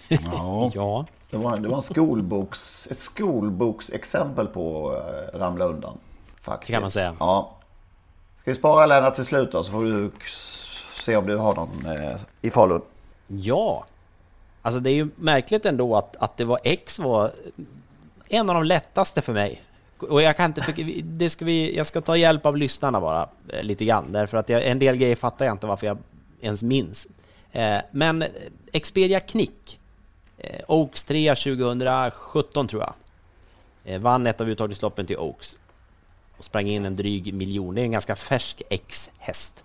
Ja. 0.09 0.71
ja. 0.75 1.07
Det 1.31 1.37
var, 1.37 1.57
det 1.57 1.69
var 1.69 1.77
en 1.77 1.83
skolboks, 1.83 2.89
ett 2.91 2.99
skolboksexempel 2.99 4.47
på 4.47 4.93
uh, 4.93 5.39
ramla 5.39 5.65
undan. 5.65 5.99
Faktiskt. 6.43 6.67
Det 6.67 6.73
kan 6.73 6.83
man 6.83 6.91
säga. 6.91 7.17
Ja. 7.21 7.57
Ska 8.41 8.51
vi 8.51 8.59
spara 8.59 8.87
Lennart 8.87 9.15
till 9.15 9.25
slut 9.25 9.53
då 9.53 9.65
så 9.65 9.73
får 9.73 9.85
du 9.85 10.11
se 11.01 11.17
om 11.17 11.27
du 11.27 11.37
har 11.37 11.55
någon 11.55 11.87
uh, 11.87 12.17
i 12.43 12.51
Falun. 12.51 12.83
Ja. 13.27 13.85
Alltså 14.63 14.81
det 14.81 14.91
är 14.91 14.95
ju 14.95 15.09
märkligt 15.17 15.67
ändå 15.67 15.97
att, 15.97 16.17
att 16.17 16.37
det 16.37 16.45
var 16.45 16.59
X 16.65 16.99
var 16.99 17.31
en 18.29 18.51
av 18.51 18.55
de 18.55 18.65
lättaste 18.65 19.23
för 19.23 19.33
mig. 19.33 19.63
Och 19.99 20.23
jag 20.23 20.37
kan 20.37 20.47
inte, 20.47 20.73
det 21.03 21.31
ska 21.31 21.45
vi, 21.45 21.77
jag 21.77 21.87
ska 21.87 22.01
ta 22.01 22.16
hjälp 22.16 22.47
av 22.47 22.57
lyssnarna 22.57 23.01
bara 23.01 23.29
lite 23.62 23.85
grann, 23.85 24.12
därför 24.12 24.39
att 24.39 24.49
jag, 24.49 24.66
en 24.66 24.79
del 24.79 24.97
grejer 24.97 25.16
fattar 25.16 25.45
jag 25.45 25.55
inte 25.55 25.66
varför 25.66 25.87
jag 25.87 25.99
ens 26.43 26.62
minns. 26.62 27.07
Eh, 27.53 27.78
men 27.90 28.24
Expedia 28.72 29.20
Knick, 29.20 29.80
eh, 30.38 30.61
Oaks 30.68 31.05
3 31.05 31.34
2017 31.34 32.68
tror 32.68 32.82
jag, 32.82 32.95
eh, 33.84 34.01
vann 34.01 34.26
ett 34.26 34.40
av 34.40 34.51
uttagningsloppen 34.51 35.07
till 35.07 35.16
Oaks 35.16 35.57
och 36.38 36.45
sprang 36.45 36.66
in 36.66 36.84
en 36.84 36.97
dryg 36.97 37.34
miljon. 37.34 37.74
Det 37.74 37.80
är 37.80 37.84
en 37.84 37.93
ganska 37.93 38.16
färsk 38.16 38.62
X-häst. 38.70 39.64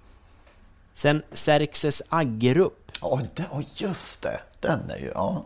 Sen 0.93 1.21
Xerxes 1.33 2.01
Aggerup. 2.09 2.91
Ja, 3.01 3.21
oh, 3.51 3.63
just 3.75 4.21
det. 4.21 4.39
Den 4.59 4.89
är 4.89 4.97
ju... 4.97 5.11
Ja. 5.15 5.45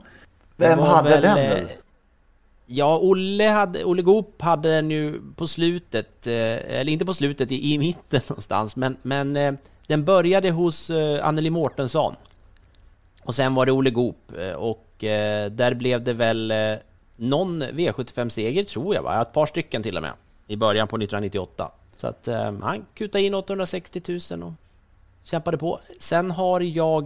Vem 0.55 0.79
hade 0.79 1.09
väl, 1.09 1.21
den? 1.21 1.67
Ja, 2.66 2.97
Olle, 2.97 3.47
hade, 3.47 3.84
Olle 3.84 4.01
Goop 4.01 4.41
hade 4.41 4.70
den 4.70 4.91
ju 4.91 5.22
på 5.36 5.47
slutet, 5.47 6.28
eh, 6.28 6.80
eller 6.80 6.89
inte 6.89 7.05
på 7.05 7.14
slutet, 7.14 7.51
i, 7.51 7.74
i 7.74 7.78
mitten 7.78 8.22
någonstans, 8.30 8.76
men, 8.76 8.97
men 9.01 9.38
eh, 9.38 9.53
den 9.88 10.05
började 10.05 10.51
hos 10.51 10.89
eh, 10.89 11.28
Anneli 11.28 11.49
Mårtensson. 11.49 12.16
Och 13.24 13.36
sen 13.36 13.55
var 13.55 13.66
det 13.66 13.72
Olle 13.72 13.89
Goop 13.89 14.32
och 14.57 14.88
där 15.51 15.74
blev 15.74 16.03
det 16.03 16.14
väl 16.14 16.53
någon 17.16 17.64
V75-seger 17.64 18.64
tror 18.64 18.95
jag, 18.95 19.03
va? 19.03 19.22
ett 19.22 19.34
par 19.34 19.45
stycken 19.45 19.84
till 19.84 19.97
och 19.97 20.03
med, 20.03 20.12
i 20.47 20.55
början 20.55 20.88
på 20.88 20.95
1998. 20.95 21.72
Så 21.97 22.07
att 22.07 22.28
han 22.62 22.86
kutade 22.93 23.24
in 23.24 23.34
860 23.34 24.20
000 24.32 24.43
och 24.43 24.53
kämpade 25.24 25.57
på. 25.57 25.80
Sen 25.99 26.32
har 26.32 26.62
jag... 26.62 27.05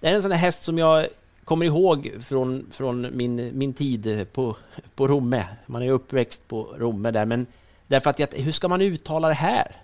Det 0.00 0.08
är 0.08 0.14
en 0.14 0.22
sån 0.22 0.32
här 0.32 0.38
häst 0.38 0.62
som 0.62 0.78
jag 0.78 1.06
kommer 1.48 1.66
ihåg 1.66 2.12
från, 2.20 2.66
från 2.70 3.16
min, 3.16 3.58
min 3.58 3.74
tid 3.74 4.26
på, 4.32 4.56
på 4.94 5.08
Romme. 5.08 5.44
Man 5.66 5.82
är 5.82 5.90
uppväxt 5.90 6.48
på 6.48 6.74
Romme 6.78 7.10
där, 7.10 7.26
men 7.26 7.46
därför 7.86 8.10
att 8.10 8.18
jag, 8.18 8.28
hur 8.32 8.52
ska 8.52 8.68
man 8.68 8.82
uttala 8.82 9.28
det 9.28 9.34
här? 9.34 9.76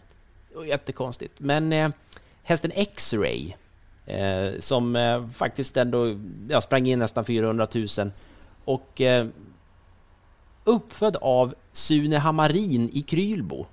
Jättekonstigt. 0.67 1.35
Men 1.39 1.73
eh, 1.73 1.91
hästen 2.43 2.73
X-Ray, 2.75 3.53
eh, 4.07 4.59
som 4.59 4.97
eh, 4.97 5.29
faktiskt 5.29 5.77
ändå 5.77 6.19
ja, 6.49 6.61
sprang 6.61 6.87
in 6.87 6.99
nästan 6.99 7.25
400 7.25 7.69
000 7.75 8.11
och 8.65 9.01
eh, 9.01 9.27
uppfödd 10.65 11.17
av 11.21 11.55
Sune 11.73 12.19
Hammarin 12.19 12.91
i 12.93 13.03
Krylbo. 13.03 13.67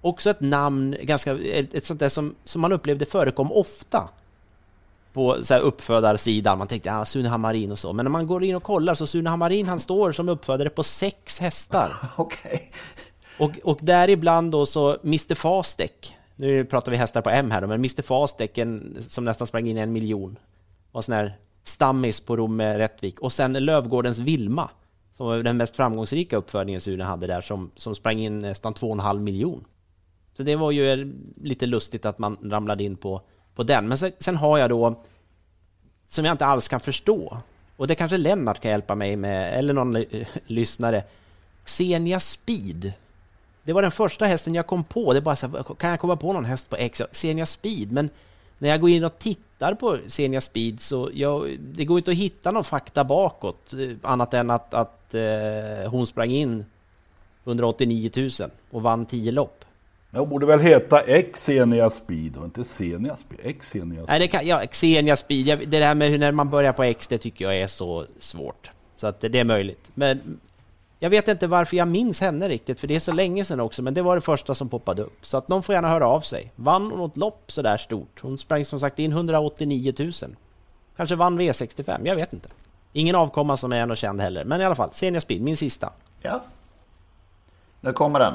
Också 0.00 0.30
ett 0.30 0.40
namn, 0.40 0.96
ganska, 1.02 1.38
ett, 1.38 1.74
ett 1.74 1.84
sånt 1.84 2.00
där 2.00 2.08
som, 2.08 2.34
som 2.44 2.60
man 2.60 2.72
upplevde 2.72 3.06
förekom 3.06 3.52
ofta 3.52 4.08
på 5.12 5.44
så 5.44 5.54
här 5.54 5.60
uppfödarsidan. 5.60 6.58
Man 6.58 6.68
tänkte 6.68 6.94
ah, 6.94 7.04
Sune 7.04 7.28
Hammarin 7.28 7.72
och 7.72 7.78
så. 7.78 7.92
Men 7.92 8.04
när 8.04 8.10
man 8.10 8.26
går 8.26 8.44
in 8.44 8.54
och 8.54 8.62
kollar 8.62 8.94
så 8.94 9.06
Sune 9.06 9.30
Hammarin 9.30 9.68
han 9.68 9.80
står 9.80 10.12
som 10.12 10.28
uppfödare 10.28 10.70
på 10.70 10.82
sex 10.82 11.40
hästar. 11.40 11.92
Okay. 12.16 12.58
Och, 13.38 13.58
och 13.64 13.78
däribland 13.82 14.52
då 14.52 14.66
så 14.66 14.96
Mr 15.04 15.34
Fastek. 15.34 16.16
Nu 16.36 16.64
pratar 16.64 16.92
vi 16.92 16.98
hästar 16.98 17.22
på 17.22 17.30
M 17.30 17.50
här 17.50 17.60
då, 17.60 17.66
men 17.66 17.80
Mr 17.80 18.02
Fastek 18.02 18.58
en, 18.58 18.96
som 19.08 19.24
nästan 19.24 19.46
sprang 19.46 19.68
in 19.68 19.78
i 19.78 19.80
en 19.80 19.92
miljon. 19.92 20.38
Var 20.92 21.02
sån 21.02 21.14
här 21.14 21.36
stammis 21.64 22.20
på 22.20 22.36
Romme 22.36 22.78
Rättvik. 22.78 23.20
Och 23.20 23.32
sen 23.32 23.52
Lövgårdens 23.52 24.18
Vilma. 24.18 24.70
Som 25.12 25.26
var 25.26 25.42
den 25.42 25.56
mest 25.56 25.76
framgångsrika 25.76 26.36
uppfödningen 26.36 26.80
Sune 26.80 27.04
hade 27.04 27.26
där 27.26 27.40
som, 27.40 27.70
som 27.76 27.94
sprang 27.94 28.18
in 28.18 28.38
nästan 28.38 28.74
2,5 28.74 29.20
miljon. 29.20 29.64
Så 30.36 30.42
det 30.42 30.56
var 30.56 30.70
ju 30.70 31.12
lite 31.36 31.66
lustigt 31.66 32.06
att 32.06 32.18
man 32.18 32.36
ramlade 32.42 32.84
in 32.84 32.96
på 32.96 33.20
på 33.54 33.62
den. 33.62 33.88
Men 33.88 33.98
sen, 33.98 34.12
sen, 34.18 34.36
har 34.36 34.58
jag 34.58 34.70
då, 34.70 35.02
som 36.08 36.24
jag 36.24 36.34
inte 36.34 36.46
alls 36.46 36.68
kan 36.68 36.80
förstå, 36.80 37.38
och 37.76 37.86
det 37.86 37.94
kanske 37.94 38.16
Lennart 38.16 38.60
kan 38.60 38.70
hjälpa 38.70 38.94
mig 38.94 39.16
med, 39.16 39.58
eller 39.58 39.74
någon 39.74 40.04
lyssnare, 40.46 41.04
Xenia 41.64 42.20
Speed. 42.20 42.92
Det 43.62 43.72
var 43.72 43.82
den 43.82 43.90
första 43.90 44.24
hästen 44.24 44.54
jag 44.54 44.66
kom 44.66 44.84
på. 44.84 45.12
Det 45.12 45.20
bara 45.20 45.36
så 45.36 45.48
kan 45.78 45.90
jag 45.90 46.00
komma 46.00 46.16
på 46.16 46.32
någon 46.32 46.44
häst 46.44 46.70
på 46.70 46.76
X? 46.76 47.02
Xenia 47.12 47.46
Speed, 47.46 47.92
men 47.92 48.10
när 48.58 48.68
jag 48.68 48.80
går 48.80 48.90
in 48.90 49.04
och 49.04 49.18
tittar 49.18 49.74
på 49.74 49.98
Xenia 50.08 50.40
Speed 50.40 50.80
så 50.80 51.10
jag, 51.12 51.58
det 51.60 51.84
går 51.84 51.98
inte 51.98 52.10
att 52.10 52.16
hitta 52.16 52.50
någon 52.50 52.64
fakta 52.64 53.04
bakåt, 53.04 53.72
eh, 53.72 53.96
annat 54.02 54.34
än 54.34 54.50
att, 54.50 54.74
att 54.74 55.14
eh, 55.14 55.90
hon 55.90 56.06
sprang 56.06 56.30
in 56.30 56.64
189 57.44 58.10
000 58.16 58.30
och 58.70 58.82
vann 58.82 59.06
10 59.06 59.32
lopp. 59.32 59.64
Jag 60.14 60.28
borde 60.28 60.46
väl 60.46 60.60
heta 60.60 61.02
Xenia 61.32 61.90
Speed 61.90 62.36
och 62.36 62.44
inte 62.44 62.64
Xenia 62.64 63.16
Speed. 63.16 63.62
Xenia 63.62 63.94
Speed. 63.94 64.08
Nej, 64.08 64.20
det 64.20 64.28
kan, 64.28 64.46
ja, 64.46 64.66
Xenia 64.66 65.16
Speed. 65.16 65.46
Jag, 65.46 65.58
det 65.68 65.78
där 65.78 65.94
med 65.94 66.10
hur 66.10 66.18
när 66.18 66.32
man 66.32 66.50
börjar 66.50 66.72
på 66.72 66.82
X, 66.82 67.08
det 67.08 67.18
tycker 67.18 67.44
jag 67.44 67.56
är 67.56 67.66
så 67.66 68.06
svårt. 68.18 68.70
Så 68.96 69.06
att 69.06 69.20
det 69.20 69.38
är 69.38 69.44
möjligt. 69.44 69.90
Men 69.94 70.40
jag 70.98 71.10
vet 71.10 71.28
inte 71.28 71.46
varför 71.46 71.76
jag 71.76 71.88
minns 71.88 72.20
henne 72.20 72.48
riktigt, 72.48 72.80
för 72.80 72.88
det 72.88 72.96
är 72.96 73.00
så 73.00 73.12
länge 73.12 73.44
sedan 73.44 73.60
också, 73.60 73.82
men 73.82 73.94
det 73.94 74.02
var 74.02 74.14
det 74.14 74.20
första 74.20 74.54
som 74.54 74.68
poppade 74.68 75.02
upp. 75.02 75.26
Så 75.26 75.36
att 75.36 75.48
någon 75.48 75.62
får 75.62 75.74
gärna 75.74 75.88
höra 75.88 76.06
av 76.06 76.20
sig. 76.20 76.52
Vann 76.56 76.90
hon 76.90 76.98
något 76.98 77.16
lopp 77.16 77.52
så 77.52 77.62
där 77.62 77.76
stort? 77.76 78.20
Hon 78.20 78.38
sprang 78.38 78.64
som 78.64 78.80
sagt 78.80 78.98
in 78.98 79.12
189 79.12 79.92
000. 79.98 80.12
Kanske 80.96 81.16
vann 81.16 81.40
V65, 81.40 82.06
jag 82.06 82.16
vet 82.16 82.32
inte. 82.32 82.48
Ingen 82.92 83.14
avkomma 83.14 83.56
som 83.56 83.72
är 83.72 83.86
något 83.86 83.98
känd 83.98 84.20
heller, 84.20 84.44
men 84.44 84.60
i 84.60 84.64
alla 84.64 84.74
fall, 84.74 84.90
Xenia 84.90 85.20
Speed, 85.20 85.42
min 85.42 85.56
sista. 85.56 85.92
Ja. 86.20 86.42
Nu 87.80 87.92
kommer 87.92 88.18
den. 88.18 88.34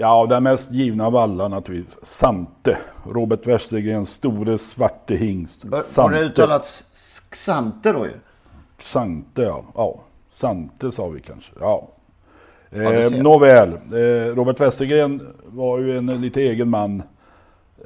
Ja, 0.00 0.26
den 0.26 0.42
mest 0.42 0.70
givna 0.70 1.06
av 1.06 1.16
alla 1.16 1.48
naturligtvis. 1.48 1.96
Sante. 2.02 2.78
Robert 3.04 3.46
Westergrens 3.46 4.10
store 4.10 4.58
svarte 4.58 5.14
hingst. 5.14 5.64
Har 5.96 6.10
det 6.10 6.20
uttalats 6.20 6.84
Xante 7.30 7.92
då 7.92 8.06
ju? 8.06 8.12
Xante, 8.78 9.42
ja. 9.42 9.64
ja. 9.74 10.00
Sante 10.34 10.92
sa 10.92 11.08
vi 11.08 11.20
kanske. 11.20 11.52
Ja. 11.60 11.88
Eh, 12.70 13.10
Nåväl, 13.22 13.72
eh, 13.72 14.34
Robert 14.34 14.60
Westergren 14.60 15.34
var 15.44 15.78
ju 15.78 15.98
en 15.98 16.06
lite 16.06 16.40
egen 16.40 16.68
man. 16.68 17.02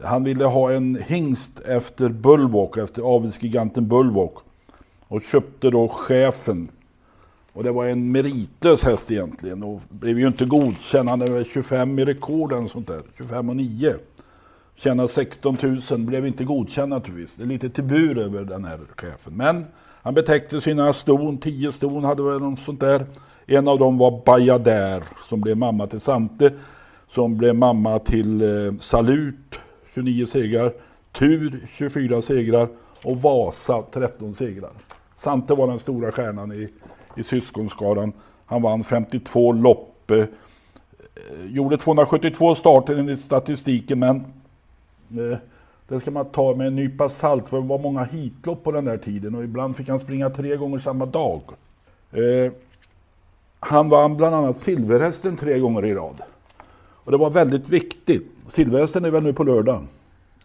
Han 0.02 0.24
ville 0.24 0.44
ha 0.44 0.72
en 0.72 0.98
hingst 1.06 1.60
efter 1.60 2.08
Bullwalk, 2.08 2.76
efter 2.76 3.02
avelsgiganten 3.02 3.88
Bullwalk. 3.88 4.34
Och 5.08 5.22
köpte 5.22 5.70
då 5.70 5.88
chefen 5.88 6.68
och 7.52 7.64
det 7.64 7.72
var 7.72 7.86
en 7.86 8.12
meritlös 8.12 8.82
häst 8.82 9.10
egentligen 9.10 9.62
och 9.62 9.80
blev 9.88 10.18
ju 10.18 10.26
inte 10.26 10.44
godkänd. 10.44 11.08
Han 11.08 11.22
är 11.22 11.44
25 11.44 11.98
i 11.98 12.04
rekorden 12.04 12.68
sånt 12.68 12.86
där. 12.86 13.02
25 13.18 13.48
och 13.48 13.56
9. 13.56 13.94
Tjänar 14.76 15.06
16 15.06 15.56
000, 15.90 15.98
blev 15.98 16.26
inte 16.26 16.44
godkänd 16.44 16.88
naturligtvis. 16.88 17.36
Det 17.36 17.42
är 17.42 17.46
lite 17.46 17.70
tibur 17.70 18.18
över 18.18 18.44
den 18.44 18.64
här 18.64 18.78
chefen. 18.96 19.36
Men 19.36 19.64
han 20.02 20.14
betäckte 20.14 20.60
sina 20.60 20.92
ston, 20.92 21.38
10 21.38 21.72
ston 21.72 22.04
hade 22.04 22.22
väl 22.22 22.40
något 22.40 22.60
sånt 22.60 22.80
där. 22.80 23.06
En 23.46 23.68
av 23.68 23.78
dem 23.78 23.98
var 23.98 24.22
Bajadär 24.26 25.02
som 25.28 25.40
blev 25.40 25.56
mamma 25.56 25.86
till 25.86 26.00
Sante. 26.00 26.52
Som 27.08 27.36
blev 27.36 27.54
mamma 27.54 27.98
till 27.98 28.42
eh, 28.42 28.74
Salut, 28.78 29.60
29 29.94 30.26
segrar. 30.26 30.72
Tur, 31.12 31.66
24 31.70 32.22
segrar. 32.22 32.68
Och 33.04 33.22
Vasa, 33.22 33.82
13 33.92 34.34
segrar. 34.34 34.70
Sante 35.16 35.54
var 35.54 35.66
den 35.66 35.78
stora 35.78 36.12
stjärnan 36.12 36.52
i 36.52 36.68
i 37.16 37.22
syskonskaran. 37.22 38.12
Han 38.46 38.62
vann 38.62 38.84
52 38.84 39.52
lopp. 39.52 40.10
Eh, 40.10 40.26
gjorde 41.44 41.78
272 41.78 42.54
starter 42.54 42.96
enligt 42.96 43.20
statistiken 43.20 43.98
men 43.98 44.16
eh, 45.10 45.38
det 45.88 46.00
ska 46.00 46.10
man 46.10 46.24
ta 46.24 46.54
med 46.54 46.66
en 46.66 46.76
nypa 46.76 47.08
salt 47.08 47.48
för 47.48 47.60
det 47.60 47.66
var 47.66 47.78
många 47.78 48.04
hitlopp 48.04 48.64
på 48.64 48.72
den 48.72 48.84
där 48.84 48.96
tiden 48.96 49.34
och 49.34 49.44
ibland 49.44 49.76
fick 49.76 49.88
han 49.88 50.00
springa 50.00 50.30
tre 50.30 50.56
gånger 50.56 50.78
samma 50.78 51.06
dag. 51.06 51.42
Eh, 52.12 52.52
han 53.60 53.88
vann 53.88 54.16
bland 54.16 54.34
annat 54.34 54.58
silverhästen 54.58 55.36
tre 55.36 55.58
gånger 55.58 55.84
i 55.84 55.94
rad. 55.94 56.22
Och 57.04 57.12
det 57.12 57.18
var 57.18 57.30
väldigt 57.30 57.68
viktigt. 57.68 58.26
Silverhästen 58.48 59.04
är 59.04 59.10
väl 59.10 59.22
nu 59.22 59.32
på 59.32 59.44
lördag? 59.44 59.86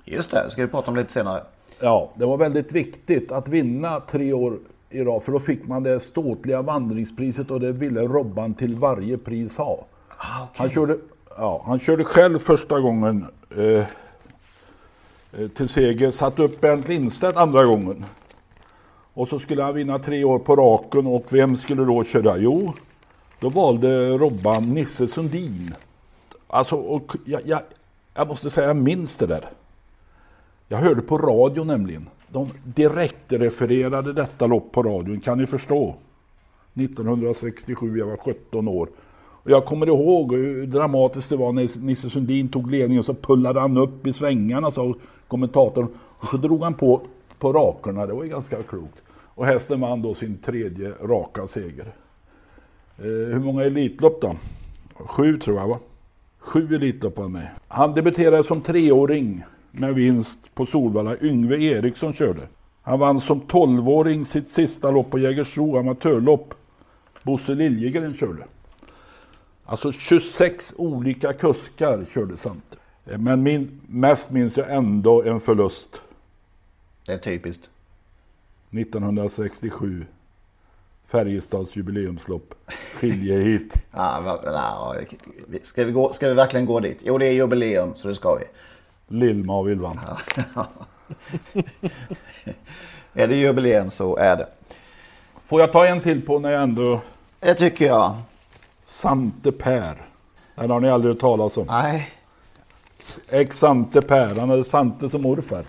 Just 0.06 0.32
det, 0.32 0.52
ska 0.52 0.62
vi 0.62 0.68
prata 0.68 0.92
om 0.92 0.98
lite 0.98 1.14
senare. 1.14 1.44
Ja, 1.80 2.10
det 2.16 2.26
var 2.26 2.38
väldigt 2.38 2.72
viktigt 2.72 3.32
att 3.32 3.50
vinna 3.50 4.00
tre 4.00 4.34
år 4.34 4.60
i 4.90 5.04
rad. 5.04 5.24
För 5.24 5.32
då 5.32 5.40
fick 5.40 5.68
man 5.68 5.84
det 5.84 6.00
ståtliga 6.00 6.62
vandringspriset 6.62 7.52
och 7.52 7.60
det 7.60 7.72
ville 7.72 8.02
Robban 8.02 8.54
till 8.54 8.76
varje 8.76 9.18
pris 9.18 9.56
ha. 9.56 9.86
Ah, 10.18 10.44
okay. 10.44 10.54
han, 10.56 10.70
körde, 10.70 10.98
ja, 11.38 11.64
han 11.66 11.80
körde 11.80 12.04
själv 12.04 12.40
första 12.40 12.80
gången 12.80 13.26
eh, 13.58 13.64
eh 13.64 15.48
till 15.56 15.68
seger. 15.68 16.12
Satte 16.12 16.42
upp 16.42 16.62
Bernt 16.62 16.88
Lindstedt 16.88 17.38
andra 17.38 17.66
gången. 17.66 18.06
Och 19.14 19.28
så 19.28 19.40
skulle 19.40 19.64
han 19.64 19.76
vinna 19.76 20.00
tre 20.00 20.24
år 20.24 20.40
på 20.40 20.56
raken 20.56 21.08
och 21.08 21.26
vem 21.30 21.56
skulle 21.56 21.86
då 21.86 22.04
köra? 22.04 22.38
Jo, 22.38 22.74
då 23.40 23.50
valde 23.50 24.18
Robban 24.18 24.74
Nisse 24.74 25.08
Sundin. 25.08 25.76
Alltså, 26.48 26.76
och 26.76 27.16
jag, 27.26 27.42
jag, 27.46 27.60
jag 28.14 28.28
måste 28.28 28.50
säga, 28.50 28.68
jag 28.68 28.76
minns 28.76 29.18
det 29.18 29.28
där. 29.28 29.50
Jag 30.68 30.78
hörde 30.78 31.02
på 31.02 31.18
radio 31.18 31.64
nämligen. 31.64 32.10
De 32.30 32.50
direktrefererade 32.64 34.14
detta 34.14 34.48
lopp 34.48 34.72
på 34.72 34.84
radion, 34.84 35.20
kan 35.20 35.38
ni 35.38 35.46
förstå? 35.46 35.96
1967, 36.74 37.98
jag 37.98 38.06
var 38.06 38.18
17 38.18 38.68
år. 38.68 38.90
Och 39.48 39.52
jag 39.52 39.66
kommer 39.66 39.88
ihåg 39.88 40.34
hur 40.34 40.68
dramatiskt 40.68 41.30
det 41.30 41.36
var 41.38 41.52
när 41.52 41.80
Nisse 41.86 42.10
Sundin 42.10 42.50
tog 42.50 42.72
ledningen 42.72 43.04
så 43.04 43.14
pullade 43.14 43.60
han 43.60 43.78
upp 43.78 44.08
i 44.08 44.14
svängarna 44.14 44.72
sa 44.72 44.94
kommentatorn. 45.28 45.88
Och 45.98 46.28
så 46.28 46.38
drog 46.38 46.64
han 46.64 46.74
på, 46.74 47.02
på 47.40 47.54
rakorna. 47.54 48.06
det 48.06 48.14
var 48.14 48.24
ju 48.24 48.30
ganska 48.30 48.64
klokt. 48.64 49.02
Och 49.10 49.46
hästen 49.46 49.82
vann 49.82 50.02
då 50.02 50.14
sin 50.14 50.38
tredje 50.38 50.94
raka 51.02 51.48
seger. 51.48 51.86
Eh, 52.98 53.06
hur 53.06 53.40
många 53.40 53.64
Elitlopp 53.64 54.22
då? 54.22 54.36
Sju 54.94 55.38
tror 55.38 55.58
jag 55.58 55.68
va? 55.68 55.80
Sju 56.40 56.76
Elitlopp 56.76 57.18
var 57.18 57.28
med. 57.28 57.48
Han 57.68 57.94
debuterade 57.94 58.44
som 58.44 58.62
treåring 58.62 59.44
med 59.72 59.94
vinst 59.96 60.56
på 60.56 60.66
Solvalla. 60.66 61.16
Yngve 61.22 61.64
Eriksson 61.64 62.14
körde. 62.14 62.42
Han 62.82 63.00
vann 63.00 63.22
som 63.22 63.42
12-åring 63.42 64.26
sitt 64.26 64.52
sista 64.52 64.92
lopp 64.92 65.10
på 65.12 65.20
Jägersro 65.20 65.78
amatörlopp. 65.78 66.54
Bosse 67.24 67.56
Liljegren 67.56 68.14
körde. 68.14 68.44
Alltså 69.66 69.92
26 69.92 70.74
olika 70.78 71.34
kuskar 71.34 72.06
körde 72.14 72.38
Sante. 72.38 72.78
Men 73.18 73.44
min, 73.44 73.82
mest 73.88 74.30
minns 74.32 74.58
jag 74.58 74.74
ändå 74.76 75.24
en 75.24 75.40
förlust. 75.40 76.02
Det 77.06 77.14
är 77.14 77.18
typiskt. 77.18 77.70
1967. 78.72 80.06
Färjestads 81.08 81.76
jubileumslopp. 81.76 82.54
Skilje 82.96 83.38
hit. 83.40 83.74
Ja, 83.92 84.22
va- 84.26 84.40
ja, 84.46 84.96
ska, 85.64 85.86
vi 85.86 85.92
gå, 85.92 86.14
ska 86.14 86.28
vi 86.28 86.34
verkligen 86.34 86.66
gå 86.66 86.80
dit? 86.80 87.00
Jo, 87.04 87.18
det 87.18 87.26
är 87.28 87.32
jubileum 87.34 87.94
så 87.96 88.08
det 88.08 88.16
ska 88.16 88.36
vi. 88.36 88.44
Lillma 89.08 89.58
och 89.58 89.68
Ylvan. 89.68 90.00
Är 93.14 93.28
det 93.28 93.36
jubileum 93.36 93.92
så 93.92 94.18
är 94.18 94.36
det. 94.36 94.48
Får 95.44 95.62
jag 95.62 95.72
ta 95.72 95.86
en 95.86 96.02
till 96.02 96.26
på 96.26 96.40
när 96.40 96.52
jag 96.52 96.64
ändå... 96.64 97.00
Det 97.40 97.56
tycker 97.56 97.86
jag. 97.86 98.16
Sante 98.84 99.52
Per. 99.52 100.06
Den 100.56 100.72
har 100.72 100.80
ni 100.80 100.90
aldrig 100.90 101.14
hört 101.14 101.22
talas 101.22 101.58
om. 101.58 101.68
Nej. 101.68 102.12
Ex 103.30 103.58
Sante 103.58 104.02
Per. 104.02 104.36
Han 104.36 104.50
hade 104.50 104.64
Sante 104.64 105.10
som 105.10 105.22
morfar. 105.22 105.64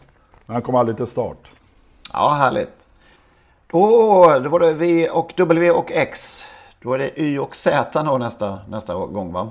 Men 0.46 0.54
han 0.54 0.62
kom 0.62 0.74
aldrig 0.74 0.96
till 0.96 1.06
start. 1.06 1.50
Ja, 2.12 2.28
härligt. 2.28 2.86
Då, 3.66 3.80
då 4.38 4.48
var 4.48 4.60
det 4.60 4.72
V 4.72 5.08
och 5.08 5.32
W 5.36 5.70
och 5.70 5.92
X. 5.92 6.44
Då 6.82 6.92
är 6.92 6.98
det 6.98 7.20
Y 7.20 7.38
och 7.38 7.56
Z 7.56 8.18
nästa, 8.18 8.58
nästa 8.68 8.94
gång 8.94 9.32
va? 9.32 9.50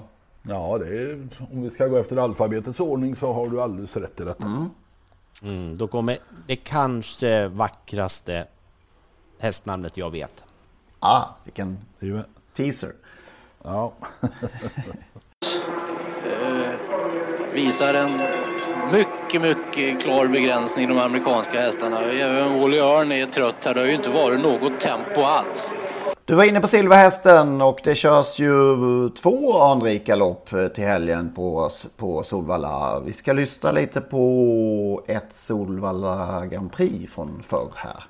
Ja, 0.50 0.78
det 0.78 0.88
är, 0.88 1.28
om 1.52 1.62
vi 1.62 1.70
ska 1.70 1.88
gå 1.88 1.98
efter 1.98 2.18
alfabetets 2.18 2.80
ordning 2.80 3.16
så 3.16 3.34
har 3.34 3.50
du 3.50 3.62
alldeles 3.62 3.98
rätt 3.98 4.20
i 4.20 4.24
detta. 4.24 4.70
Mm, 5.42 5.78
då 5.78 5.88
kommer 5.88 6.18
det 6.48 6.56
kanske 6.56 7.48
vackraste 7.48 8.48
hästnamnet 9.40 9.98
jag 9.98 10.12
vet. 10.12 10.44
Ah, 11.00 11.26
vilken 11.44 11.78
teaser. 12.54 12.94
Ja. 13.64 13.94
visar 17.58 17.94
en 17.94 18.22
mycket, 18.92 19.42
mycket 19.42 20.02
klar 20.02 20.28
begränsning 20.28 20.86
i 20.86 20.88
de 20.88 21.00
amerikanska 21.00 21.62
hästarna. 21.62 22.02
Även 22.02 22.60
Wally 22.60 22.80
Örn 22.80 23.12
är 23.12 23.26
trött 23.26 23.56
här. 23.66 23.74
Det 23.74 23.80
har 23.80 23.88
ju 23.88 23.94
inte 23.94 24.10
varit 24.10 24.40
något 24.40 24.80
tempo 24.80 25.22
alls. 25.22 25.74
Du 26.28 26.36
var 26.36 26.44
inne 26.44 26.62
på 26.62 26.68
Silverhästen 26.68 27.62
och 27.62 27.80
det 27.84 27.96
körs 27.96 28.40
ju 28.40 28.76
två 29.10 29.62
anrika 29.62 30.16
lopp 30.16 30.54
eh, 30.54 30.68
till 30.68 30.84
helgen 30.84 31.32
på, 31.36 31.70
på 31.98 32.24
Solvalla. 32.24 33.00
Vi 33.06 33.14
ska 33.14 33.34
lyssna 33.34 33.72
lite 33.72 34.02
på 34.02 35.04
ett 35.08 35.30
Solvalla 35.34 36.46
Grand 36.46 36.72
Prix 36.72 37.14
från 37.14 37.44
förr 37.48 37.70
här. 37.76 38.04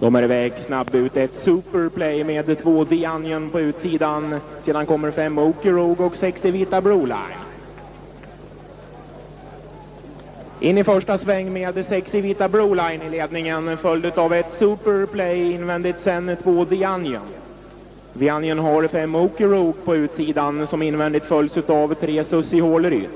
De 0.00 0.14
är 0.14 0.22
iväg 0.22 0.52
snabbt 0.52 0.94
ut. 0.94 1.16
Ett 1.16 1.36
superplay 1.36 2.24
med 2.24 2.58
två 2.62 2.84
The 2.84 3.08
Onion 3.08 3.50
på 3.50 3.60
utsidan. 3.60 4.40
Sedan 4.60 4.86
kommer 4.86 5.10
fem 5.10 5.38
Oker 5.38 5.72
Rogue 5.72 6.06
och 6.06 6.16
sex 6.16 6.44
Evita 6.44 6.80
Broline. 6.80 7.47
In 10.60 10.78
i 10.78 10.84
första 10.84 11.18
sväng 11.18 11.52
med 11.52 11.86
sex 11.86 12.14
i 12.14 12.20
vita 12.20 12.48
Broline 12.48 13.02
i 13.02 13.10
ledningen 13.10 13.76
följd 13.76 14.18
av 14.18 14.32
ett 14.32 14.52
superplay 14.52 15.52
invändigt 15.52 16.00
sen 16.00 16.36
två 16.42 16.64
The 16.64 16.86
Onion. 16.86 17.22
The 18.18 18.32
Onion 18.32 18.58
har 18.58 18.88
fem 18.88 19.14
Okie 19.14 19.72
på 19.84 19.96
utsidan 19.96 20.66
som 20.66 20.82
invändigt 20.82 21.26
följs 21.26 21.56
av 21.56 21.94
tre 21.94 22.24
Sussi 22.24 22.60
Håleryd. 22.60 23.08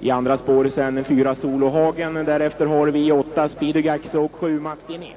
I 0.00 0.10
andra 0.10 0.36
spår 0.36 0.68
sen 0.68 1.04
fyra 1.04 1.34
Solohagen. 1.34 2.14
Därefter 2.14 2.66
har 2.66 2.86
vi 2.86 3.12
åtta 3.12 3.48
Speedogax 3.48 4.14
och 4.14 4.34
sju 4.34 4.60
Martinet. 4.60 5.16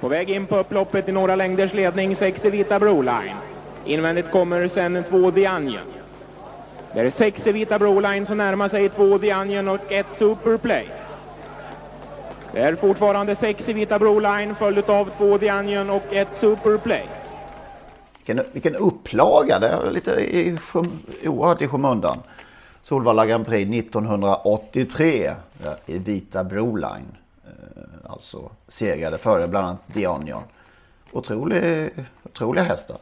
På 0.00 0.08
väg 0.08 0.30
in 0.30 0.46
på 0.46 0.58
upploppet 0.58 1.08
i 1.08 1.12
några 1.12 1.36
längders 1.36 1.74
ledning, 1.74 2.16
sex 2.16 2.44
i 2.44 2.50
vita 2.50 2.78
Broline. 2.78 3.36
Invändigt 3.84 4.30
kommer 4.30 4.68
sen 4.68 5.04
två 5.10 5.30
The 5.30 5.48
Onion. 5.48 5.82
Det 6.94 7.00
är 7.00 7.10
sex 7.10 7.46
i 7.46 7.52
vita 7.52 7.78
Broline 7.78 8.26
som 8.26 8.38
närmar 8.38 8.68
sig 8.68 8.88
två 8.88 9.18
The 9.18 9.34
Onion 9.34 9.68
och 9.68 9.92
ett 9.92 10.12
Superplay. 10.18 10.88
Det 12.52 12.60
är 12.60 12.74
fortfarande 12.76 13.34
sex 13.34 13.68
i 13.68 13.72
vita 13.72 13.98
Broline 13.98 14.54
följt 14.54 14.88
av 14.88 15.10
två 15.18 15.38
The 15.38 15.52
Onion 15.52 15.90
och 15.90 16.02
ett 16.12 16.34
Superplay. 16.34 17.04
Vilken, 18.16 18.44
vilken 18.52 18.76
upplaga! 18.76 19.58
Det 19.58 19.68
är 19.68 19.90
lite 19.90 20.10
i, 20.10 20.58
oerhört 21.24 21.62
i 21.62 21.68
skymundan. 21.68 22.16
Solvalla 22.82 23.26
Grand 23.26 23.46
Prix 23.46 23.70
1983 23.78 25.32
ja, 25.64 25.76
i 25.86 25.98
vita 25.98 26.44
Broline. 26.44 27.16
Eh, 27.44 28.10
Alltså 28.12 28.50
segrade 28.68 29.18
före 29.18 29.48
bland 29.48 29.66
annat 29.66 29.78
Dionion. 29.86 30.42
Otrolig, 31.12 31.90
otroliga 32.24 32.64
hästar. 32.64 32.96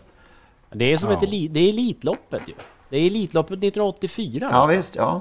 Det 0.70 0.92
är 0.92 0.96
som 0.98 1.10
Ja. 1.10 1.16
ett 1.16 1.22
elit, 1.22 1.54
det 1.54 1.60
är 1.60 1.68
Elitloppet 1.68 2.42
ju. 2.48 2.52
Det 2.88 2.96
är 2.96 3.06
Elitloppet 3.06 3.50
1984 3.58 4.48
Ja 4.52 4.58
nästan. 4.58 4.76
visst, 4.76 4.94
ja. 4.96 5.20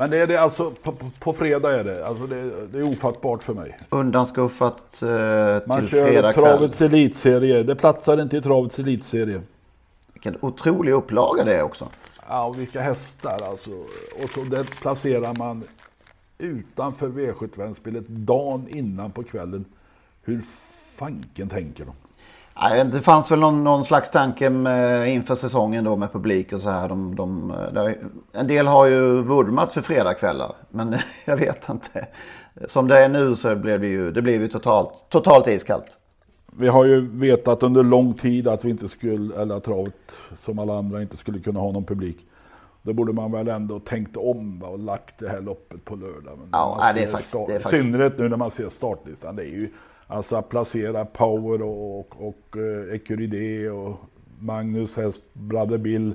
Men 0.00 0.10
det 0.10 0.18
är 0.18 0.26
det 0.26 0.40
alltså, 0.40 0.70
på, 0.70 0.92
på, 1.18 1.32
fredag 1.32 1.80
är 1.80 1.84
det. 1.84 2.06
Alltså 2.06 2.26
det, 2.26 2.66
det 2.66 2.78
är 2.78 2.92
ofattbart 2.92 3.42
för 3.42 3.54
mig. 3.54 3.78
Undanskuffat 3.90 5.02
eh, 5.02 5.08
Man 5.66 5.80
till 5.80 5.88
kör 5.88 6.06
fredag 6.06 6.32
kväll. 6.32 6.44
travets 6.44 6.80
elitserie. 6.80 7.62
Det 7.62 7.74
platsar 7.74 8.22
inte 8.22 8.36
i 8.36 8.42
travets 8.42 8.78
elitserie. 8.78 9.40
Vilken 10.12 10.36
otrolig 10.40 10.92
upplaga 10.92 11.44
det 11.44 11.54
är 11.54 11.62
också. 11.62 11.88
Ja, 12.28 12.44
och 12.44 12.60
vilka 12.60 12.80
hästar 12.80 13.42
alltså. 13.50 13.70
Och 14.22 14.30
så 14.34 14.40
det 14.40 14.64
placerar 14.64 15.34
man 15.34 15.62
utanför 16.38 17.08
V75-spelet 17.08 18.08
dagen 18.08 18.68
innan 18.68 19.10
på 19.10 19.22
kvällen. 19.22 19.64
Hur 20.22 20.40
fanken 20.98 21.48
tänker 21.48 21.84
de? 21.84 21.92
Nej, 22.60 22.84
Det 22.84 23.00
fanns 23.00 23.30
väl 23.30 23.38
någon, 23.40 23.64
någon 23.64 23.84
slags 23.84 24.10
tanke 24.10 24.50
med, 24.50 25.08
inför 25.14 25.34
säsongen 25.34 25.84
då 25.84 25.96
med 25.96 26.12
publik 26.12 26.52
och 26.52 26.60
så 26.62 26.70
här. 26.70 26.88
De, 26.88 27.14
de, 27.16 27.52
en 28.32 28.46
del 28.46 28.66
har 28.66 28.86
ju 28.86 29.22
vurmat 29.22 29.72
för 29.72 29.80
fredagskvällar. 29.80 30.52
Men 30.70 30.96
jag 31.24 31.36
vet 31.36 31.68
inte. 31.68 32.06
Som 32.68 32.88
det 32.88 32.98
är 32.98 33.08
nu 33.08 33.36
så 33.36 33.56
blir 33.56 33.78
det 33.78 33.86
ju, 33.86 34.10
det 34.12 34.22
blir 34.22 34.40
ju 34.40 34.48
totalt, 34.48 34.90
totalt 35.08 35.48
iskallt. 35.48 35.96
Vi 36.56 36.68
har 36.68 36.84
ju 36.84 37.00
vetat 37.18 37.62
under 37.62 37.82
lång 37.82 38.14
tid 38.14 38.48
att 38.48 38.64
vi 38.64 38.70
inte 38.70 38.88
skulle, 38.88 39.36
eller 39.42 39.56
att 39.56 39.64
travet 39.64 39.94
som 40.44 40.58
alla 40.58 40.78
andra 40.78 41.02
inte 41.02 41.16
skulle 41.16 41.38
kunna 41.40 41.60
ha 41.60 41.72
någon 41.72 41.84
publik. 41.84 42.18
Då 42.82 42.92
borde 42.92 43.12
man 43.12 43.32
väl 43.32 43.48
ändå 43.48 43.80
tänkt 43.80 44.16
om 44.16 44.62
och 44.62 44.78
lagt 44.78 45.18
det 45.18 45.28
här 45.28 45.40
loppet 45.40 45.84
på 45.84 45.96
lördag. 45.96 46.38
Men 46.38 46.48
Ja, 46.52 46.80
det 46.94 47.02
är 47.04 47.10
faktiskt- 47.12 47.32
det 47.46 47.54
är 47.54 47.58
faktiskt- 47.60 47.74
I 47.84 47.86
synnerhet 47.86 48.18
nu 48.18 48.28
när 48.28 48.36
man 48.36 48.50
ser 48.50 48.68
startlistan. 48.70 49.36
Det 49.36 49.42
är 49.42 49.46
ju 49.52 49.70
alltså 50.08 50.36
att 50.36 50.48
placera 50.48 51.04
Power 51.04 51.62
och, 51.62 51.98
och, 52.00 52.28
och 52.28 52.56
uh, 52.56 52.94
Ecuride 52.94 53.70
och 53.70 53.96
Magnus 54.38 54.96
häst, 54.96 55.20
Brother 55.32 55.78
Bill 55.78 56.12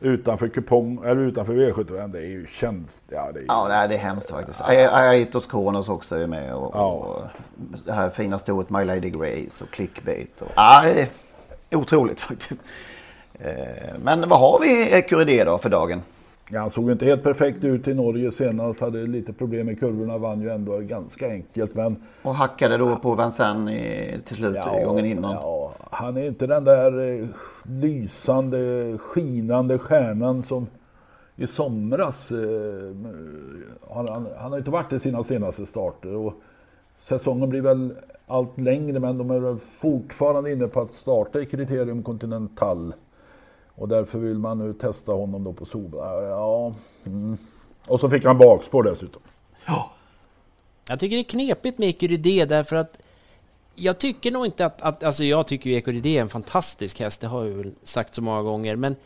utanför 0.00 0.48
kupong, 0.48 1.02
eller 1.04 1.20
utanför 1.20 1.54
V75. 1.54 2.08
Det 2.12 2.18
är 2.18 2.22
ju 2.26 2.46
tjänst. 2.46 3.02
Ja, 3.08 3.30
det 3.34 3.40
är, 3.40 3.44
Ja, 3.48 3.66
nej, 3.68 3.88
det 3.88 3.94
är 3.94 3.98
hemskt 3.98 4.30
faktiskt. 4.30 4.60
Aitos 4.60 5.46
Kronos 5.46 5.88
också 5.88 6.16
är 6.16 6.26
med. 6.26 6.54
Och, 6.54 6.70
Ja. 6.74 6.86
och 6.92 7.22
det 7.86 7.92
här 7.92 8.10
fina 8.10 8.38
stoet 8.38 8.70
My 8.70 8.84
Lady 8.84 9.10
Grace 9.10 9.64
och 9.64 9.70
Clickbait. 9.70 10.42
Och, 10.42 10.50
ja, 10.56 10.82
det 10.84 11.08
är 11.70 11.76
otroligt 11.76 12.20
faktiskt. 12.30 12.60
Eh, 13.34 13.94
Men 14.04 14.28
vad 14.28 14.38
har 14.40 14.60
vi 14.60 14.92
Ecuride 14.94 15.44
då 15.44 15.58
för 15.58 15.70
dagen? 15.70 16.02
Ja, 16.54 16.60
han 16.60 16.70
såg 16.70 16.90
inte 16.90 17.04
helt 17.04 17.22
perfekt 17.22 17.64
ut 17.64 17.88
i 17.88 17.94
Norge 17.94 18.30
senast. 18.30 18.80
Hade 18.80 19.06
lite 19.06 19.32
problem 19.32 19.66
med 19.66 19.80
kurvorna. 19.80 20.18
Vann 20.18 20.40
ju 20.40 20.50
ändå 20.50 20.78
ganska 20.78 21.28
enkelt. 21.28 21.74
Men 21.74 21.96
Och 22.22 22.34
hackade 22.34 22.76
då 22.76 22.96
på 22.96 23.14
Vincennes 23.14 24.24
till 24.24 24.36
slut 24.36 24.56
i 24.56 24.84
gången 24.84 25.04
innan. 25.04 25.32
Ja, 25.32 25.72
han 25.90 26.16
är 26.16 26.26
inte 26.26 26.46
den 26.46 26.64
där 26.64 27.20
eh, 27.20 27.26
lysande, 27.64 28.98
skinande 28.98 29.78
stjärnan 29.78 30.42
som 30.42 30.66
i 31.36 31.46
somras. 31.46 32.32
Eh, 32.32 32.38
han, 33.90 34.08
han, 34.08 34.26
han 34.38 34.52
har 34.52 34.58
inte 34.58 34.70
varit 34.70 34.92
i 34.92 34.98
sina 34.98 35.22
senaste 35.22 35.66
starter. 35.66 36.14
Och 36.14 36.34
säsongen 37.08 37.50
blir 37.50 37.60
väl 37.60 37.94
allt 38.26 38.58
längre 38.58 39.00
men 39.00 39.18
de 39.18 39.30
är 39.30 39.38
väl 39.38 39.58
fortfarande 39.58 40.52
inne 40.52 40.66
på 40.66 40.80
att 40.80 40.92
starta 40.92 41.40
i 41.40 41.44
Kriterium 41.44 42.02
Continental. 42.02 42.94
Och 43.74 43.88
därför 43.88 44.18
vill 44.18 44.38
man 44.38 44.58
nu 44.58 44.72
testa 44.72 45.12
honom 45.12 45.44
då 45.44 45.52
på 45.52 45.64
Solvalla. 45.64 46.28
Ja, 46.28 46.74
mm. 47.04 47.38
Och 47.86 48.00
så 48.00 48.08
fick 48.08 48.24
han 48.24 48.38
bakspår 48.38 48.82
dessutom. 48.82 49.22
Ja. 49.66 49.90
Jag 50.88 51.00
tycker 51.00 51.16
det 51.16 51.20
är 51.20 51.24
knepigt 51.24 51.78
med 51.78 51.88
Ecuride 51.88 52.44
därför 52.44 52.76
att 52.76 52.98
jag 53.74 53.98
tycker 53.98 54.30
nog 54.30 54.46
inte 54.46 54.66
att, 54.66 54.82
att 54.82 55.04
alltså 55.04 55.24
jag 55.24 55.46
tycker 55.46 55.70
ju 55.70 55.76
Ecuride 55.76 56.08
är 56.08 56.20
en 56.20 56.28
fantastisk 56.28 57.00
häst, 57.00 57.20
det 57.20 57.26
har 57.26 57.44
jag 57.44 57.54
väl 57.54 57.72
sagt 57.82 58.14
så 58.14 58.22
många 58.22 58.42
gånger, 58.42 58.76
men 58.76 58.96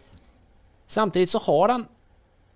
samtidigt 0.86 1.30
så 1.30 1.38
har 1.38 1.68
han 1.68 1.84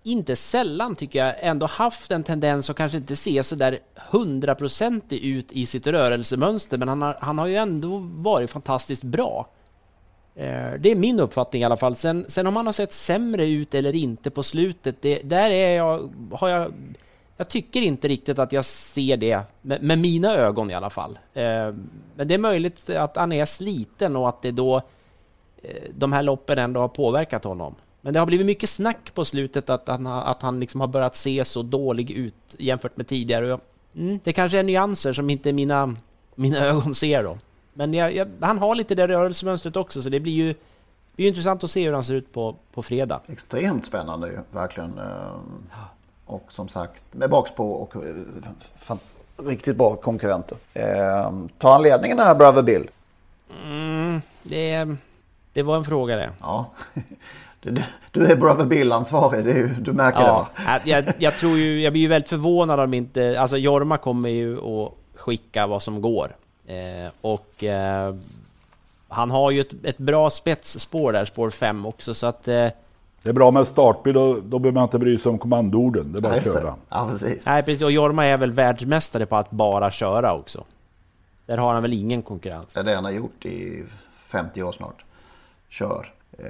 inte 0.03 0.35
sällan 0.35 0.95
tycker 0.95 1.25
jag 1.25 1.35
ändå 1.39 1.65
haft 1.65 2.11
en 2.11 2.23
tendens 2.23 2.69
att 2.69 2.75
kanske 2.75 2.97
inte 2.97 3.15
se 3.15 3.43
så 3.43 3.55
där 3.55 3.79
hundraprocentig 3.95 5.23
ut 5.23 5.51
i 5.51 5.65
sitt 5.65 5.87
rörelsemönster, 5.87 6.77
men 6.77 6.87
han 6.87 7.01
har, 7.01 7.17
han 7.21 7.37
har 7.37 7.47
ju 7.47 7.55
ändå 7.55 7.97
varit 7.97 8.49
fantastiskt 8.49 9.03
bra. 9.03 9.47
Eh, 10.35 10.71
det 10.79 10.91
är 10.91 10.95
min 10.95 11.19
uppfattning 11.19 11.61
i 11.61 11.65
alla 11.65 11.77
fall. 11.77 11.95
Sen, 11.95 12.25
sen 12.27 12.47
om 12.47 12.55
han 12.55 12.65
har 12.65 12.73
sett 12.73 12.91
sämre 12.93 13.47
ut 13.47 13.73
eller 13.73 13.95
inte 13.95 14.29
på 14.29 14.43
slutet, 14.43 15.01
det, 15.01 15.19
där 15.23 15.49
är 15.51 15.75
jag, 15.77 16.09
har 16.31 16.49
jag 16.49 16.73
jag 17.37 17.49
tycker 17.49 17.81
inte 17.81 18.07
riktigt 18.07 18.39
att 18.39 18.51
jag 18.51 18.65
ser 18.65 19.17
det 19.17 19.41
med, 19.61 19.83
med 19.83 19.99
mina 19.99 20.35
ögon 20.35 20.71
i 20.71 20.73
alla 20.73 20.89
fall. 20.89 21.19
Eh, 21.33 21.43
men 22.15 22.27
det 22.27 22.33
är 22.33 22.37
möjligt 22.37 22.89
att 22.89 23.17
han 23.17 23.31
är 23.31 23.45
sliten 23.45 24.15
och 24.15 24.29
att 24.29 24.41
det 24.41 24.51
då 24.51 24.77
eh, 25.63 25.75
de 25.93 26.13
här 26.13 26.23
loppen 26.23 26.59
ändå 26.59 26.79
har 26.79 26.87
påverkat 26.87 27.43
honom. 27.43 27.75
Men 28.01 28.13
det 28.13 28.19
har 28.19 28.25
blivit 28.27 28.45
mycket 28.45 28.69
snack 28.69 29.13
på 29.13 29.25
slutet 29.25 29.69
att 29.69 29.87
han, 29.87 30.05
har- 30.05 30.21
att 30.23 30.41
han 30.41 30.59
liksom 30.59 30.81
har 30.81 30.87
börjat 30.87 31.15
se 31.15 31.45
så 31.45 31.61
dålig 31.61 32.11
ut 32.11 32.55
jämfört 32.59 32.97
med 32.97 33.07
tidigare. 33.07 33.59
Mm, 33.95 34.19
det 34.23 34.33
kanske 34.33 34.59
är 34.59 34.63
nyanser 34.63 35.13
som 35.13 35.29
inte 35.29 35.53
mina, 35.53 35.95
mina 36.35 36.65
ögon 36.65 36.95
ser 36.95 37.23
då. 37.23 37.37
Men 37.73 37.93
jag, 37.93 38.15
jag, 38.15 38.27
han 38.41 38.57
har 38.57 38.75
lite 38.75 38.95
det 38.95 39.07
rörelsemönstret 39.07 39.75
också, 39.75 40.01
så 40.01 40.09
det 40.09 40.19
blir 40.19 40.33
ju, 40.33 40.53
det 41.15 41.23
ju 41.23 41.29
intressant 41.29 41.63
att 41.63 41.71
se 41.71 41.85
hur 41.85 41.93
han 41.93 42.03
ser 42.03 42.13
ut 42.13 42.33
på, 42.33 42.55
på 42.73 42.81
fredag. 42.81 43.19
Extremt 43.27 43.85
spännande 43.85 44.27
ju, 44.27 44.39
verkligen. 44.51 44.97
Eh, 44.97 45.35
och 46.25 46.47
som 46.49 46.69
sagt, 46.69 47.01
med 47.11 47.29
bakspår 47.29 47.75
och 47.75 47.95
eh, 47.95 48.95
riktigt 49.37 49.75
bra 49.75 49.95
konkurrenter. 49.95 50.57
Eh, 50.73 51.31
tar 51.57 51.71
han 51.71 51.81
ledningen 51.81 52.19
här, 52.19 52.35
Brother 52.35 52.61
Bill? 52.61 52.89
Mm, 53.65 54.21
det, 54.43 54.87
det 55.53 55.63
var 55.63 55.77
en 55.77 55.83
fråga 55.83 56.15
det. 56.15 56.29
Ja. 56.39 56.71
Du, 57.63 57.81
du 58.11 58.25
är 58.25 58.35
Brother 58.35 58.65
Bill-ansvarig, 58.65 59.69
du 59.81 59.93
märker 59.93 60.21
ja, 60.21 60.49
det 60.55 60.89
jag, 60.89 61.13
jag, 61.17 61.37
tror 61.37 61.57
ju, 61.57 61.81
jag 61.81 61.93
blir 61.93 62.01
ju 62.01 62.07
väldigt 62.07 62.29
förvånad 62.29 62.79
om 62.79 62.93
inte... 62.93 63.41
Alltså 63.41 63.57
Jorma 63.57 63.97
kommer 63.97 64.29
ju 64.29 64.57
att 64.57 64.91
skicka 65.15 65.67
vad 65.67 65.81
som 65.81 66.01
går. 66.01 66.35
Eh, 66.71 67.11
och 67.21 67.63
eh, 67.63 68.15
han 69.07 69.31
har 69.31 69.51
ju 69.51 69.61
ett, 69.61 69.73
ett, 69.83 69.97
bra 69.97 70.29
spetsspår 70.29 71.13
där, 71.13 71.25
spår 71.25 71.49
5 71.49 71.85
också, 71.85 72.13
så 72.13 72.27
att... 72.27 72.47
Eh, 72.47 72.67
det 73.23 73.29
är 73.29 73.33
bra 73.33 73.51
med 73.51 73.67
startbil, 73.67 74.13
då, 74.13 74.33
då 74.33 74.59
behöver 74.59 74.71
man 74.71 74.83
inte 74.83 74.99
bry 74.99 75.17
sig 75.17 75.29
om 75.29 75.37
kommandoorden. 75.37 76.11
Det 76.11 76.19
är 76.19 76.21
bara 76.21 76.33
att 76.33 76.43
köra. 76.43 76.75
Ja, 76.89 77.09
precis. 77.11 77.45
Nej, 77.45 77.63
precis. 77.63 77.83
Och 77.83 77.91
Jorma 77.91 78.25
är 78.25 78.37
väl 78.37 78.51
världsmästare 78.51 79.25
på 79.25 79.35
att 79.35 79.51
bara 79.51 79.91
köra 79.91 80.33
också. 80.33 80.63
Där 81.45 81.57
har 81.57 81.73
han 81.73 81.81
väl 81.81 81.93
ingen 81.93 82.21
konkurrens. 82.21 82.73
Det 82.73 82.79
är 82.79 82.83
det 82.83 82.95
han 82.95 83.05
har 83.05 83.11
gjort 83.11 83.45
i 83.45 83.83
50 84.27 84.63
år 84.63 84.71
snart. 84.71 85.03
Kör. 85.69 86.13
Eh, 86.37 86.45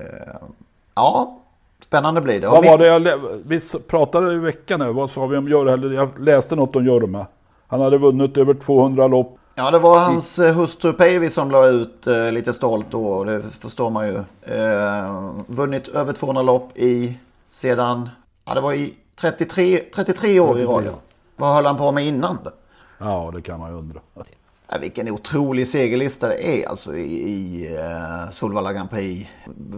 ja, 0.96 1.40
spännande 1.84 2.22
blir 2.22 2.42
det. 2.42 2.48
Vad 2.48 2.66
var 2.66 2.78
det 2.78 2.88
jag, 2.88 3.20
vi 3.46 3.60
pratade 3.88 4.34
i 4.34 4.38
veckan 4.38 4.80
nu, 4.80 4.94
vad 4.94 5.10
sa 5.10 5.28
vi 5.28 5.38
om 5.38 5.48
Jorma? 5.48 5.96
Jag 5.96 6.20
läste 6.20 6.56
något 6.56 6.76
om 6.76 6.86
Jorma. 6.86 7.26
Han 7.68 7.82
hade 7.82 7.98
vunnit 7.98 8.38
över 8.38 8.54
200 8.54 9.08
lopp. 9.08 9.38
Ja, 9.56 9.72
det 9.72 9.80
var 9.80 10.00
hans. 10.00 10.40
Eh, 10.40 10.54
hustru 10.56 10.94
Päivi 10.94 11.30
som 11.30 11.52
la 11.52 11.68
ut 11.68 12.08
eh, 12.08 12.32
lite 12.32 12.54
stolt 12.54 12.92
då. 12.92 13.08
Och 13.08 13.26
det 13.26 13.42
förstår 13.60 13.90
man 13.90 14.08
ju. 14.08 14.18
Eh, 14.56 15.32
vunnit 15.48 15.88
över 15.88 16.14
200 16.14 16.42
lopp 16.42 16.78
i 16.78 17.18
sedan, 17.52 18.10
ja 18.46 18.54
det 18.54 18.62
var 18.62 18.74
i 18.74 18.94
33, 19.16 19.84
33 19.96 20.40
år 20.40 20.54
33. 20.54 20.64
i 20.64 20.68
rad. 20.68 20.96
Vad 21.36 21.56
höll 21.56 21.66
han 21.66 21.78
på 21.78 21.92
med 21.92 22.08
innan? 22.08 22.38
Ja, 22.98 23.32
det 23.36 23.42
kan 23.42 23.60
man 23.60 23.72
ju 23.72 23.78
undra. 23.78 24.00
Ja, 24.68 24.78
vilken 24.78 25.10
otrolig 25.10 25.68
segerlista 25.68 26.28
det 26.28 26.64
är 26.64 26.70
alltså 26.70 26.96
i, 26.96 27.32
i 27.32 27.70
uh, 27.78 28.32
Solvalla 28.32 28.74
Grand 28.74 28.90
Prix. 28.90 29.30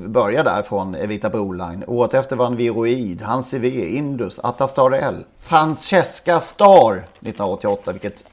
Börjar 0.07 0.43
där 0.43 0.61
från 0.61 0.95
Evita 0.95 1.30
Broline. 1.30 1.84
Året 1.88 2.13
efter 2.13 2.36
vann 2.36 2.55
Viroid, 2.55 3.21
Hansi 3.21 3.59
V, 3.59 3.97
Indus, 3.97 4.39
Atastar 4.39 4.91
L, 4.91 5.26
Francesca 5.39 6.39
Star 6.39 6.91
1988. 6.93 7.91
Vilket... 7.91 8.26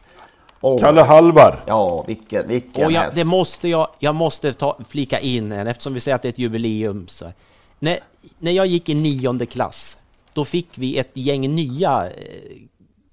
Oh. 0.61 0.81
Kalle 0.81 1.03
Halvar. 1.03 1.63
Ja, 1.67 2.05
vilken, 2.07 2.49
vilken 2.49 2.85
och 2.85 2.93
jag, 2.93 3.01
häst. 3.01 3.17
Det 3.17 3.25
måste 3.25 3.69
jag, 3.69 3.89
jag 3.99 4.15
måste 4.15 4.53
ta, 4.53 4.79
flika 4.89 5.21
in 5.21 5.53
en 5.53 5.67
eftersom 5.67 5.95
vi 5.95 6.01
säger 6.01 6.15
att 6.15 6.23
det 6.23 6.29
är 6.29 6.33
ett 6.33 6.39
jubileum. 6.39 7.09
Så. 7.09 7.33
När, 7.79 7.99
när 8.39 8.53
jag 8.53 8.67
gick 8.67 8.89
i 8.89 8.95
nionde 8.95 9.47
klass, 9.47 9.99
då 10.33 10.45
fick 10.45 10.69
vi 10.75 10.99
ett 10.99 11.11
gäng 11.15 11.55
nya 11.55 12.07
eh, 12.07 12.13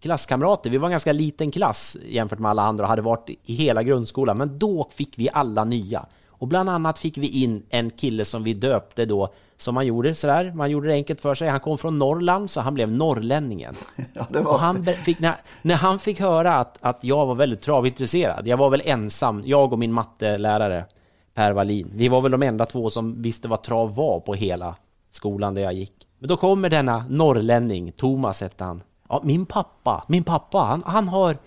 klasskamrater. 0.01 0.69
Vi 0.69 0.77
var 0.77 0.87
en 0.87 0.91
ganska 0.91 1.13
liten 1.13 1.51
klass 1.51 1.97
jämfört 2.09 2.39
med 2.39 2.51
alla 2.51 2.61
andra 2.61 2.83
och 2.83 2.89
hade 2.89 3.01
varit 3.01 3.29
i 3.45 3.53
hela 3.53 3.83
grundskolan. 3.83 4.37
Men 4.37 4.59
då 4.59 4.89
fick 4.95 5.19
vi 5.19 5.29
alla 5.33 5.63
nya. 5.63 6.05
Och 6.29 6.47
bland 6.47 6.69
annat 6.69 6.99
fick 6.99 7.17
vi 7.17 7.43
in 7.43 7.63
en 7.69 7.89
kille 7.89 8.25
som 8.25 8.43
vi 8.43 8.53
döpte 8.53 9.05
då, 9.05 9.33
som 9.57 9.75
man 9.75 9.85
gjorde 9.85 10.15
sådär, 10.15 10.51
man 10.55 10.71
gjorde 10.71 10.87
det 10.87 10.93
enkelt 10.93 11.21
för 11.21 11.35
sig. 11.35 11.47
Han 11.47 11.59
kom 11.59 11.77
från 11.77 11.99
Norrland, 11.99 12.51
så 12.51 12.61
han 12.61 12.73
blev 12.73 12.91
norrlänningen. 12.91 13.75
Ja, 14.13 14.27
det 14.29 14.41
var 14.41 14.51
och 14.51 14.59
han 14.59 14.87
fick, 15.05 15.19
när, 15.19 15.35
när 15.61 15.75
han 15.75 15.99
fick 15.99 16.19
höra 16.19 16.55
att, 16.55 16.77
att 16.81 17.03
jag 17.03 17.25
var 17.25 17.35
väldigt 17.35 17.61
travintresserad, 17.61 18.47
jag 18.47 18.57
var 18.57 18.69
väl 18.69 18.81
ensam, 18.85 19.43
jag 19.45 19.73
och 19.73 19.79
min 19.79 19.93
mattelärare 19.93 20.85
Per 21.33 21.51
Wallin, 21.51 21.91
vi 21.93 22.07
var 22.07 22.21
väl 22.21 22.31
de 22.31 22.43
enda 22.43 22.65
två 22.65 22.89
som 22.89 23.21
visste 23.21 23.47
vad 23.47 23.61
trav 23.61 23.95
var 23.95 24.19
på 24.19 24.33
hela 24.33 24.75
skolan 25.11 25.53
där 25.53 25.61
jag 25.61 25.73
gick. 25.73 25.93
Men 26.19 26.27
då 26.27 26.37
kommer 26.37 26.69
denna 26.69 27.05
norrlänning, 27.09 27.91
Thomas 27.91 28.41
hette 28.41 28.63
han, 28.63 28.81
Ja, 29.09 29.21
min 29.23 29.45
pappa, 29.45 30.03
min 30.07 30.23
pappa, 30.23 30.57
han, 30.57 30.83
han 30.85 31.07
har... 31.07 31.37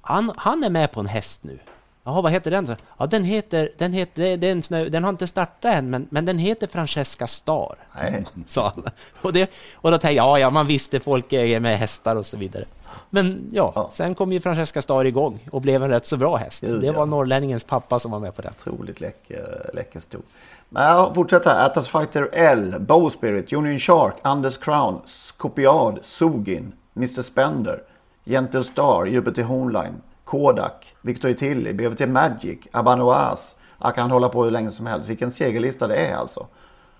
Han, 0.00 0.32
han 0.36 0.64
är 0.64 0.70
med 0.70 0.92
på 0.92 1.00
en 1.00 1.06
häst 1.06 1.44
nu. 1.44 1.58
Jaha, 2.04 2.22
vad 2.22 2.32
heter 2.32 2.50
den? 2.50 2.76
Ja, 2.98 3.06
den 3.06 3.24
heter... 3.24 3.70
Den, 3.78 3.92
heter 3.92 4.36
den, 4.36 4.90
den 4.90 5.04
har 5.04 5.10
inte 5.10 5.26
startat 5.26 5.74
än, 5.74 5.90
men, 5.90 6.06
men 6.10 6.24
den 6.24 6.38
heter 6.38 6.66
Francesca 6.66 7.26
Star. 7.26 7.76
Nej. 7.94 8.26
Sa 8.46 8.72
han. 8.74 8.84
Och, 9.22 9.32
det, 9.32 9.50
och 9.74 9.90
då 9.90 9.98
tänkte 9.98 10.14
jag, 10.16 10.26
ja, 10.26 10.38
ja, 10.38 10.50
man 10.50 10.66
visste 10.66 11.00
folk 11.00 11.32
är 11.32 11.60
med 11.60 11.78
hästar 11.78 12.16
och 12.16 12.26
så 12.26 12.36
vidare. 12.36 12.64
Men 13.10 13.48
ja, 13.52 13.72
ja, 13.74 13.90
sen 13.92 14.14
kom 14.14 14.32
ju 14.32 14.40
Francesca 14.40 14.82
Star 14.82 15.04
igång 15.04 15.48
och 15.50 15.60
blev 15.60 15.82
en 15.82 15.90
rätt 15.90 16.06
så 16.06 16.16
bra 16.16 16.36
häst. 16.36 16.60
Gud, 16.60 16.80
det 16.80 16.90
var 16.90 16.98
ja. 16.98 17.04
norrlänningens 17.04 17.64
pappa 17.64 17.98
som 17.98 18.10
var 18.10 18.18
med 18.18 18.36
på 18.36 18.42
det. 18.42 18.50
Otroligt 18.60 19.00
läcker, 19.00 19.70
läcker 19.74 20.00
stor. 20.00 20.22
Men 20.68 21.14
fortsätt 21.14 21.44
här. 21.44 21.66
Atlas 21.66 21.88
Fighter 21.88 22.30
L, 22.32 22.74
Bowspirit, 22.80 23.52
Union 23.52 23.78
Shark, 23.78 24.14
Anders 24.22 24.58
Crown, 24.58 25.00
Skopiad, 25.06 25.98
Sugin, 26.02 26.72
Mr 26.96 27.22
Spender, 27.22 27.82
Gentle 28.24 28.64
Star, 28.64 29.06
Jupiter 29.06 29.42
Hornline, 29.42 29.94
Kodak, 30.24 30.94
Victor 31.00 31.32
Tilly, 31.32 31.72
BVT 31.72 32.08
Magic, 32.08 32.58
Abanoas. 32.72 33.54
Jag 33.80 33.94
kan 33.94 34.10
hålla 34.10 34.28
på 34.28 34.44
hur 34.44 34.50
länge 34.50 34.70
som 34.70 34.86
helst. 34.86 35.08
Vilken 35.08 35.30
segerlista 35.30 35.86
det 35.86 35.96
är 35.96 36.16
alltså. 36.16 36.46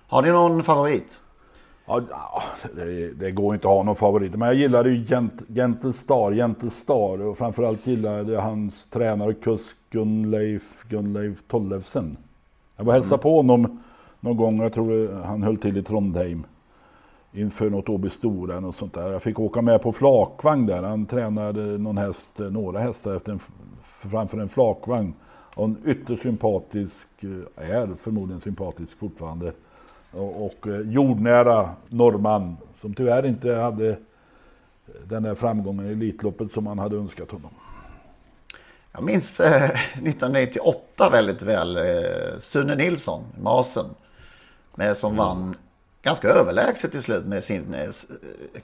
Har 0.07 0.21
ni 0.21 0.29
någon 0.29 0.63
favorit? 0.63 1.21
Ja, 1.85 2.01
det, 2.75 3.11
det, 3.11 3.31
går 3.31 3.53
inte 3.53 3.67
att 3.67 3.73
ha 3.73 3.83
någon 3.83 3.95
favorit. 3.95 4.35
Men 4.35 4.47
jag 4.47 4.55
gillade 4.55 4.89
ju 4.89 5.05
Gent, 5.05 5.41
Gentle 5.47 5.93
Star, 5.93 6.31
Gentle 6.31 6.69
Star 6.69 7.21
och 7.21 7.37
framförallt 7.37 7.87
gillade 7.87 8.33
jag 8.33 8.41
hans 8.41 8.85
tränare 8.85 9.29
och 9.29 9.43
kusk 9.43 9.75
Gunleif, 9.89 10.83
Gunleif 10.89 11.43
Tollefsen. 11.47 12.17
Jag 12.77 12.85
var 12.85 12.93
hälsade 12.93 13.15
mm. 13.15 13.21
på 13.21 13.35
honom 13.35 13.83
någon 14.19 14.37
gång, 14.37 14.61
jag 14.61 14.73
tror 14.73 15.21
han 15.23 15.43
höll 15.43 15.57
till 15.57 15.77
i 15.77 15.83
Trondheim 15.83 16.43
inför 17.35 17.69
något 17.69 17.89
Åby 17.89 18.09
Stora 18.09 18.57
och 18.57 18.75
sånt 18.75 18.93
där. 18.93 19.11
Jag 19.11 19.23
fick 19.23 19.39
åka 19.39 19.61
med 19.61 19.81
på 19.81 19.91
flakvagn 19.91 20.65
där. 20.65 20.83
Han 20.83 21.05
tränade 21.05 21.61
någon 21.61 21.97
häst, 21.97 22.29
några 22.37 22.79
hästar 22.79 23.15
efter 23.15 23.31
en, 23.31 23.39
framför 23.81 24.37
en 24.37 24.49
flakvagn. 24.49 25.13
Och 25.55 25.65
en 25.65 25.77
ytterst 25.85 26.21
sympatisk, 26.21 26.93
eh, 27.19 27.69
är 27.69 27.95
förmodligen 27.95 28.41
sympatisk 28.41 28.97
fortfarande. 28.97 29.51
Och, 30.11 30.45
och 30.45 30.67
eh, 30.67 30.79
jordnära 30.79 31.69
norrman 31.89 32.57
som 32.81 32.93
tyvärr 32.93 33.25
inte 33.25 33.55
hade 33.55 33.97
den 35.03 35.23
där 35.23 35.35
framgången 35.35 35.85
i 35.85 35.91
Elitloppet 35.91 36.53
som 36.53 36.63
man 36.63 36.79
hade 36.79 36.95
önskat 36.95 37.31
honom. 37.31 37.51
Jag 38.91 39.03
minns 39.03 39.39
eh, 39.39 39.63
1998 39.63 41.09
väldigt 41.09 41.41
väl. 41.41 41.77
Eh, 41.77 42.39
Sune 42.41 42.75
Nilsson, 42.75 43.23
Masen. 43.41 43.85
Med, 44.75 44.97
som 44.97 45.13
mm. 45.13 45.17
vann 45.17 45.55
ganska 46.05 46.29
överlägset 46.29 46.91
till 46.91 47.01
slut 47.01 47.25
med 47.25 47.43
sin 47.43 47.73
eh, 47.73 47.89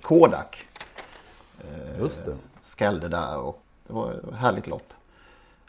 Kodak. 0.02 0.66
Eh, 1.60 2.00
Just 2.00 2.26
det. 2.26 2.36
Skällde 2.78 3.08
där 3.08 3.38
och 3.38 3.64
det 3.88 3.94
var 3.94 4.12
ett 4.12 4.36
härligt 4.36 4.68
lopp. 4.68 4.94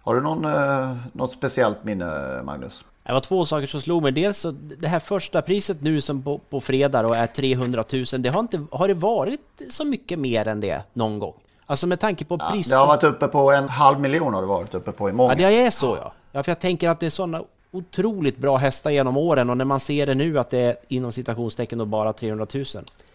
Har 0.00 0.14
du 0.14 0.20
någon, 0.20 0.44
eh, 0.44 0.96
något 1.12 1.32
speciellt 1.32 1.84
minne 1.84 2.42
Magnus? 2.42 2.84
Det 3.02 3.12
var 3.12 3.20
två 3.20 3.46
saker 3.46 3.66
som 3.66 3.80
slog 3.80 4.02
mig. 4.02 4.12
Dels 4.12 4.38
så 4.38 4.50
det 4.50 4.88
här 4.88 4.98
första 4.98 5.42
priset 5.42 5.80
nu 5.80 6.00
som 6.00 6.22
på, 6.22 6.38
på 6.38 6.60
fredag 6.60 7.06
och 7.06 7.16
är 7.16 7.26
300 7.26 7.84
000. 7.92 8.04
Det 8.18 8.28
har, 8.28 8.40
inte, 8.40 8.64
har 8.70 8.88
det 8.88 8.94
varit 8.94 9.62
så 9.70 9.84
mycket 9.84 10.18
mer 10.18 10.48
än 10.48 10.60
det 10.60 10.82
någon 10.92 11.18
gång? 11.18 11.34
Alltså 11.66 11.86
med 11.86 12.00
tanke 12.00 12.24
på 12.24 12.38
pris... 12.38 12.68
Ja, 12.68 12.76
det 12.76 12.80
har 12.80 12.86
varit 12.86 13.04
uppe 13.04 13.28
på 13.28 13.52
en 13.52 13.68
halv 13.68 14.00
miljon 14.00 14.34
har 14.34 14.40
det 14.40 14.48
varit 14.48 14.74
uppe 14.74 14.92
på 14.92 15.08
i 15.08 15.12
många. 15.12 15.30
Ja, 15.38 15.48
det 15.48 15.62
är 15.62 15.70
så 15.70 15.96
ja. 16.00 16.12
Ja, 16.32 16.42
för 16.42 16.50
jag 16.50 16.60
tänker 16.60 16.88
att 16.88 17.00
det 17.00 17.06
är 17.06 17.10
sådana 17.10 17.42
otroligt 17.72 18.38
bra 18.38 18.56
hästar 18.56 18.90
genom 18.90 19.16
åren 19.16 19.50
och 19.50 19.56
när 19.56 19.64
man 19.64 19.80
ser 19.80 20.06
det 20.06 20.14
nu 20.14 20.38
att 20.38 20.50
det 20.50 20.58
är 20.58 20.76
inom 20.88 21.12
citationstecken 21.12 21.78
då 21.78 21.84
bara 21.84 22.12
300 22.12 22.46
000. 22.54 22.64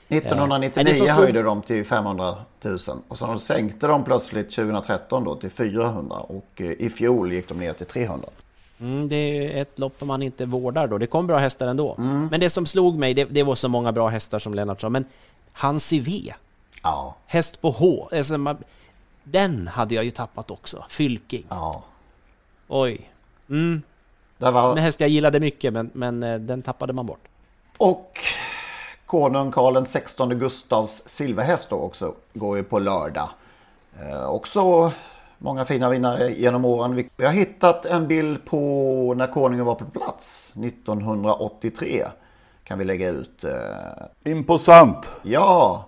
1999 0.10 1.05
eh, 1.08 1.16
höjde 1.16 1.41
de 1.41 1.62
till 1.62 1.86
500 1.86 2.36
000 2.62 2.80
och 3.08 3.18
så 3.18 3.39
sänkte 3.39 3.88
de 3.88 4.03
plötsligt 4.03 4.55
2013 4.55 5.24
då 5.24 5.36
till 5.36 5.49
400 5.49 6.16
och 6.16 6.47
eh, 6.55 6.72
i 6.72 6.89
fjol 6.89 7.34
gick 7.34 7.49
de 7.49 7.60
ner 7.60 7.74
till 7.74 7.86
300. 7.86 8.30
Mm, 8.80 9.08
det 9.08 9.16
är 9.16 9.62
ett 9.62 9.80
lopp 9.80 10.01
man 10.01 10.24
inte 10.24 10.45
vårdar 10.45 10.88
då. 10.88 10.97
Det 10.97 11.08
kom 11.08 11.28
bra 11.28 11.38
hästar 11.38 11.68
ändå. 11.68 11.95
Mm. 11.97 12.28
Men 12.32 12.39
det 12.39 12.49
som 12.49 12.66
slog 12.66 12.97
mig, 12.97 13.14
det, 13.14 13.26
det, 13.26 13.43
var 13.43 13.55
så 13.55 13.70
många 13.70 13.91
bra 13.91 14.08
hästar 14.08 14.39
som 14.39 14.53
Lennart 14.53 14.82
sa, 14.82 14.89
men 14.89 15.05
Hansi 15.51 15.99
V. 15.99 16.34
Ja. 16.84 17.16
Häst 17.26 17.62
på 17.62 17.72
H. 17.72 18.10
Alltså, 18.12 18.38
man, 18.38 18.58
den 19.24 19.68
hade 19.68 19.95
jag 19.95 20.03
ju 20.03 20.12
tappat 20.12 20.51
också. 20.51 20.86
Fylking. 20.89 21.45
Ja. 21.49 21.84
Oj. 22.68 23.12
Mm. 23.49 23.82
Det 24.38 24.51
var... 24.51 24.71
En 24.71 24.77
häst 24.77 24.99
jag 24.99 25.09
gillade 25.09 25.39
mycket 25.39 25.73
men, 25.73 25.89
men 25.93 26.23
eh, 26.23 26.39
den 26.39 26.61
tappade 26.61 26.93
man 26.93 27.05
bort. 27.05 27.27
Och 27.77 28.19
konung 29.05 29.51
Karl 29.51 29.85
XVI 29.85 30.35
Gustavs 30.35 31.03
silverhäst 31.05 31.69
då 31.69 31.75
också 31.75 32.13
går 32.33 32.57
ju 32.57 32.63
på 32.63 32.79
lördag. 32.79 33.29
Eh, 33.99 34.29
också 34.29 34.91
många 35.38 35.65
fina 35.65 35.89
vinnare 35.89 36.33
genom 36.33 36.65
åren. 36.65 37.09
Vi 37.17 37.25
har 37.25 37.33
hittat 37.33 37.85
en 37.85 38.07
bild 38.07 38.45
på 38.45 39.13
när 39.17 39.27
konungen 39.27 39.65
var 39.65 39.75
på 39.75 39.85
plats 39.85 40.53
1983. 40.63 42.07
Kan 42.63 42.79
vi 42.79 42.85
lägga 42.85 43.09
ut. 43.09 43.43
Eh... 43.43 44.31
Imposant! 44.31 45.11
Ja! 45.23 45.85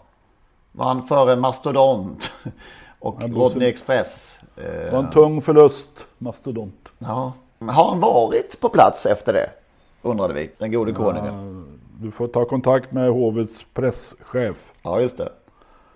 Vann 0.71 1.07
före 1.07 1.35
Mastodont 1.35 2.31
och 2.99 3.21
Rodney 3.21 3.69
Express. 3.69 4.35
Det 4.55 4.91
var 4.91 4.99
en 4.99 5.11
tung 5.11 5.41
förlust, 5.41 6.07
mastodont. 6.17 6.89
Ja. 6.99 7.33
Har 7.59 7.89
han 7.89 7.99
varit 7.99 8.59
på 8.59 8.69
plats 8.69 9.05
efter 9.05 9.33
det? 9.33 9.49
Undrade 10.01 10.33
vi, 10.33 10.51
den 10.57 10.71
gode 10.71 10.91
konungen. 10.93 11.65
Ja, 11.65 11.75
du 12.05 12.11
får 12.11 12.27
ta 12.27 12.45
kontakt 12.45 12.91
med 12.91 13.09
hovets 13.11 13.59
presschef. 13.73 14.73
Ja, 14.81 14.99
just 14.99 15.17
det. 15.17 15.29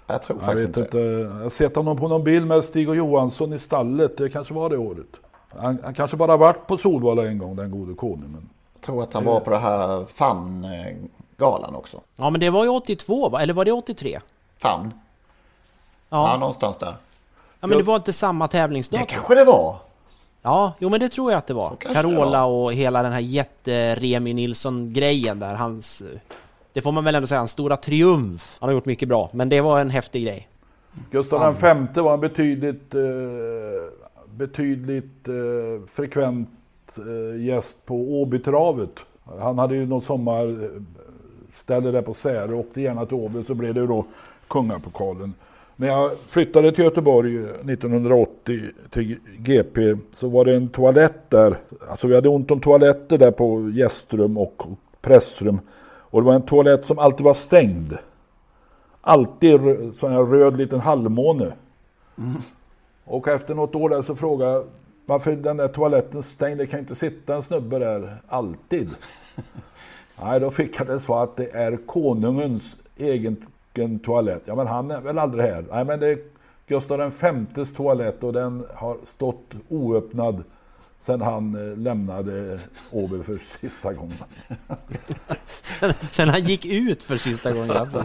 Jag 0.08 0.24
tror 0.24 0.38
Jag 0.40 0.46
faktiskt 0.46 0.70
vet 0.70 0.78
inte 0.78 0.98
inte. 0.98 0.98
det. 0.98 1.20
Jag 1.22 1.30
har 1.30 1.50
sett 1.50 1.76
honom 1.76 1.98
på 1.98 2.08
någon 2.08 2.24
bild 2.24 2.48
med 2.48 2.64
Stig 2.64 2.90
och 2.90 2.96
Johansson 2.96 3.54
i 3.54 3.60
stallet. 3.60 4.18
Det 4.18 4.30
kanske 4.30 4.54
var 4.54 4.70
det 4.70 4.78
året. 4.78 5.08
Han, 5.50 5.78
han 5.84 5.94
kanske 5.94 6.18
bara 6.18 6.38
varit 6.38 6.68
på 6.68 6.78
Solvalla 6.78 7.26
en 7.26 7.38
gång, 7.38 7.56
den 7.56 7.72
gode 7.72 7.94
konungen. 7.96 8.50
Jag 8.74 8.82
tror 8.86 9.04
att 9.04 9.14
han 9.14 9.26
var 9.26 9.40
på 9.40 9.50
det 9.50 9.58
här 9.58 10.06
famngalan 10.14 11.76
också. 11.76 12.02
Ja, 12.16 12.30
men 12.30 12.40
det 12.40 12.50
var 12.50 12.64
ju 12.64 12.70
82 12.70 13.30
va? 13.30 13.42
Eller 13.42 13.54
var 13.54 13.66
det 13.66 13.72
83? 13.72 14.20
Famn? 14.60 14.94
Ja, 16.10 16.32
Ja, 16.32 16.38
någonstans 16.38 16.78
där. 16.78 16.96
ja 17.60 17.68
men 17.68 17.78
det 17.78 17.84
var 17.84 17.96
inte 17.96 18.14
samma 18.14 18.48
tävlingsdag. 18.48 19.00
Det 19.00 19.06
kanske 19.06 19.36
det 19.36 19.44
var. 19.44 19.76
Ja, 20.46 20.74
jo 20.80 20.90
men 20.90 21.00
det 21.00 21.10
tror 21.10 21.32
jag 21.32 21.38
att 21.38 21.48
det 21.48 21.54
var. 21.54 21.76
Carola 21.76 22.46
och 22.46 22.74
hela 22.74 23.04
den 23.04 23.12
här 23.12 23.20
jätte-Remi 23.20 24.34
Nilsson-grejen 24.34 25.40
där. 25.40 25.54
Hans... 25.56 26.02
eh, 26.02 26.20
Det 26.74 26.82
får 26.82 26.92
man 26.92 27.04
väl 27.04 27.16
ändå 27.16 27.28
säga, 27.28 27.40
hans 27.40 27.52
stora 27.52 27.78
triumf. 27.78 28.58
Han 28.60 28.70
har 28.70 28.74
gjort 28.74 28.86
mycket 28.86 29.10
bra, 29.10 29.30
men 29.34 29.50
det 29.50 29.62
var 29.62 29.80
en 29.80 29.90
häftig 29.90 30.24
grej. 30.24 30.48
Gustav 31.12 31.56
V 31.62 32.02
var 32.02 32.14
en 32.14 32.20
betydligt, 32.20 32.96
eh, 32.96 33.02
betydligt 34.36 35.28
eh, 35.28 35.86
frekvent 35.88 36.50
eh, 36.98 37.42
gäst 37.46 37.86
på 37.86 38.22
Åbytravet. 38.22 39.00
Han 39.40 39.60
hade 39.60 39.76
ju 39.76 39.86
någon 39.86 40.02
sommarställe 40.02 41.92
där 41.92 42.02
på 42.02 42.14
Särö 42.14 42.54
och 42.54 42.60
åkte 42.60 42.82
gärna 42.82 43.06
till 43.06 43.16
Åby 43.18 43.44
så 43.44 43.54
blev 43.54 43.74
det 43.74 43.80
ju 43.80 43.88
då 43.88 44.06
kungapokalen. 44.48 45.34
När 45.76 45.88
jag 45.88 46.12
flyttade 46.28 46.72
till 46.72 46.84
Göteborg 46.84 47.44
1980 47.44 48.62
till 48.90 49.20
GP 49.38 49.96
så 50.14 50.30
var 50.30 50.46
det 50.46 50.56
en 50.56 50.70
toalett 50.70 51.30
där. 51.30 51.58
Alltså 51.90 52.08
vi 52.08 52.16
hade 52.16 52.30
ont 52.30 52.52
om 52.52 52.60
toaletter 52.60 53.18
där 53.18 53.32
på 53.32 53.70
gästrum 53.70 54.38
och 54.38 54.64
pressrum. 55.02 55.60
Och 55.84 56.22
det 56.22 56.28
var 56.28 56.36
en 56.36 56.42
toalett 56.42 56.86
som 56.86 57.00
alltid 57.00 57.26
var 57.26 57.34
stängd. 57.34 57.98
Alltid 59.02 59.60
sån 60.00 60.12
här 60.12 60.24
röd 60.24 60.58
liten 60.58 60.80
halvmåne. 60.80 61.54
Och 63.06 63.28
efter 63.28 63.56
något 63.56 63.76
år 63.76 63.90
där 63.90 64.04
så 64.04 64.16
frågade 64.16 64.52
jag 64.52 64.66
varför 65.06 65.32
den 65.32 65.58
där 65.58 65.68
toaletten 65.68 66.24
stängd. 66.24 66.58
Det 66.58 66.68
kan 66.68 66.80
inte 66.80 66.96
sitta 66.96 67.36
en 67.36 67.44
snubbe 67.44 67.80
där 67.80 68.18
alltid. 68.28 68.90
Nej, 70.24 70.40
då 70.40 70.52
fick 70.52 70.80
jag 70.80 70.88
det 70.88 71.00
svar 71.00 71.24
att 71.24 71.36
det 71.36 71.52
är 71.54 71.78
konungens 71.78 72.76
egen 72.98 73.46
toalett. 74.00 74.44
Ja, 74.46 74.56
men 74.56 74.68
han 74.68 74.92
är 74.92 75.02
väl 75.02 75.20
aldrig 75.20 75.46
här. 75.46 75.66
Nej, 75.72 75.86
men 75.86 76.00
det 76.00 76.08
är 76.08 76.20
Gustav 76.68 77.12
Vs 77.56 77.74
toalett 77.74 78.24
och 78.24 78.34
den 78.34 78.66
har 78.76 78.98
stått 79.04 79.52
oöppnad 79.70 80.44
sedan 81.00 81.22
han 81.22 81.72
eh, 81.72 81.78
lämnade 81.78 82.60
Åby 82.92 83.24
för 83.24 83.40
sista 83.62 83.94
gången. 83.94 84.18
Sen, 85.62 85.94
sen 86.12 86.30
han 86.30 86.44
gick 86.44 86.66
ut 86.66 87.04
för 87.04 87.18
sista 87.18 87.52
gången. 87.52 87.72
Alltså. 87.72 88.04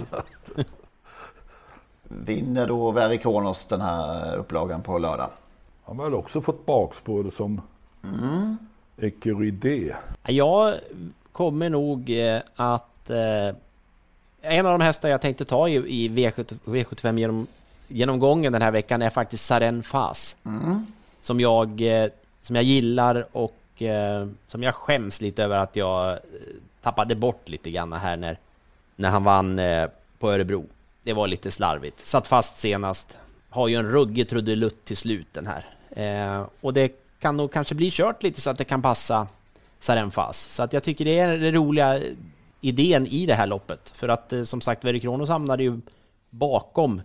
Vinner 2.03 2.67
då 2.67 2.91
Verry 2.91 3.19
Kronos 3.19 3.67
den 3.67 3.81
här 3.81 4.37
upplagan 4.37 4.83
på 4.83 4.99
lördag? 4.99 5.31
Han 5.85 5.99
har 5.99 6.05
väl 6.05 6.15
också 6.15 6.41
fått 6.41 6.67
bakspår 6.67 7.33
som 7.37 7.61
Mm. 8.05 8.57
Ecurydé. 8.97 9.95
Jag 10.27 10.75
kommer 11.33 11.71
nog 11.71 12.11
eh, 12.11 12.41
att... 12.57 13.11
En 14.49 14.67
av 14.67 14.79
de 14.79 14.85
hästar 14.85 15.09
jag 15.09 15.21
tänkte 15.21 15.45
ta 15.45 15.69
i, 15.69 15.75
i 15.75 16.09
V7, 16.09 16.59
V75 16.65 17.19
genom, 17.19 17.47
genomgången 17.89 18.53
den 18.53 18.63
här 18.63 18.71
veckan 18.71 19.03
är 19.03 19.11
faktiskt 19.11 19.47
Saren 19.47 19.83
Fas. 19.83 20.37
Mm. 20.47 20.87
Som 21.21 21.41
jag, 21.41 21.81
eh, 21.81 22.11
som 22.43 22.57
jag 22.57 22.65
gillar 22.65 23.27
och 23.33 23.83
eh, 23.83 24.27
som 24.47 24.63
jag 24.63 24.75
skäms 24.75 25.21
lite 25.21 25.45
över 25.45 25.57
att 25.57 25.77
jag 25.77 26.11
eh, 26.11 26.19
tappade 26.83 27.15
bort 27.15 27.49
lite 27.49 27.71
grann 27.71 27.93
här 27.93 28.17
när, 28.17 28.39
när 28.97 29.11
han 29.11 29.25
vann 29.25 29.61
på 30.19 30.33
Örebro. 30.33 30.67
Det 31.03 31.13
var 31.13 31.29
lite 31.29 31.51
slarvigt. 31.51 32.07
Satt 32.07 32.27
fast 32.27 32.57
senast. 32.57 33.19
Har 33.51 33.69
ju 33.69 33.77
en 33.77 33.91
ruggig 33.91 34.29
trudelutt 34.29 34.85
till 34.85 34.97
slut 34.97 35.27
den 35.33 35.47
här. 35.47 35.65
Och 36.61 36.73
det 36.73 36.93
kan 37.21 37.37
nog 37.37 37.53
kanske 37.53 37.75
bli 37.75 37.91
kört 37.91 38.23
lite 38.23 38.41
så 38.41 38.51
att 38.51 38.59
det 38.59 38.65
kan 38.65 38.83
passa 38.83 39.29
Saren 39.81 40.11
Fas. 40.11 40.39
Så 40.39 40.63
att 40.63 40.73
jag 40.73 40.83
tycker 40.83 41.05
det 41.05 41.19
är 41.19 41.39
den 41.39 41.55
roliga 41.55 42.01
idén 42.61 43.07
i 43.07 43.27
det 43.27 43.35
här 43.35 43.47
loppet. 43.47 43.93
För 43.97 44.09
att 44.09 44.33
eh, 44.33 44.43
som 44.43 44.61
sagt, 44.61 44.85
Verry 44.85 45.01
Kronos 45.01 45.29
hamnade 45.29 45.63
ju 45.63 45.81
bakom 46.31 47.03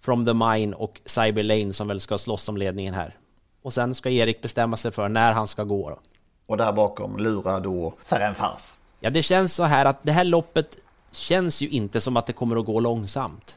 From 0.00 0.26
the 0.26 0.34
Mine 0.34 0.74
och 0.74 1.00
Cyber 1.06 1.42
Lane 1.42 1.72
som 1.72 1.88
väl 1.88 2.00
ska 2.00 2.18
slåss 2.18 2.48
om 2.48 2.56
ledningen 2.56 2.94
här. 2.94 3.16
Och 3.62 3.74
sen 3.74 3.94
ska 3.94 4.10
Erik 4.10 4.42
bestämma 4.42 4.76
sig 4.76 4.92
för 4.92 5.08
när 5.08 5.32
han 5.32 5.48
ska 5.48 5.64
gå. 5.64 5.90
Då. 5.90 5.98
Och 6.46 6.56
där 6.56 6.72
bakom 6.72 7.18
lurar 7.18 7.60
då 7.60 7.94
Saren 8.02 8.34
Fars. 8.34 8.74
Ja, 9.00 9.10
det 9.10 9.22
känns 9.22 9.54
så 9.54 9.64
här 9.64 9.84
att 9.84 9.98
det 10.02 10.12
här 10.12 10.24
loppet 10.24 10.76
känns 11.12 11.60
ju 11.60 11.68
inte 11.68 12.00
som 12.00 12.16
att 12.16 12.26
det 12.26 12.32
kommer 12.32 12.56
att 12.56 12.66
gå 12.66 12.80
långsamt. 12.80 13.56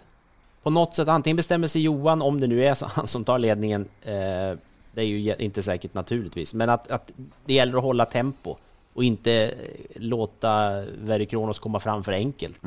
På 0.63 0.69
något 0.69 0.95
sätt, 0.95 1.07
antingen 1.07 1.37
bestämmer 1.37 1.67
sig 1.67 1.81
Johan, 1.81 2.21
om 2.21 2.39
det 2.39 2.47
nu 2.47 2.65
är 2.65 2.73
så, 2.73 2.85
han 2.93 3.07
som 3.07 3.23
tar 3.23 3.39
ledningen, 3.39 3.81
eh, 4.01 4.57
det 4.91 5.01
är 5.01 5.05
ju 5.05 5.35
inte 5.35 5.63
säkert 5.63 5.93
naturligtvis, 5.93 6.53
men 6.53 6.69
att, 6.69 6.91
att 6.91 7.11
det 7.45 7.53
gäller 7.53 7.77
att 7.77 7.83
hålla 7.83 8.05
tempo 8.05 8.57
och 8.93 9.03
inte 9.03 9.53
låta 9.95 10.81
Verry 10.97 11.25
Kronos 11.25 11.59
komma 11.59 11.79
fram 11.79 12.03
för 12.03 12.11
enkelt. 12.11 12.59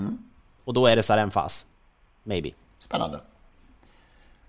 Och 0.64 0.74
då 0.74 0.86
är 0.86 0.96
det 0.96 1.02
Saren 1.02 1.30
Fas. 1.30 1.64
Maybe. 2.22 2.50
Spännande. 2.78 3.20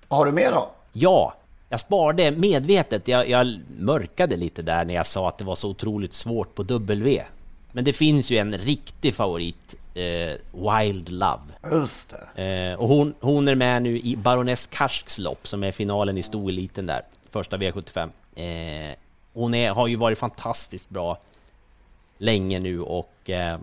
Vad 0.08 0.18
har 0.18 0.26
du 0.26 0.32
mer 0.32 0.52
då? 0.52 0.70
Ja, 0.94 1.34
jag 1.70 1.80
sparade 1.80 2.32
medvetet. 2.32 3.08
Jag, 3.08 3.30
jag 3.30 3.60
mörkade 3.78 4.38
lite 4.38 4.62
där 4.62 4.86
när 4.86 4.94
jag 4.94 5.08
sa 5.08 5.28
att 5.28 5.38
det 5.38 5.44
var 5.44 5.56
så 5.56 5.70
otroligt 5.70 6.14
svårt 6.14 6.56
på 6.56 6.64
W. 6.64 7.24
Men 7.72 7.84
det 7.84 7.94
finns 7.94 8.32
ju 8.32 8.38
en 8.38 8.58
riktig 8.58 9.16
favorit, 9.16 9.76
eh, 9.94 10.34
Wild 10.52 11.10
Love. 11.10 11.42
Just 11.72 12.14
det. 12.36 12.44
Eh, 12.44 12.80
och 12.80 12.88
hon, 12.88 13.14
hon 13.20 13.48
är 13.48 13.56
med 13.56 13.84
nu 13.84 14.00
i 14.00 14.16
Baroness 14.16 14.68
Karsks 14.68 15.20
lopp 15.20 15.48
som 15.48 15.64
är 15.64 15.72
finalen 15.72 16.18
i 16.18 16.24
stoeliten 16.24 16.86
där, 16.86 17.02
första 17.30 17.58
V75. 17.58 18.10
Eh, 18.36 18.96
hon 19.34 19.54
är, 19.54 19.72
har 19.72 19.88
ju 19.88 19.96
varit 19.96 20.18
fantastiskt 20.18 20.90
bra 20.90 21.18
länge 22.18 22.60
nu 22.60 22.82
och 22.82 23.30
eh, 23.30 23.58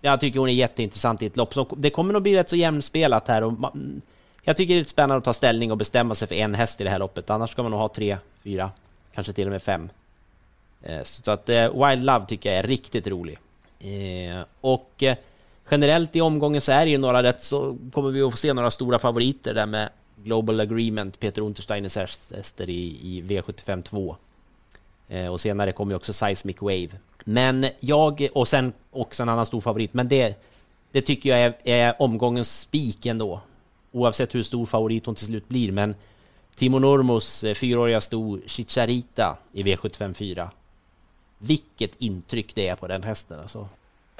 jag 0.00 0.20
tycker 0.20 0.40
hon 0.40 0.48
är 0.48 0.52
jätteintressant 0.52 1.22
i 1.22 1.26
ett 1.26 1.36
lopp. 1.36 1.54
Så 1.54 1.74
det 1.76 1.90
kommer 1.90 2.12
nog 2.12 2.22
bli 2.22 2.34
rätt 2.36 2.48
så 2.48 2.56
jämnspelat 2.56 3.28
här 3.28 3.42
och 3.44 3.52
man, 3.52 3.70
mm, 3.74 4.00
jag 4.42 4.56
tycker 4.56 4.74
det 4.74 4.80
är 4.80 4.84
spännande 4.84 5.16
att 5.18 5.24
ta 5.24 5.32
ställning 5.32 5.70
och 5.70 5.76
bestämma 5.76 6.14
sig 6.14 6.28
för 6.28 6.34
en 6.34 6.54
häst 6.54 6.80
i 6.80 6.84
det 6.84 6.90
här 6.90 6.98
loppet. 6.98 7.30
Annars 7.30 7.50
ska 7.50 7.62
man 7.62 7.70
nog 7.70 7.80
ha 7.80 7.88
tre, 7.88 8.16
fyra, 8.42 8.70
kanske 9.14 9.32
till 9.32 9.46
och 9.46 9.52
med 9.52 9.62
fem. 9.62 9.88
Eh, 10.82 11.02
Så 11.02 11.30
att 11.30 11.48
eh, 11.48 11.88
Wild 11.88 12.04
Love 12.04 12.26
tycker 12.26 12.50
jag 12.50 12.58
är 12.58 12.62
riktigt 12.62 13.06
rolig. 13.06 13.38
Eh, 13.80 14.44
och 14.60 15.02
eh, 15.02 15.16
generellt 15.70 16.16
i 16.16 16.20
omgången 16.20 16.60
så 16.60 16.72
är 16.72 16.84
det 16.84 16.90
ju 16.90 16.98
några 16.98 17.22
rätt 17.22 17.42
så 17.42 17.76
kommer 17.92 18.10
vi 18.10 18.22
att 18.22 18.30
få 18.32 18.36
se 18.36 18.52
några 18.52 18.70
stora 18.70 18.98
favoriter 18.98 19.54
där 19.54 19.66
med 19.66 19.88
Global 20.24 20.60
Agreement, 20.60 21.20
Peter 21.20 21.42
Untersteiners 21.42 21.96
hästar 21.96 22.68
i, 22.68 22.98
i 23.02 23.22
V75 23.22 23.82
2. 23.82 24.16
Eh, 25.08 25.26
Och 25.26 25.40
senare 25.40 25.72
kommer 25.72 25.92
ju 25.92 25.96
också 25.96 26.12
Seismic 26.12 26.60
Wave. 26.60 26.88
Men 27.24 27.66
jag, 27.80 28.28
och 28.34 28.48
sen 28.48 28.72
också 28.90 29.22
en 29.22 29.28
annan 29.28 29.46
stor 29.46 29.60
favorit, 29.60 29.94
men 29.94 30.08
det, 30.08 30.42
det 30.92 31.02
tycker 31.02 31.30
jag 31.30 31.40
är, 31.40 31.54
är 31.64 32.02
omgångens 32.02 32.60
spik 32.60 33.06
ändå. 33.06 33.40
Oavsett 33.92 34.34
hur 34.34 34.42
stor 34.42 34.66
favorit 34.66 35.06
hon 35.06 35.14
till 35.14 35.26
slut 35.26 35.48
blir, 35.48 35.72
men 35.72 35.94
Timo 36.56 36.78
Nurmos 36.78 37.44
eh, 37.44 37.54
fyraåriga 37.54 38.00
sto 38.00 38.38
Chicharita 38.46 39.36
i 39.52 39.62
V75 39.62 40.14
4. 40.14 40.50
Vilket 41.38 41.90
intryck 41.98 42.54
det 42.54 42.68
är 42.68 42.76
på 42.76 42.86
den 42.86 43.02
hästen 43.02 43.40
alltså. 43.40 43.68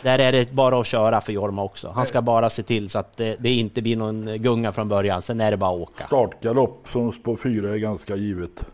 Där 0.02 0.18
är 0.18 0.32
det 0.32 0.52
bara 0.52 0.80
att 0.80 0.86
köra 0.86 1.20
för 1.20 1.32
Jorma 1.32 1.62
också. 1.62 1.88
Han 1.88 2.06
ska 2.06 2.22
bara 2.22 2.50
se 2.50 2.62
till 2.62 2.90
så 2.90 2.98
att 2.98 3.16
det, 3.16 3.36
det 3.40 3.52
inte 3.52 3.82
blir 3.82 3.96
någon 3.96 4.42
gunga 4.42 4.72
från 4.72 4.88
början, 4.88 5.22
sen 5.22 5.40
är 5.40 5.50
det 5.50 5.56
bara 5.56 5.74
att 5.74 5.80
åka. 5.80 6.06
Startgalopp 6.06 6.88
som 6.88 7.12
på 7.12 7.36
fyra 7.36 7.74
är 7.74 7.76
ganska 7.76 8.16
givet. 8.16 8.66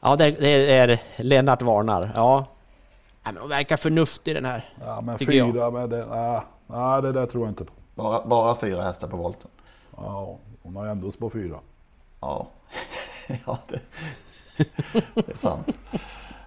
Ja, 0.00 0.16
det, 0.16 0.30
det 0.30 0.70
är 0.70 0.98
Lennart 1.16 1.62
varnar. 1.62 2.10
Ja. 2.14 2.46
Nej, 3.24 3.34
men 3.34 3.36
hon 3.36 3.50
verkar 3.50 3.76
förnuftig 3.76 4.34
den 4.34 4.44
här. 4.44 4.64
Ja, 4.80 5.00
men 5.00 5.18
fyra 5.18 5.34
jag. 5.34 5.72
med 5.72 5.90
det, 5.90 6.06
nej, 6.06 6.40
nej, 6.66 7.02
det 7.02 7.12
där 7.12 7.26
tror 7.26 7.44
jag 7.44 7.50
inte 7.50 7.64
på. 7.64 7.72
Bara, 7.94 8.26
bara 8.26 8.56
fyra 8.56 8.82
hästar 8.82 9.08
på 9.08 9.16
volten. 9.16 9.50
Ja, 9.96 10.38
hon 10.62 10.76
har 10.76 10.86
ändå 10.86 11.10
på 11.10 11.30
fyra. 11.30 11.58
Ja, 12.20 12.46
ja 13.46 13.58
det, 13.68 13.80
det 15.14 15.28
är 15.28 15.36
sant. 15.36 15.78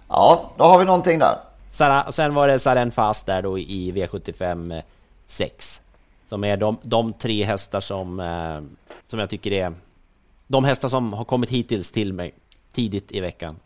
Ja, 0.08 0.50
då 0.56 0.64
har 0.64 0.78
vi 0.78 0.84
någonting 0.84 1.18
där. 1.18 1.38
Sara, 1.68 2.12
sen 2.12 2.34
var 2.34 2.48
det 2.48 2.58
Saren 2.58 2.90
Fast 2.90 3.26
där 3.26 3.42
då 3.42 3.58
i 3.58 3.92
V75 3.92 4.82
6. 5.26 5.80
Som 6.26 6.44
är 6.44 6.56
de, 6.56 6.76
de 6.82 7.12
tre 7.12 7.44
hästar 7.44 7.80
som, 7.80 8.20
eh, 8.20 8.60
som 9.06 9.18
jag 9.18 9.30
tycker 9.30 9.52
är 9.52 9.74
de 10.46 10.64
hästar 10.64 10.88
som 10.88 11.12
har 11.12 11.24
kommit 11.24 11.50
hittills 11.50 11.90
till 11.90 12.12
mig 12.12 12.34
tidigt 12.72 13.12
i 13.12 13.20
veckan. 13.20 13.56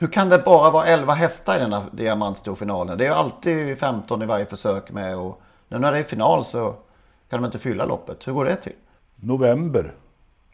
Hur 0.00 0.08
kan 0.08 0.28
det 0.28 0.38
bara 0.38 0.70
vara 0.70 0.86
11 0.86 1.12
hästar 1.14 1.56
i 1.56 1.58
den 1.58 1.72
här 1.72 1.82
diamantstorfinalen? 1.92 2.98
Det 2.98 3.04
är 3.04 3.08
ju 3.08 3.14
alltid 3.14 3.78
15 3.78 4.22
i 4.22 4.26
varje 4.26 4.46
försök 4.46 4.90
med 4.90 5.16
och 5.18 5.40
nu 5.68 5.78
när 5.78 5.92
det 5.92 5.98
är 5.98 6.02
final 6.02 6.44
så 6.44 6.74
kan 7.30 7.42
de 7.42 7.44
inte 7.44 7.58
fylla 7.58 7.84
loppet. 7.84 8.26
Hur 8.28 8.32
går 8.32 8.44
det 8.44 8.56
till? 8.56 8.72
November. 9.16 9.94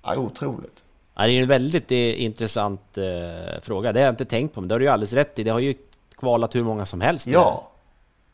Ja, 0.02 0.16
otroligt. 0.16 0.82
Ja, 1.14 1.22
det 1.26 1.32
är 1.32 1.42
en 1.42 1.48
väldigt 1.48 1.90
eh, 1.92 2.22
intressant 2.22 2.98
eh, 2.98 3.60
fråga. 3.62 3.92
Det 3.92 4.00
har 4.00 4.04
jag 4.04 4.12
inte 4.12 4.24
tänkt 4.24 4.54
på, 4.54 4.60
men 4.60 4.68
det 4.68 4.74
har 4.74 4.78
du 4.78 4.84
ju 4.84 4.90
alldeles 4.90 5.12
rätt 5.12 5.38
i. 5.38 5.44
Det 5.44 5.50
har 5.50 5.60
ju 5.60 5.74
kvalat 6.18 6.54
hur 6.54 6.64
många 6.64 6.86
som 6.86 7.00
helst. 7.00 7.26
Ja. 7.26 7.68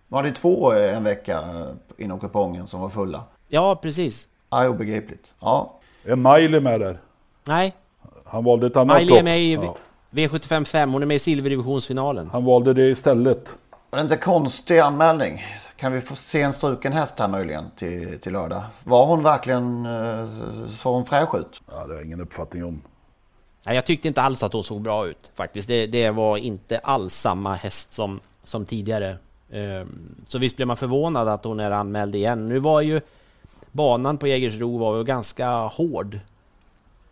Var 0.08 0.22
det 0.22 0.32
två 0.32 0.72
eh, 0.72 0.96
en 0.96 1.04
vecka 1.04 1.38
eh, 1.38 2.04
inom 2.04 2.20
kupongen 2.20 2.66
som 2.66 2.80
var 2.80 2.88
fulla? 2.88 3.24
Ja, 3.48 3.76
precis. 3.76 4.28
Ja, 4.50 4.68
obegripligt. 4.68 5.32
Ja. 5.40 5.74
Är 6.04 6.16
Miley 6.16 6.60
med 6.60 6.80
där? 6.80 6.98
Nej. 7.44 7.74
Han 8.24 8.44
valde 8.44 8.66
ett 8.66 8.76
annat 8.76 8.98
Miley 8.98 9.14
är 9.14 9.18
lopp. 9.18 9.24
med 9.24 9.40
i 9.40 9.52
Ja. 9.54 9.76
V75 10.12 10.64
5. 10.64 10.92
Hon 10.92 11.02
är 11.02 11.06
med 11.06 11.14
i 11.14 11.18
silverdivisionsfinalen. 11.18 12.30
Han 12.32 12.44
valde 12.44 12.74
det 12.74 12.88
istället. 12.88 13.48
Var 13.90 13.98
det 13.98 14.02
inte 14.02 14.16
konstig 14.16 14.78
anmälning? 14.78 15.42
Kan 15.76 15.92
vi 15.92 16.00
få 16.00 16.16
se 16.16 16.42
en 16.42 16.52
struken 16.52 16.92
häst 16.92 17.14
här 17.18 17.28
möjligen 17.28 17.64
till, 17.76 18.18
till 18.20 18.32
lördag? 18.32 18.62
Var 18.84 19.06
hon 19.06 19.22
verkligen, 19.22 19.86
eh, 19.86 20.28
såg 20.78 20.94
hon 20.94 21.06
fräsch 21.06 21.34
ut? 21.34 21.60
Ja, 21.66 21.72
det 21.72 21.78
har 21.78 21.94
jag 21.94 22.04
ingen 22.04 22.20
uppfattning 22.20 22.64
om. 22.64 22.82
Nej, 23.66 23.74
jag 23.74 23.86
tyckte 23.86 24.08
inte 24.08 24.22
alls 24.22 24.42
att 24.42 24.52
hon 24.52 24.64
såg 24.64 24.80
bra 24.80 25.06
ut 25.06 25.30
faktiskt. 25.34 25.68
Det, 25.68 25.86
det 25.86 26.10
var 26.10 26.36
inte 26.36 26.78
alls 26.78 27.14
samma 27.14 27.54
häst 27.54 27.92
som, 27.92 28.20
som 28.44 28.64
tidigare. 28.64 29.16
Ehm, 29.52 30.14
så 30.26 30.38
visst 30.38 30.56
blev 30.56 30.68
man 30.68 30.76
förvånad 30.76 31.28
att 31.28 31.44
hon 31.44 31.60
är 31.60 31.70
anmäld 31.70 32.14
igen. 32.14 32.48
Nu 32.48 32.58
var 32.58 32.80
ju 32.80 33.00
banan 33.70 34.18
på 34.18 34.26
Jägersro 34.26 34.78
var 34.78 34.96
ju 34.96 35.04
ganska 35.04 35.50
hård. 35.50 36.18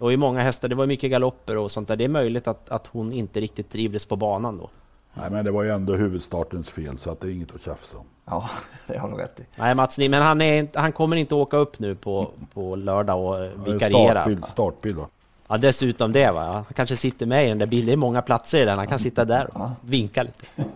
Var 0.00 0.10
ju 0.10 0.16
många 0.16 0.40
hästar, 0.42 0.68
det 0.68 0.74
var 0.74 0.86
mycket 0.86 1.10
galopper 1.10 1.56
och 1.56 1.70
sånt 1.70 1.88
där. 1.88 1.96
Det 1.96 2.04
är 2.04 2.08
möjligt 2.08 2.48
att, 2.48 2.70
att 2.70 2.86
hon 2.86 3.12
inte 3.12 3.40
riktigt 3.40 3.70
trivdes 3.70 4.06
på 4.06 4.16
banan 4.16 4.58
då. 4.58 4.68
Nej, 5.14 5.30
men 5.30 5.44
det 5.44 5.50
var 5.50 5.62
ju 5.62 5.70
ändå 5.70 5.96
huvudstartens 5.96 6.68
fel 6.68 6.98
så 6.98 7.10
att 7.10 7.20
det 7.20 7.26
är 7.28 7.30
inget 7.30 7.54
att 7.54 7.62
tjafsa 7.62 7.96
om. 7.96 8.04
Ja, 8.26 8.50
det 8.86 8.98
har 8.98 9.08
du 9.08 9.16
rätt 9.16 9.40
i. 9.40 9.42
Nej 9.58 9.74
Mats, 9.74 9.98
men 9.98 10.14
han, 10.14 10.40
är, 10.40 10.58
inte- 10.58 10.80
han 10.80 10.92
kommer 10.92 11.16
inte 11.16 11.34
åka 11.34 11.56
upp 11.56 11.78
nu 11.78 11.94
på, 11.94 12.30
på 12.54 12.76
lördag 12.76 13.20
och 13.24 13.66
vikariera. 13.74 14.10
Startbild, 14.20 14.46
startbild 14.46 14.96
va? 14.96 15.06
Ja, 15.48 15.58
dessutom 15.58 16.12
det 16.12 16.30
va. 16.30 16.44
Han 16.52 16.64
kanske 16.74 16.96
sitter 16.96 17.26
med 17.26 17.46
i 17.46 17.48
den 17.48 17.58
där 17.58 17.66
bilen. 17.66 17.86
Det 17.86 17.92
är 17.92 17.96
många 17.96 18.22
platser 18.22 18.62
i 18.62 18.64
den. 18.64 18.78
Han 18.78 18.86
kan 18.86 18.98
sitta 18.98 19.24
där 19.24 19.56
och 19.56 19.68
vinka 19.80 20.22
lite. 20.22 20.46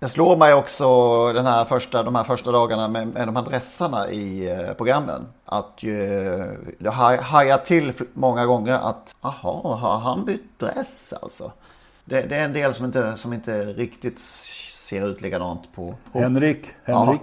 Det 0.00 0.08
slår 0.08 0.36
mig 0.36 0.54
också 0.54 0.86
den 1.32 1.46
här 1.46 1.64
första, 1.64 2.02
de 2.02 2.14
här 2.14 2.24
första 2.24 2.52
dagarna 2.52 2.88
med, 2.88 3.08
med 3.08 3.28
de 3.28 3.36
här 3.36 3.42
dressarna 3.42 4.10
i 4.10 4.50
eh, 4.50 4.72
programmen. 4.72 5.26
Att 5.44 5.82
ju, 5.82 5.96
haj- 6.80 7.20
hajar 7.20 7.58
till 7.58 7.92
många 8.12 8.46
gånger 8.46 8.72
att 8.74 9.16
aha, 9.20 9.74
har 9.74 9.98
han 9.98 10.24
bytt 10.24 10.58
dress 10.58 11.12
alltså? 11.22 11.52
Det, 12.04 12.22
det 12.22 12.36
är 12.36 12.44
en 12.44 12.52
del 12.52 12.74
som 12.74 12.84
inte, 12.84 13.16
som 13.16 13.32
inte 13.32 13.64
riktigt 13.64 14.18
ser 14.88 15.08
ut 15.08 15.20
likadant 15.20 15.72
på... 15.74 15.94
på. 16.12 16.18
Henrik, 16.18 16.66
Henrik. 16.84 17.20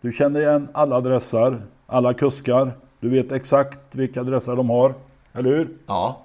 Du 0.00 0.12
känner 0.12 0.40
igen 0.40 0.68
alla 0.74 0.96
adresser, 0.96 1.62
alla 1.86 2.14
kuskar. 2.14 2.72
Du 3.00 3.08
vet 3.08 3.32
exakt 3.32 3.78
vilka 3.90 4.20
adresser 4.20 4.56
de 4.56 4.70
har. 4.70 4.94
Eller 5.32 5.50
hur? 5.50 5.76
Ja. 5.86 6.22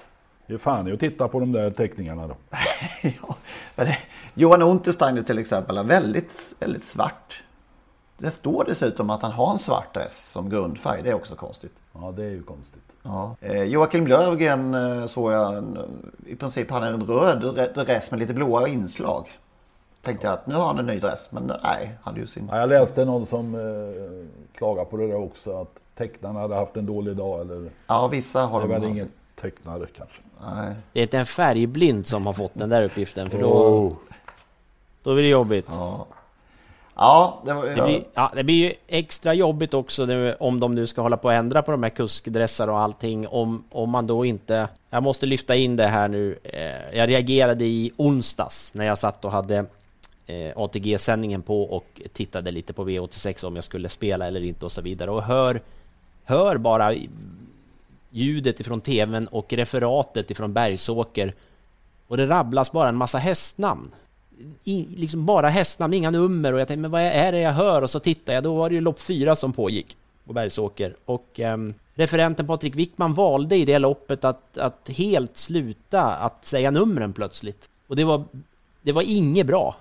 Det 0.47 0.53
är 0.53 0.57
fan 0.57 0.87
i 0.87 0.93
att 0.93 0.99
titta 0.99 1.27
på 1.27 1.39
de 1.39 1.51
där 1.51 1.71
teckningarna 1.71 2.27
då. 2.27 2.35
ja. 3.21 3.35
det- 3.75 3.97
Johan 4.33 4.61
Untersteiner 4.61 5.23
till 5.23 5.39
exempel 5.39 5.77
är 5.77 5.83
väldigt, 5.83 6.53
väldigt 6.59 6.83
svart. 6.83 7.43
Det 8.17 8.31
står 8.31 8.63
dessutom 8.63 9.09
att 9.09 9.21
han 9.21 9.31
har 9.31 9.51
en 9.53 9.59
svart 9.59 9.93
dress 9.93 10.29
som 10.31 10.49
grundfärg. 10.49 11.01
Det 11.03 11.09
är 11.09 11.13
också 11.13 11.35
konstigt. 11.35 11.73
Ja, 11.93 12.13
det 12.15 12.23
är 12.23 12.29
ju 12.29 12.43
konstigt. 12.43 12.81
Ja. 13.03 13.35
Eh, 13.41 13.63
Joakim 13.63 14.07
Löfgren 14.07 14.73
eh, 14.73 15.05
såg 15.05 15.31
jag 15.31 15.57
en, 15.57 15.77
i 16.25 16.35
princip 16.35 16.71
hade 16.71 16.87
en 16.87 17.03
röd 17.03 17.43
dre- 17.43 17.83
dress 17.85 18.11
med 18.11 18.19
lite 18.19 18.33
blåa 18.33 18.67
inslag. 18.67 19.27
Tänkte 20.01 20.27
jag 20.27 20.33
att 20.33 20.47
nu 20.47 20.55
har 20.55 20.65
han 20.67 20.79
en 20.79 20.85
ny 20.85 20.99
dress 20.99 21.31
men 21.31 21.51
nej, 21.63 21.97
han 22.03 22.15
ju 22.15 22.27
sin. 22.27 22.47
Ja, 22.51 22.59
jag 22.59 22.69
läste 22.69 23.05
någon 23.05 23.25
som 23.25 23.55
eh, 23.55 24.27
klagade 24.57 24.85
på 24.89 24.97
det 24.97 25.07
där 25.07 25.15
också. 25.23 25.61
Att 25.61 25.73
tecknarna 25.97 26.39
hade 26.39 26.55
haft 26.55 26.77
en 26.77 26.85
dålig 26.85 27.15
dag. 27.17 27.41
Eller... 27.41 27.69
Ja, 27.87 28.07
vissa 28.07 28.41
har 28.45 28.59
Det 28.59 28.65
är 28.65 28.67
de 28.67 28.73
väl 28.73 28.81
haft. 28.81 28.91
ingen 28.91 29.09
tecknare 29.35 29.85
kanske. 29.97 30.21
Nej. 30.41 30.75
Det 30.93 30.99
är 30.99 31.03
inte 31.03 31.17
en 31.17 31.25
färgblind 31.25 32.07
som 32.07 32.25
har 32.25 32.33
fått 32.33 32.53
den 32.53 32.69
där 32.69 32.83
uppgiften, 32.83 33.29
för 33.29 33.41
då, 33.41 33.47
Oh. 33.47 33.93
då 35.03 35.13
blir 35.13 35.23
det 35.23 35.29
jobbigt. 35.29 35.65
Ja, 35.69 36.07
ja 36.95 37.41
det 37.45 37.53
var... 37.53 37.65
Det 37.65 37.83
blir, 37.83 38.03
ja, 38.13 38.31
det 38.35 38.43
blir 38.43 38.55
ju 38.55 38.73
extra 38.87 39.33
jobbigt 39.33 39.73
också 39.73 40.05
nu, 40.05 40.33
om 40.39 40.59
de 40.59 40.75
nu 40.75 40.87
ska 40.87 41.01
hålla 41.01 41.17
på 41.17 41.29
att 41.29 41.35
ändra 41.35 41.61
på 41.61 41.71
de 41.71 41.83
här 41.83 41.89
kuskdressar 41.89 42.67
och 42.67 42.79
allting. 42.79 43.27
Om, 43.27 43.63
om 43.69 43.89
man 43.89 44.07
då 44.07 44.25
inte... 44.25 44.67
Jag 44.89 45.03
måste 45.03 45.25
lyfta 45.25 45.55
in 45.55 45.75
det 45.75 45.87
här 45.87 46.07
nu. 46.07 46.39
Eh, 46.43 46.97
Jag 46.97 47.09
reagerade 47.09 47.65
i 47.65 47.91
onsdags 47.97 48.73
när 48.73 48.85
jag 48.85 48.97
satt 48.97 49.25
och 49.25 49.31
hade 49.31 49.65
eh, 50.25 50.51
ATG-sändningen 50.55 51.41
på 51.41 51.63
och 51.63 52.01
tittade 52.13 52.51
lite 52.51 52.73
på 52.73 52.85
V86 52.89 53.45
om 53.45 53.55
jag 53.55 53.63
skulle 53.63 53.89
spela 53.89 54.27
eller 54.27 54.43
inte 54.43 54.65
och 54.65 54.71
så 54.71 54.81
vidare. 54.81 55.11
Och 55.11 55.23
hör, 55.23 55.61
hör 56.23 56.57
bara 56.57 56.93
ljudet 58.09 58.59
ifrån 58.59 58.81
TVn 58.81 59.27
och 59.27 59.53
referatet 59.53 60.31
ifrån 60.31 60.53
Bergsåker. 60.53 61.33
Och 62.07 62.17
det 62.17 62.27
rabblas 62.27 62.71
bara 62.71 62.89
en 62.89 62.95
massa 62.95 63.17
hästnamn. 63.17 63.91
I, 64.63 64.87
liksom 64.95 65.25
bara 65.25 65.49
hästnamn, 65.49 65.93
inga 65.93 66.11
nummer. 66.11 66.53
Och 66.53 66.59
jag 66.59 66.67
tänkte, 66.67 66.81
men 66.81 66.91
vad 66.91 67.01
är 67.01 67.31
det 67.31 67.39
jag 67.39 67.51
hör? 67.51 67.81
Och 67.81 67.89
så 67.89 67.99
tittar 67.99 68.33
jag, 68.33 68.43
då 68.43 68.55
var 68.55 68.69
det 68.69 68.75
ju 68.75 68.81
lopp 68.81 68.99
fyra 68.99 69.35
som 69.35 69.53
pågick 69.53 69.97
på 70.25 70.33
Bergsåker. 70.33 70.95
Och 71.05 71.39
um, 71.39 71.73
referenten 71.95 72.47
Patrik 72.47 72.75
Wickman 72.75 73.13
valde 73.13 73.55
i 73.55 73.65
det 73.65 73.79
loppet 73.79 74.23
att, 74.23 74.57
att 74.57 74.89
helt 74.89 75.37
sluta 75.37 76.01
att 76.01 76.45
säga 76.45 76.71
numren 76.71 77.13
plötsligt. 77.13 77.69
Och 77.87 77.95
det 77.95 78.03
var, 78.03 78.23
det 78.81 78.91
var 78.91 79.01
inget 79.01 79.47
bra. 79.47 79.75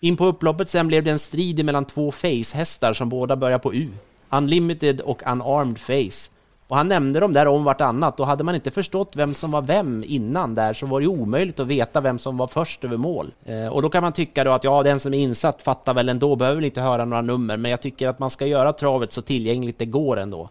In 0.00 0.16
på 0.16 0.26
upploppet 0.26 0.68
sen 0.68 0.86
blev 0.86 1.04
det 1.04 1.10
en 1.10 1.18
strid 1.18 1.64
mellan 1.64 1.84
två 1.84 2.10
face-hästar 2.10 2.92
som 2.92 3.08
båda 3.08 3.36
börjar 3.36 3.58
på 3.58 3.74
U. 3.74 3.88
Unlimited 4.30 5.00
och 5.00 5.22
Unarmed 5.32 5.78
Face. 5.78 6.30
Och 6.68 6.76
han 6.76 6.88
nämnde 6.88 7.20
dem 7.20 7.32
där 7.32 7.46
om 7.46 7.64
vartannat 7.64 8.20
och 8.20 8.26
hade 8.26 8.44
man 8.44 8.54
inte 8.54 8.70
förstått 8.70 9.12
vem 9.16 9.34
som 9.34 9.50
var 9.50 9.62
vem 9.62 10.04
innan 10.06 10.54
där 10.54 10.72
så 10.72 10.86
var 10.86 11.00
det 11.00 11.06
omöjligt 11.06 11.60
att 11.60 11.66
veta 11.66 12.00
vem 12.00 12.18
som 12.18 12.36
var 12.36 12.46
först 12.46 12.84
över 12.84 12.96
mål. 12.96 13.32
Eh, 13.44 13.66
och 13.66 13.82
då 13.82 13.90
kan 13.90 14.02
man 14.02 14.12
tycka 14.12 14.44
då 14.44 14.50
att 14.50 14.64
ja, 14.64 14.82
den 14.82 15.00
som 15.00 15.14
är 15.14 15.18
insatt 15.18 15.62
fattar 15.62 15.94
väl 15.94 16.08
ändå, 16.08 16.36
behöver 16.36 16.56
väl 16.56 16.64
inte 16.64 16.80
höra 16.80 17.04
några 17.04 17.22
nummer, 17.22 17.56
men 17.56 17.70
jag 17.70 17.80
tycker 17.80 18.08
att 18.08 18.18
man 18.18 18.30
ska 18.30 18.46
göra 18.46 18.72
travet 18.72 19.12
så 19.12 19.22
tillgängligt 19.22 19.78
det 19.78 19.86
går 19.86 20.16
ändå. 20.16 20.50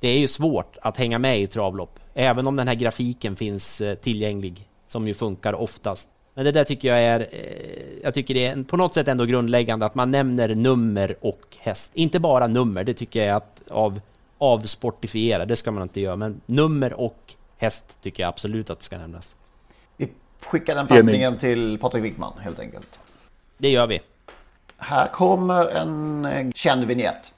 Det 0.00 0.08
är 0.08 0.18
ju 0.18 0.28
svårt 0.28 0.76
att 0.82 0.96
hänga 0.96 1.18
med 1.18 1.40
i 1.40 1.46
travlopp, 1.46 1.98
även 2.14 2.46
om 2.46 2.56
den 2.56 2.68
här 2.68 2.74
grafiken 2.74 3.36
finns 3.36 3.80
eh, 3.80 3.94
tillgänglig, 3.94 4.68
som 4.86 5.08
ju 5.08 5.14
funkar 5.14 5.52
oftast. 5.52 6.08
Men 6.34 6.44
det 6.44 6.52
där 6.52 6.64
tycker 6.64 6.88
jag 6.88 7.00
är, 7.00 7.20
eh, 7.20 8.02
jag 8.02 8.14
tycker 8.14 8.34
det 8.34 8.46
är 8.46 8.64
på 8.64 8.76
något 8.76 8.94
sätt 8.94 9.08
ändå 9.08 9.24
grundläggande 9.24 9.86
att 9.86 9.94
man 9.94 10.10
nämner 10.10 10.54
nummer 10.54 11.16
och 11.20 11.56
häst. 11.58 11.90
Inte 11.94 12.20
bara 12.20 12.46
nummer, 12.46 12.84
det 12.84 12.94
tycker 12.94 13.20
jag 13.20 13.28
är 13.28 13.34
att 13.34 13.62
av 13.70 14.00
avsportifiera, 14.38 15.44
det 15.44 15.56
ska 15.56 15.70
man 15.70 15.82
inte 15.82 16.00
göra. 16.00 16.16
Men 16.16 16.40
nummer 16.46 16.92
och 17.00 17.34
häst 17.56 17.84
tycker 18.00 18.22
jag 18.22 18.28
absolut 18.28 18.70
att 18.70 18.78
det 18.78 18.84
ska 18.84 18.98
nämnas. 18.98 19.34
Vi 19.96 20.08
skickar 20.40 20.74
den 20.74 20.86
passningen 20.86 21.38
till 21.38 21.78
Patrik 21.78 22.04
Wickman 22.04 22.32
helt 22.40 22.58
enkelt. 22.58 22.98
Det 23.58 23.70
gör 23.70 23.86
vi. 23.86 24.00
Här 24.76 25.08
kommer 25.08 25.66
en 25.70 26.24
eh, 26.24 26.50
känd 26.54 26.84
vignett. 26.84 27.32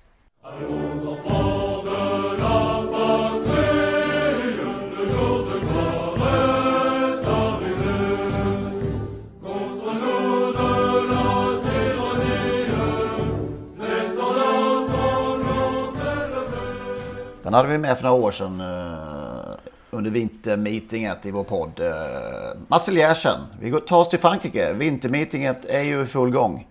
Den 17.50 17.54
hade 17.54 17.68
vi 17.68 17.78
med 17.78 17.98
för 17.98 18.04
några 18.04 18.22
år 18.22 18.30
sedan 18.30 18.60
eh, 18.60 19.54
under 19.90 20.10
vintermeetinget 20.10 21.26
i 21.26 21.30
vår 21.30 21.44
podd. 21.44 21.80
Eh, 21.80 22.58
Marseljärsen, 22.68 23.40
vi 23.60 23.80
tar 23.80 23.98
oss 23.98 24.08
till 24.08 24.18
Frankrike. 24.18 24.72
Vintermeetinget 24.72 25.64
är 25.64 25.80
ju 25.80 26.02
i 26.02 26.06
full 26.06 26.30
gång. 26.30 26.66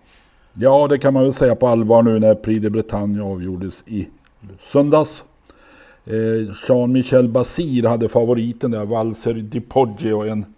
Ja, 0.52 0.86
det 0.88 0.98
kan 0.98 1.14
man 1.14 1.22
väl 1.22 1.32
säga 1.32 1.54
på 1.54 1.68
allvar 1.68 2.02
nu 2.02 2.18
när 2.18 2.34
Prix 2.34 2.62
de 2.62 2.70
Bretagne 2.70 3.22
avgjordes 3.22 3.82
i 3.86 4.08
söndags. 4.72 5.24
Eh, 6.04 6.14
Jean-Michel 6.68 7.28
Basir 7.28 7.88
hade 7.88 8.08
favoriten 8.08 8.70
där, 8.70 8.84
Valser 8.84 9.34
di 9.34 9.60
Poggio, 9.60 10.28
en 10.28 10.54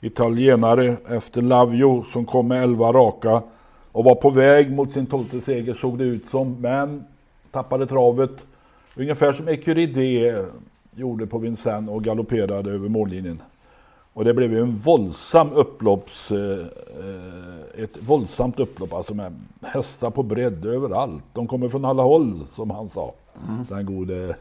italienare 0.00 0.96
efter 1.08 1.42
Lavio 1.42 2.04
som 2.12 2.24
kom 2.24 2.48
med 2.48 2.62
11 2.62 2.92
raka 2.92 3.42
och 3.92 4.04
var 4.04 4.14
på 4.14 4.30
väg 4.30 4.72
mot 4.72 4.92
sin 4.92 5.06
tolfte 5.06 5.40
seger 5.40 5.74
såg 5.74 5.98
det 5.98 6.04
ut 6.04 6.28
som, 6.30 6.56
men 6.60 7.04
tappade 7.50 7.86
travet. 7.86 8.46
Ungefär 8.98 9.32
som 9.32 9.48
Ecuride 9.48 10.46
gjorde 10.94 11.26
på 11.26 11.38
Vincennes 11.38 11.90
och 11.90 12.04
galopperade 12.04 12.70
över 12.70 12.88
mållinjen. 12.88 13.42
Och 14.12 14.24
det 14.24 14.34
blev 14.34 14.52
ju 14.52 14.60
en 14.60 14.76
våldsam 14.76 15.52
upplopps, 15.52 16.30
eh, 16.30 16.66
ett 17.82 17.98
våldsamt 18.00 18.60
upplopp, 18.60 18.92
alltså 18.92 19.14
med 19.14 19.32
hästar 19.62 20.10
på 20.10 20.22
bredd 20.22 20.66
överallt. 20.66 21.24
De 21.32 21.46
kommer 21.46 21.68
från 21.68 21.84
alla 21.84 22.02
håll, 22.02 22.46
som 22.54 22.70
han 22.70 22.88
sa, 22.88 23.14
den 23.68 23.86
gode 23.86 24.36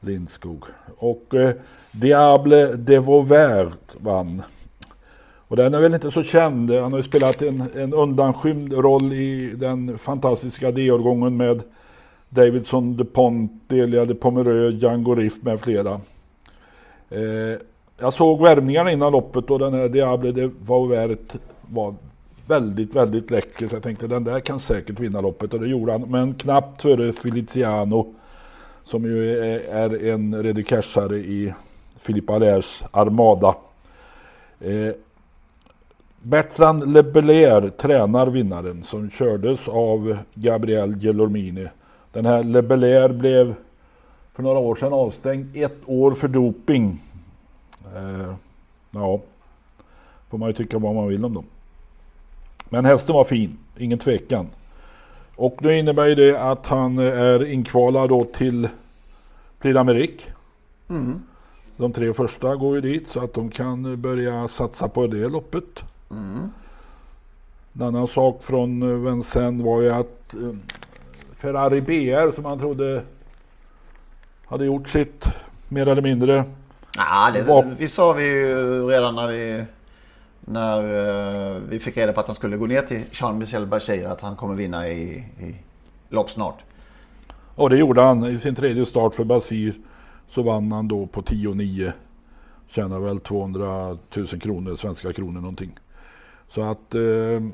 Lindskog. 0.00 0.64
Och 0.96 1.34
eh, 1.34 1.54
Diable 1.92 2.72
de 2.76 2.98
Vauvert 2.98 3.94
vann. 4.00 4.42
Och 5.48 5.56
den 5.56 5.74
är 5.74 5.80
väl 5.80 5.94
inte 5.94 6.10
så 6.10 6.22
känd. 6.22 6.70
Han 6.70 6.92
har 6.92 6.98
ju 6.98 7.04
spelat 7.08 7.42
en, 7.42 7.64
en 7.74 7.94
undanskymd 7.94 8.72
roll 8.72 9.12
i 9.12 9.54
den 9.56 9.98
fantastiska 9.98 10.70
D-årgången 10.70 11.36
med 11.36 11.62
Davidson, 12.28 12.96
DuPont, 12.96 13.52
Delia 13.66 14.04
de 14.04 14.14
Pomerö, 14.14 14.70
Django 14.70 15.14
Riff 15.14 15.42
med 15.42 15.60
flera. 15.60 16.00
Eh, 17.10 17.60
jag 17.98 18.12
såg 18.12 18.42
värmningarna 18.42 18.92
innan 18.92 19.12
loppet 19.12 19.50
och 19.50 19.58
den 19.58 19.74
här 19.74 19.88
Diable 19.88 20.32
de 20.32 20.54
Vauvert 20.60 21.36
var 21.70 21.94
väldigt, 22.46 22.94
väldigt 22.94 23.30
läcker. 23.30 23.68
Så 23.68 23.74
jag 23.74 23.82
tänkte 23.82 24.06
den 24.06 24.24
där 24.24 24.40
kan 24.40 24.60
säkert 24.60 25.00
vinna 25.00 25.20
loppet 25.20 25.54
och 25.54 25.60
det 25.60 25.68
gjorde 25.68 25.92
han. 25.92 26.02
Men 26.02 26.34
knappt 26.34 26.82
före 26.82 27.12
Feliciano 27.12 28.14
som 28.84 29.04
ju 29.04 29.38
är, 29.68 30.04
en 30.04 30.42
redikashare 30.42 31.16
i 31.16 31.54
Philippe 32.06 32.32
Allers 32.32 32.82
Armada. 32.90 33.54
Eh, 34.60 34.94
Bertrand 36.22 36.92
LeBelair 36.92 37.70
tränar 37.70 38.26
vinnaren 38.26 38.82
som 38.82 39.10
kördes 39.10 39.68
av 39.68 40.18
Gabriel 40.34 40.94
Gelormini. 41.00 41.68
Den 42.12 42.26
här 42.26 42.42
Lebelier 42.42 43.08
blev 43.08 43.54
för 44.32 44.42
några 44.42 44.58
år 44.58 44.74
sedan 44.74 44.92
avstängd 44.92 45.56
ett 45.56 45.78
år 45.86 46.14
för 46.14 46.28
doping. 46.28 47.02
Eh, 47.96 48.34
ja, 48.90 49.20
får 50.30 50.38
man 50.38 50.48
ju 50.48 50.52
tycka 50.52 50.78
vad 50.78 50.94
man 50.94 51.08
vill 51.08 51.24
om 51.24 51.34
dem. 51.34 51.44
Men 52.68 52.84
hästen 52.84 53.14
var 53.14 53.24
fin, 53.24 53.58
ingen 53.76 53.98
tvekan. 53.98 54.46
Och 55.36 55.62
nu 55.62 55.78
innebär 55.78 56.06
ju 56.06 56.14
det 56.14 56.36
att 56.36 56.66
han 56.66 56.98
är 56.98 57.44
inkvalad 57.44 58.08
då 58.08 58.24
till 58.24 58.68
Prix 59.58 59.76
d'Amérique. 59.76 60.20
Mm. 60.88 61.22
De 61.76 61.92
tre 61.92 62.12
första 62.12 62.56
går 62.56 62.74
ju 62.74 62.80
dit 62.80 63.08
så 63.08 63.20
att 63.20 63.34
de 63.34 63.50
kan 63.50 64.00
börja 64.00 64.48
satsa 64.48 64.88
på 64.88 65.06
det 65.06 65.28
loppet. 65.28 65.84
Mm. 66.10 66.48
En 67.72 67.82
annan 67.82 68.06
sak 68.06 68.44
från 68.44 69.04
Vincennes 69.04 69.64
var 69.64 69.80
ju 69.80 69.90
att 69.90 70.34
eh, 70.34 70.56
Ferrari 71.40 71.80
BR 71.80 72.30
som 72.30 72.42
man 72.42 72.58
trodde 72.58 73.02
hade 74.46 74.64
gjort 74.64 74.88
sitt 74.88 75.24
mer 75.68 75.86
eller 75.88 76.02
mindre. 76.02 76.44
Ja, 76.96 77.30
det, 77.34 77.42
var- 77.42 77.74
vi 77.78 77.88
sa 77.88 78.12
vi 78.12 78.24
ju 78.24 78.82
redan 78.86 79.14
när 79.14 79.28
vi 79.28 79.64
när 80.40 80.78
eh, 81.56 81.60
vi 81.68 81.78
fick 81.78 81.96
reda 81.96 82.12
på 82.12 82.20
att 82.20 82.26
han 82.26 82.36
skulle 82.36 82.56
gå 82.56 82.66
ner 82.66 82.82
till 82.82 83.02
Jean-Michel 83.12 83.66
Bachir 83.66 84.06
att 84.06 84.20
han 84.20 84.36
kommer 84.36 84.54
vinna 84.54 84.88
i, 84.88 85.02
i 85.40 85.54
lopp 86.08 86.30
snart. 86.30 86.58
Och 87.54 87.70
det 87.70 87.76
gjorde 87.76 88.00
han 88.02 88.24
i 88.24 88.38
sin 88.38 88.54
tredje 88.54 88.86
start 88.86 89.14
för 89.14 89.24
Basir. 89.24 89.74
Så 90.28 90.42
vann 90.42 90.72
han 90.72 90.88
då 90.88 91.06
på 91.06 91.22
10-9. 91.22 91.92
Tjänar 92.68 93.00
väl 93.00 93.20
200 93.20 93.98
000 94.16 94.26
kronor, 94.26 94.76
svenska 94.76 95.12
kronor 95.12 95.40
någonting. 95.40 95.78
Så 96.48 96.62
att 96.62 96.94
eh, 96.94 97.00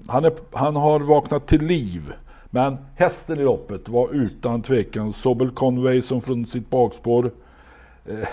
han, 0.09 0.25
är, 0.25 0.33
han 0.53 0.77
har 0.77 1.01
vaknat 1.01 1.47
till 1.47 1.67
liv. 1.67 2.13
Men 2.55 2.77
hästen 2.95 3.41
i 3.41 3.43
loppet 3.43 3.89
var 3.89 4.09
utan 4.13 4.63
tvekan 4.63 5.13
Sobel 5.13 5.51
Conway 5.51 6.03
som 6.03 6.23
från 6.23 6.47
sitt 6.47 6.71
bakspår 6.71 7.31
eh, 8.07 8.29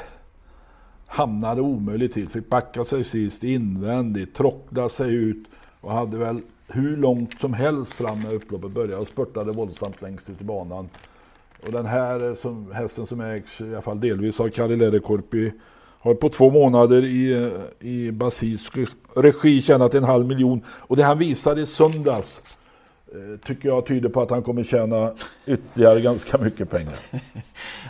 hamnade 1.08 1.62
omöjligt 1.62 2.14
till. 2.14 2.30
Fick 2.30 2.50
backa 2.50 2.86
sig 2.86 3.04
sist 3.04 3.44
invändigt, 3.44 4.36
tråckla 4.36 4.90
sig 4.90 5.14
ut 5.14 5.48
och 5.82 5.92
hade 5.92 6.18
väl 6.18 6.42
hur 6.68 6.98
långt 6.98 7.40
som 7.40 7.54
helst 7.54 7.94
fram 7.94 8.20
när 8.20 8.34
upploppet 8.34 8.72
började 8.72 8.98
och 8.98 9.08
spurtade 9.08 9.52
våldsamt 9.52 10.02
längst 10.02 10.30
ut 10.30 10.42
i 10.42 10.44
banan. 10.44 10.90
Och 11.66 11.72
den 11.72 11.86
här 11.86 12.28
eh, 12.30 12.34
som, 12.34 12.72
hästen 12.72 13.08
som 13.08 13.22
ägs 13.22 13.62
i 13.62 13.64
alla 13.64 13.82
fall 13.82 14.00
delvis 14.00 14.40
av 14.40 14.50
Kari 14.50 14.76
Lederkorpi 14.76 15.52
har 16.00 16.14
på 16.14 16.30
två 16.30 16.50
månader 16.50 17.06
i, 17.06 17.44
eh, 17.44 17.88
i 17.90 18.12
Basis 18.12 18.62
regi 19.16 19.62
tjänat 19.62 19.94
en 19.94 20.04
halv 20.04 20.28
miljon. 20.28 20.62
Och 20.68 20.98
det 20.98 21.04
han 21.04 21.18
visade 21.18 21.62
i 21.62 21.66
söndags 21.66 22.42
tycker 23.46 23.70
jag 23.70 23.86
tyder 23.86 24.10
på 24.10 24.22
att 24.22 24.30
han 24.30 24.44
kommer 24.44 24.64
tjäna 24.64 25.12
ytterligare 25.46 26.02
ganska 26.02 26.38
mycket 26.38 26.70
pengar. 26.70 26.98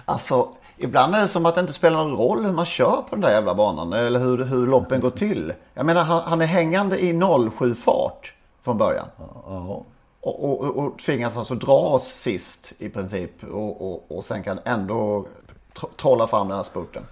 Alltså, 0.05 0.49
ibland 0.77 1.15
är 1.15 1.21
det 1.21 1.27
som 1.27 1.45
att 1.45 1.55
det 1.55 1.61
inte 1.61 1.73
spelar 1.73 1.97
någon 1.97 2.17
roll 2.17 2.45
hur 2.45 2.53
man 2.53 2.65
kör 2.65 2.95
på 3.09 3.15
den 3.15 3.21
där 3.21 3.31
jävla 3.31 3.55
banan 3.55 3.93
eller 3.93 4.19
hur, 4.19 4.37
hur 4.43 4.67
loppen 4.67 5.01
går 5.01 5.09
till. 5.09 5.53
Jag 5.73 5.85
menar, 5.85 6.01
han, 6.01 6.21
han 6.21 6.41
är 6.41 6.45
hängande 6.45 7.03
i 7.03 7.21
07 7.57 7.75
fart 7.75 8.33
från 8.61 8.77
början. 8.77 9.05
Ja. 9.17 9.85
Och, 10.21 10.43
och, 10.43 10.77
och, 10.77 10.99
tvingas 10.99 11.37
alltså 11.37 11.55
dra 11.55 11.79
oss 11.79 12.07
sist 12.07 12.73
i 12.77 12.89
princip 12.89 13.43
och, 13.43 13.91
och, 13.91 14.17
och 14.17 14.23
sen 14.23 14.43
kan 14.43 14.59
ändå 14.65 15.25
tro- 15.73 15.89
trolla 15.97 16.27
fram 16.27 16.47
den 16.47 16.57
här 16.57 16.63
spurten. 16.63 17.03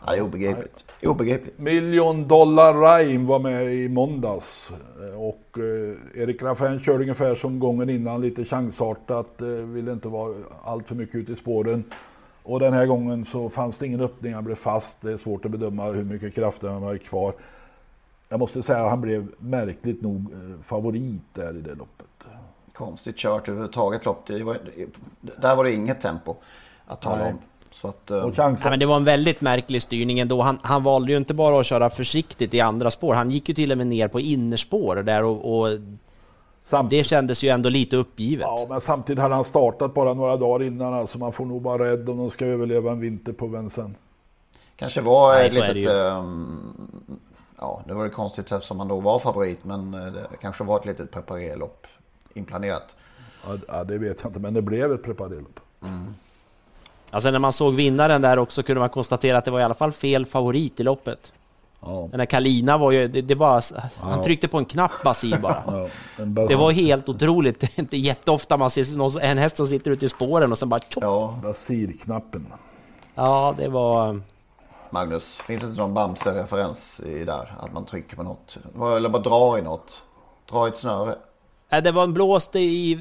Ja, 0.00 0.12
det 0.12 0.18
är 0.18 0.22
obegripligt. 0.22 0.84
Obegripligt. 1.02 1.58
Million 1.58 2.28
Dollar 2.28 2.74
Rhyme 2.74 3.26
var 3.26 3.38
med 3.38 3.74
i 3.74 3.88
måndags. 3.88 4.68
Och 5.16 5.58
eh, 5.58 6.22
Erik 6.22 6.42
Raffin 6.42 6.80
körde 6.80 7.02
ungefär 7.02 7.34
som 7.34 7.58
gången 7.58 7.90
innan, 7.90 8.20
lite 8.20 8.44
chansartat. 8.44 9.42
Eh, 9.42 9.48
ville 9.48 9.92
inte 9.92 10.08
vara 10.08 10.34
allt 10.64 10.88
för 10.88 10.94
mycket 10.94 11.14
ute 11.14 11.32
i 11.32 11.36
spåren. 11.36 11.84
Och 12.42 12.60
den 12.60 12.72
här 12.72 12.86
gången 12.86 13.24
så 13.24 13.48
fanns 13.48 13.78
det 13.78 13.86
ingen 13.86 14.00
öppning, 14.00 14.34
han 14.34 14.44
blev 14.44 14.54
fast. 14.54 14.98
Det 15.00 15.12
är 15.12 15.16
svårt 15.16 15.44
att 15.44 15.50
bedöma 15.50 15.84
hur 15.84 16.04
mycket 16.04 16.34
krafter 16.34 16.68
han 16.68 16.82
har 16.82 16.96
kvar. 16.98 17.34
Jag 18.28 18.40
måste 18.40 18.62
säga 18.62 18.84
att 18.84 18.90
han 18.90 19.00
blev 19.00 19.28
märkligt 19.38 20.02
nog 20.02 20.32
eh, 20.32 20.62
favorit 20.62 21.22
där 21.32 21.56
i 21.56 21.60
det 21.60 21.74
loppet. 21.74 22.06
Konstigt 22.72 23.16
kört 23.16 23.48
överhuvudtaget 23.48 24.04
lopp. 24.04 24.26
Det 24.26 24.42
var, 24.42 24.58
där 25.40 25.56
var 25.56 25.64
det 25.64 25.72
inget 25.72 26.00
tempo 26.00 26.36
att 26.86 27.00
tala 27.00 27.16
Nej. 27.16 27.32
om. 27.32 27.38
Så 27.80 27.88
att, 27.88 28.10
eh, 28.10 28.16
Och 28.18 28.36
chansen, 28.36 28.64
Ja, 28.64 28.70
men 28.70 28.78
det 28.78 28.86
var 28.86 28.96
en 28.96 29.04
väldigt 29.04 29.40
märklig 29.40 29.82
styrning 29.82 30.18
ändå. 30.18 30.42
Han, 30.42 30.58
han 30.62 30.82
valde 30.82 31.12
ju 31.12 31.18
inte 31.18 31.34
bara 31.34 31.60
att 31.60 31.66
köra 31.66 31.90
försiktigt 31.90 32.54
i 32.54 32.60
andra 32.60 32.90
spår. 32.90 33.14
Han 33.14 33.30
gick 33.30 33.48
ju 33.48 33.54
till 33.54 33.72
och 33.72 33.78
med 33.78 33.86
ner 33.86 34.08
på 34.08 34.20
innerspår 34.20 34.96
där 34.96 35.24
och, 35.24 35.58
och 35.58 35.78
samtidigt, 36.62 37.04
det 37.04 37.08
kändes 37.08 37.42
ju 37.44 37.48
ändå 37.48 37.68
lite 37.68 37.96
uppgivet. 37.96 38.46
ja, 38.48 38.66
men 38.68 38.80
samtidigt 38.80 39.22
hade 39.22 39.34
han 39.34 39.44
startat 39.44 39.94
bara 39.94 40.14
några 40.14 40.36
dagar 40.36 40.66
innan. 40.66 40.94
Alltså 40.94 41.18
man 41.18 41.32
får 41.32 41.44
nog 41.44 41.62
vara 41.62 41.84
rädd 41.84 42.08
om 42.08 42.18
de 42.18 42.30
ska 42.30 42.46
överleva 42.46 42.92
en 42.92 43.00
vinter 43.00 43.32
på 43.32 43.46
Vincennes. 43.46 43.96
Kanske 44.76 45.00
var 45.00 45.34
Nej, 45.34 45.46
ett 45.46 45.74
litet... 45.74 45.92
ehm, 45.92 46.88
ja, 47.58 47.82
det 47.86 47.94
var 47.94 48.04
det 48.04 48.10
konstigt 48.10 48.52
eftersom 48.52 48.78
han 48.78 48.88
då 48.88 49.00
var 49.00 49.18
favorit. 49.18 49.64
Men 49.64 49.94
eh, 49.94 50.12
det 50.12 50.26
kanske 50.40 50.64
var 50.64 50.80
ett 50.80 50.86
litet 50.86 51.10
preparerlopp 51.10 51.86
inplanerat. 52.34 52.96
Ja, 53.46 53.56
ja, 53.68 53.84
det 53.84 53.98
vet 53.98 54.20
jag 54.22 54.30
inte, 54.30 54.40
men 54.40 54.54
det 54.54 54.62
blev 54.62 54.92
ett 54.92 55.02
preparerlopp. 55.02 55.60
Alltså 57.10 57.30
när 57.30 57.38
man 57.38 57.52
såg 57.52 57.74
vinnaren 57.74 58.22
där 58.22 58.38
också 58.38 58.62
kunde 58.62 58.80
man 58.80 58.88
konstatera 58.88 59.38
att 59.38 59.44
det 59.44 59.50
var 59.50 59.60
i 59.60 59.62
alla 59.62 59.74
fall 59.74 59.92
fel 59.92 60.26
favorit 60.26 60.80
i 60.80 60.82
loppet. 60.82 61.32
Ja. 61.80 62.08
Den 62.10 62.18
där 62.18 62.26
Kalina 62.26 62.78
var 62.78 62.90
ju, 62.90 63.08
det, 63.08 63.22
det 63.22 63.34
var, 63.34 63.64
han 63.98 64.22
tryckte 64.22 64.48
på 64.48 64.58
en 64.58 64.64
knapp 64.64 65.02
Basil 65.04 65.40
bara. 65.40 65.62
Ja, 66.16 66.24
Det 66.48 66.56
var 66.56 66.70
helt 66.72 67.08
otroligt. 67.08 67.60
Det 67.60 67.78
är 67.78 67.80
inte 67.80 67.96
jätteofta 67.96 68.56
man 68.56 68.70
ser 68.70 68.96
någon, 68.96 69.20
en 69.20 69.38
häst 69.38 69.56
som 69.56 69.66
sitter 69.66 69.90
ute 69.90 70.06
i 70.06 70.08
spåren 70.08 70.52
och 70.52 70.58
sen 70.58 70.68
bara 70.68 70.80
tjopp. 70.80 71.02
Ja, 71.02 71.38
Basirknappen. 71.42 72.46
Ja, 73.14 73.54
det 73.58 73.68
var... 73.68 74.20
Magnus, 74.90 75.24
finns 75.46 75.62
det 75.62 75.68
inte 75.68 75.80
någon 75.80 75.94
Bamse-referens 75.94 77.00
i 77.00 77.24
där? 77.24 77.54
Att 77.60 77.72
man 77.72 77.84
trycker 77.84 78.16
på 78.16 78.22
något? 78.22 78.58
Eller 78.96 79.08
bara 79.08 79.22
dra 79.22 79.58
i 79.58 79.62
något? 79.62 80.02
Dra 80.50 80.66
i 80.66 80.70
ett 80.70 80.76
snöre? 80.76 81.14
Nej, 81.68 81.82
det 81.82 81.92
var 81.92 82.02
en 82.04 82.14
blåste 82.14 82.58
i... 82.58 82.98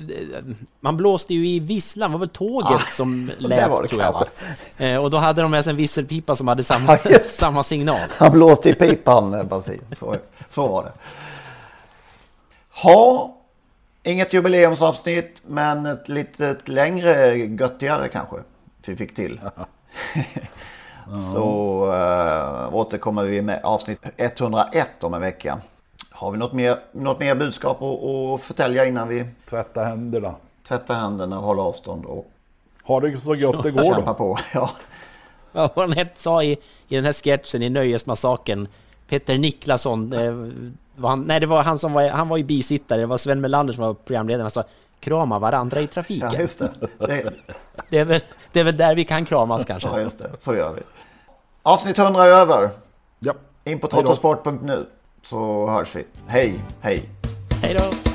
Man 0.79 0.97
blåste 0.97 1.33
ju 1.33 1.47
i 1.47 1.59
visslan, 1.59 2.11
det 2.11 2.13
var 2.13 2.19
väl 2.19 2.29
tåget 2.29 2.71
Ah, 2.71 2.85
som 2.91 3.31
det 3.39 3.47
lät 3.47 3.69
var 3.69 3.81
det 3.81 3.87
tror 3.87 4.01
jag. 4.01 4.13
kanske. 4.13 4.85
Eh, 4.85 5.03
och 5.03 5.11
då 5.11 5.17
hade 5.17 5.41
de 5.41 5.51
med 5.51 5.63
sig 5.63 5.71
en 5.71 5.77
visselpipa 5.77 6.35
som 6.35 6.47
hade 6.47 6.63
samma, 6.63 6.91
Ja, 6.93 6.99
det. 7.03 7.25
samma 7.25 7.63
signal. 7.63 7.99
Han 8.11 8.31
blåste 8.31 8.69
i 8.69 8.73
pipan, 8.73 9.33
eh, 9.33 9.43
Basil. 9.43 9.81
Så, 9.99 10.15
så 10.49 10.67
var 10.67 10.83
det. 10.83 10.91
Ha, 12.83 13.35
inget 14.03 14.33
jubileumsavsnitt, 14.33 15.41
men 15.47 15.85
ett 15.85 16.09
lite 16.09 16.55
längre, 16.65 17.35
göttigare 17.37 18.07
kanske. 18.07 18.35
Vi 18.85 18.95
fick 18.95 19.15
till. 19.15 19.39
Så 21.33 21.85
äh, 21.93 22.73
återkommer 22.75 23.23
vi 23.23 23.41
med 23.41 23.59
avsnitt 23.63 23.99
101 24.17 24.87
om 25.03 25.13
en 25.13 25.21
vecka. 25.21 25.59
Har 26.15 26.31
vi 26.31 26.37
något 26.37 26.53
mer, 26.53 26.79
något 26.91 27.19
mer 27.19 27.35
budskap 27.35 27.81
att, 27.81 28.03
att 28.03 28.41
förtälja 28.41 28.85
innan 28.85 29.07
vi 29.07 29.25
Tvätta 29.49 29.83
händerna. 29.83 30.35
tvättar 30.67 30.95
händerna, 30.95 31.35
håller 31.35 31.63
avstånd 31.63 32.05
och 32.05 32.31
Ha 32.83 32.99
det 32.99 33.17
så 33.17 33.35
gott 33.35 33.63
det 33.63 33.71
går 33.71 34.03
då. 34.05 34.13
på? 34.13 34.37
Ja. 34.53 34.69
Vad 35.51 35.71
han 35.77 35.91
hette 35.91 36.21
sa 36.21 36.43
i, 36.43 36.51
i 36.87 36.95
den 36.95 37.05
här 37.05 37.13
sketchen 37.13 37.61
i 37.63 37.69
Nöjesmassaken, 37.69 38.67
Peter 39.07 39.37
Niklasson, 39.37 40.13
eh, 40.13 40.33
var 40.95 41.09
han, 41.09 41.21
nej 41.21 41.39
det 41.39 41.47
var 41.47 41.63
han 41.63 41.79
som 41.79 41.93
var, 41.93 42.09
han 42.09 42.29
var 42.29 42.37
ju 42.37 42.43
bisittare, 42.43 42.99
det 42.99 43.05
var 43.05 43.17
Sven 43.17 43.41
Melander 43.41 43.73
som 43.73 43.83
var 43.83 43.93
programledare, 43.93 44.41
han 44.41 44.51
sa 44.51 44.63
krama 44.99 45.39
varandra 45.39 45.81
i 45.81 45.87
trafiken. 45.87 46.29
ja, 46.33 46.39
just 46.39 46.59
det. 46.59 46.71
det. 46.97 47.33
Det, 47.89 47.97
är 47.97 48.05
väl, 48.05 48.21
det 48.51 48.59
är 48.59 48.63
väl 48.63 48.77
där 48.77 48.95
vi 48.95 49.05
kan 49.05 49.25
kramas 49.25 49.65
kanske. 49.65 49.89
Ja, 49.89 49.99
just 49.99 50.17
det. 50.17 50.31
Så 50.39 50.55
gör 50.55 50.73
vi. 50.73 50.81
Avsnitt 51.63 51.99
100 51.99 52.23
är 52.23 52.31
över. 52.31 52.69
Ja. 53.19 53.33
In 53.63 53.79
på 53.79 53.87
trottosport.nu 53.87 54.85
så 55.25 55.67
hörs 55.69 55.95
vi. 55.95 56.05
Hej, 56.27 56.53
hej. 56.81 57.03
Hej 57.61 57.75
då! 57.79 58.14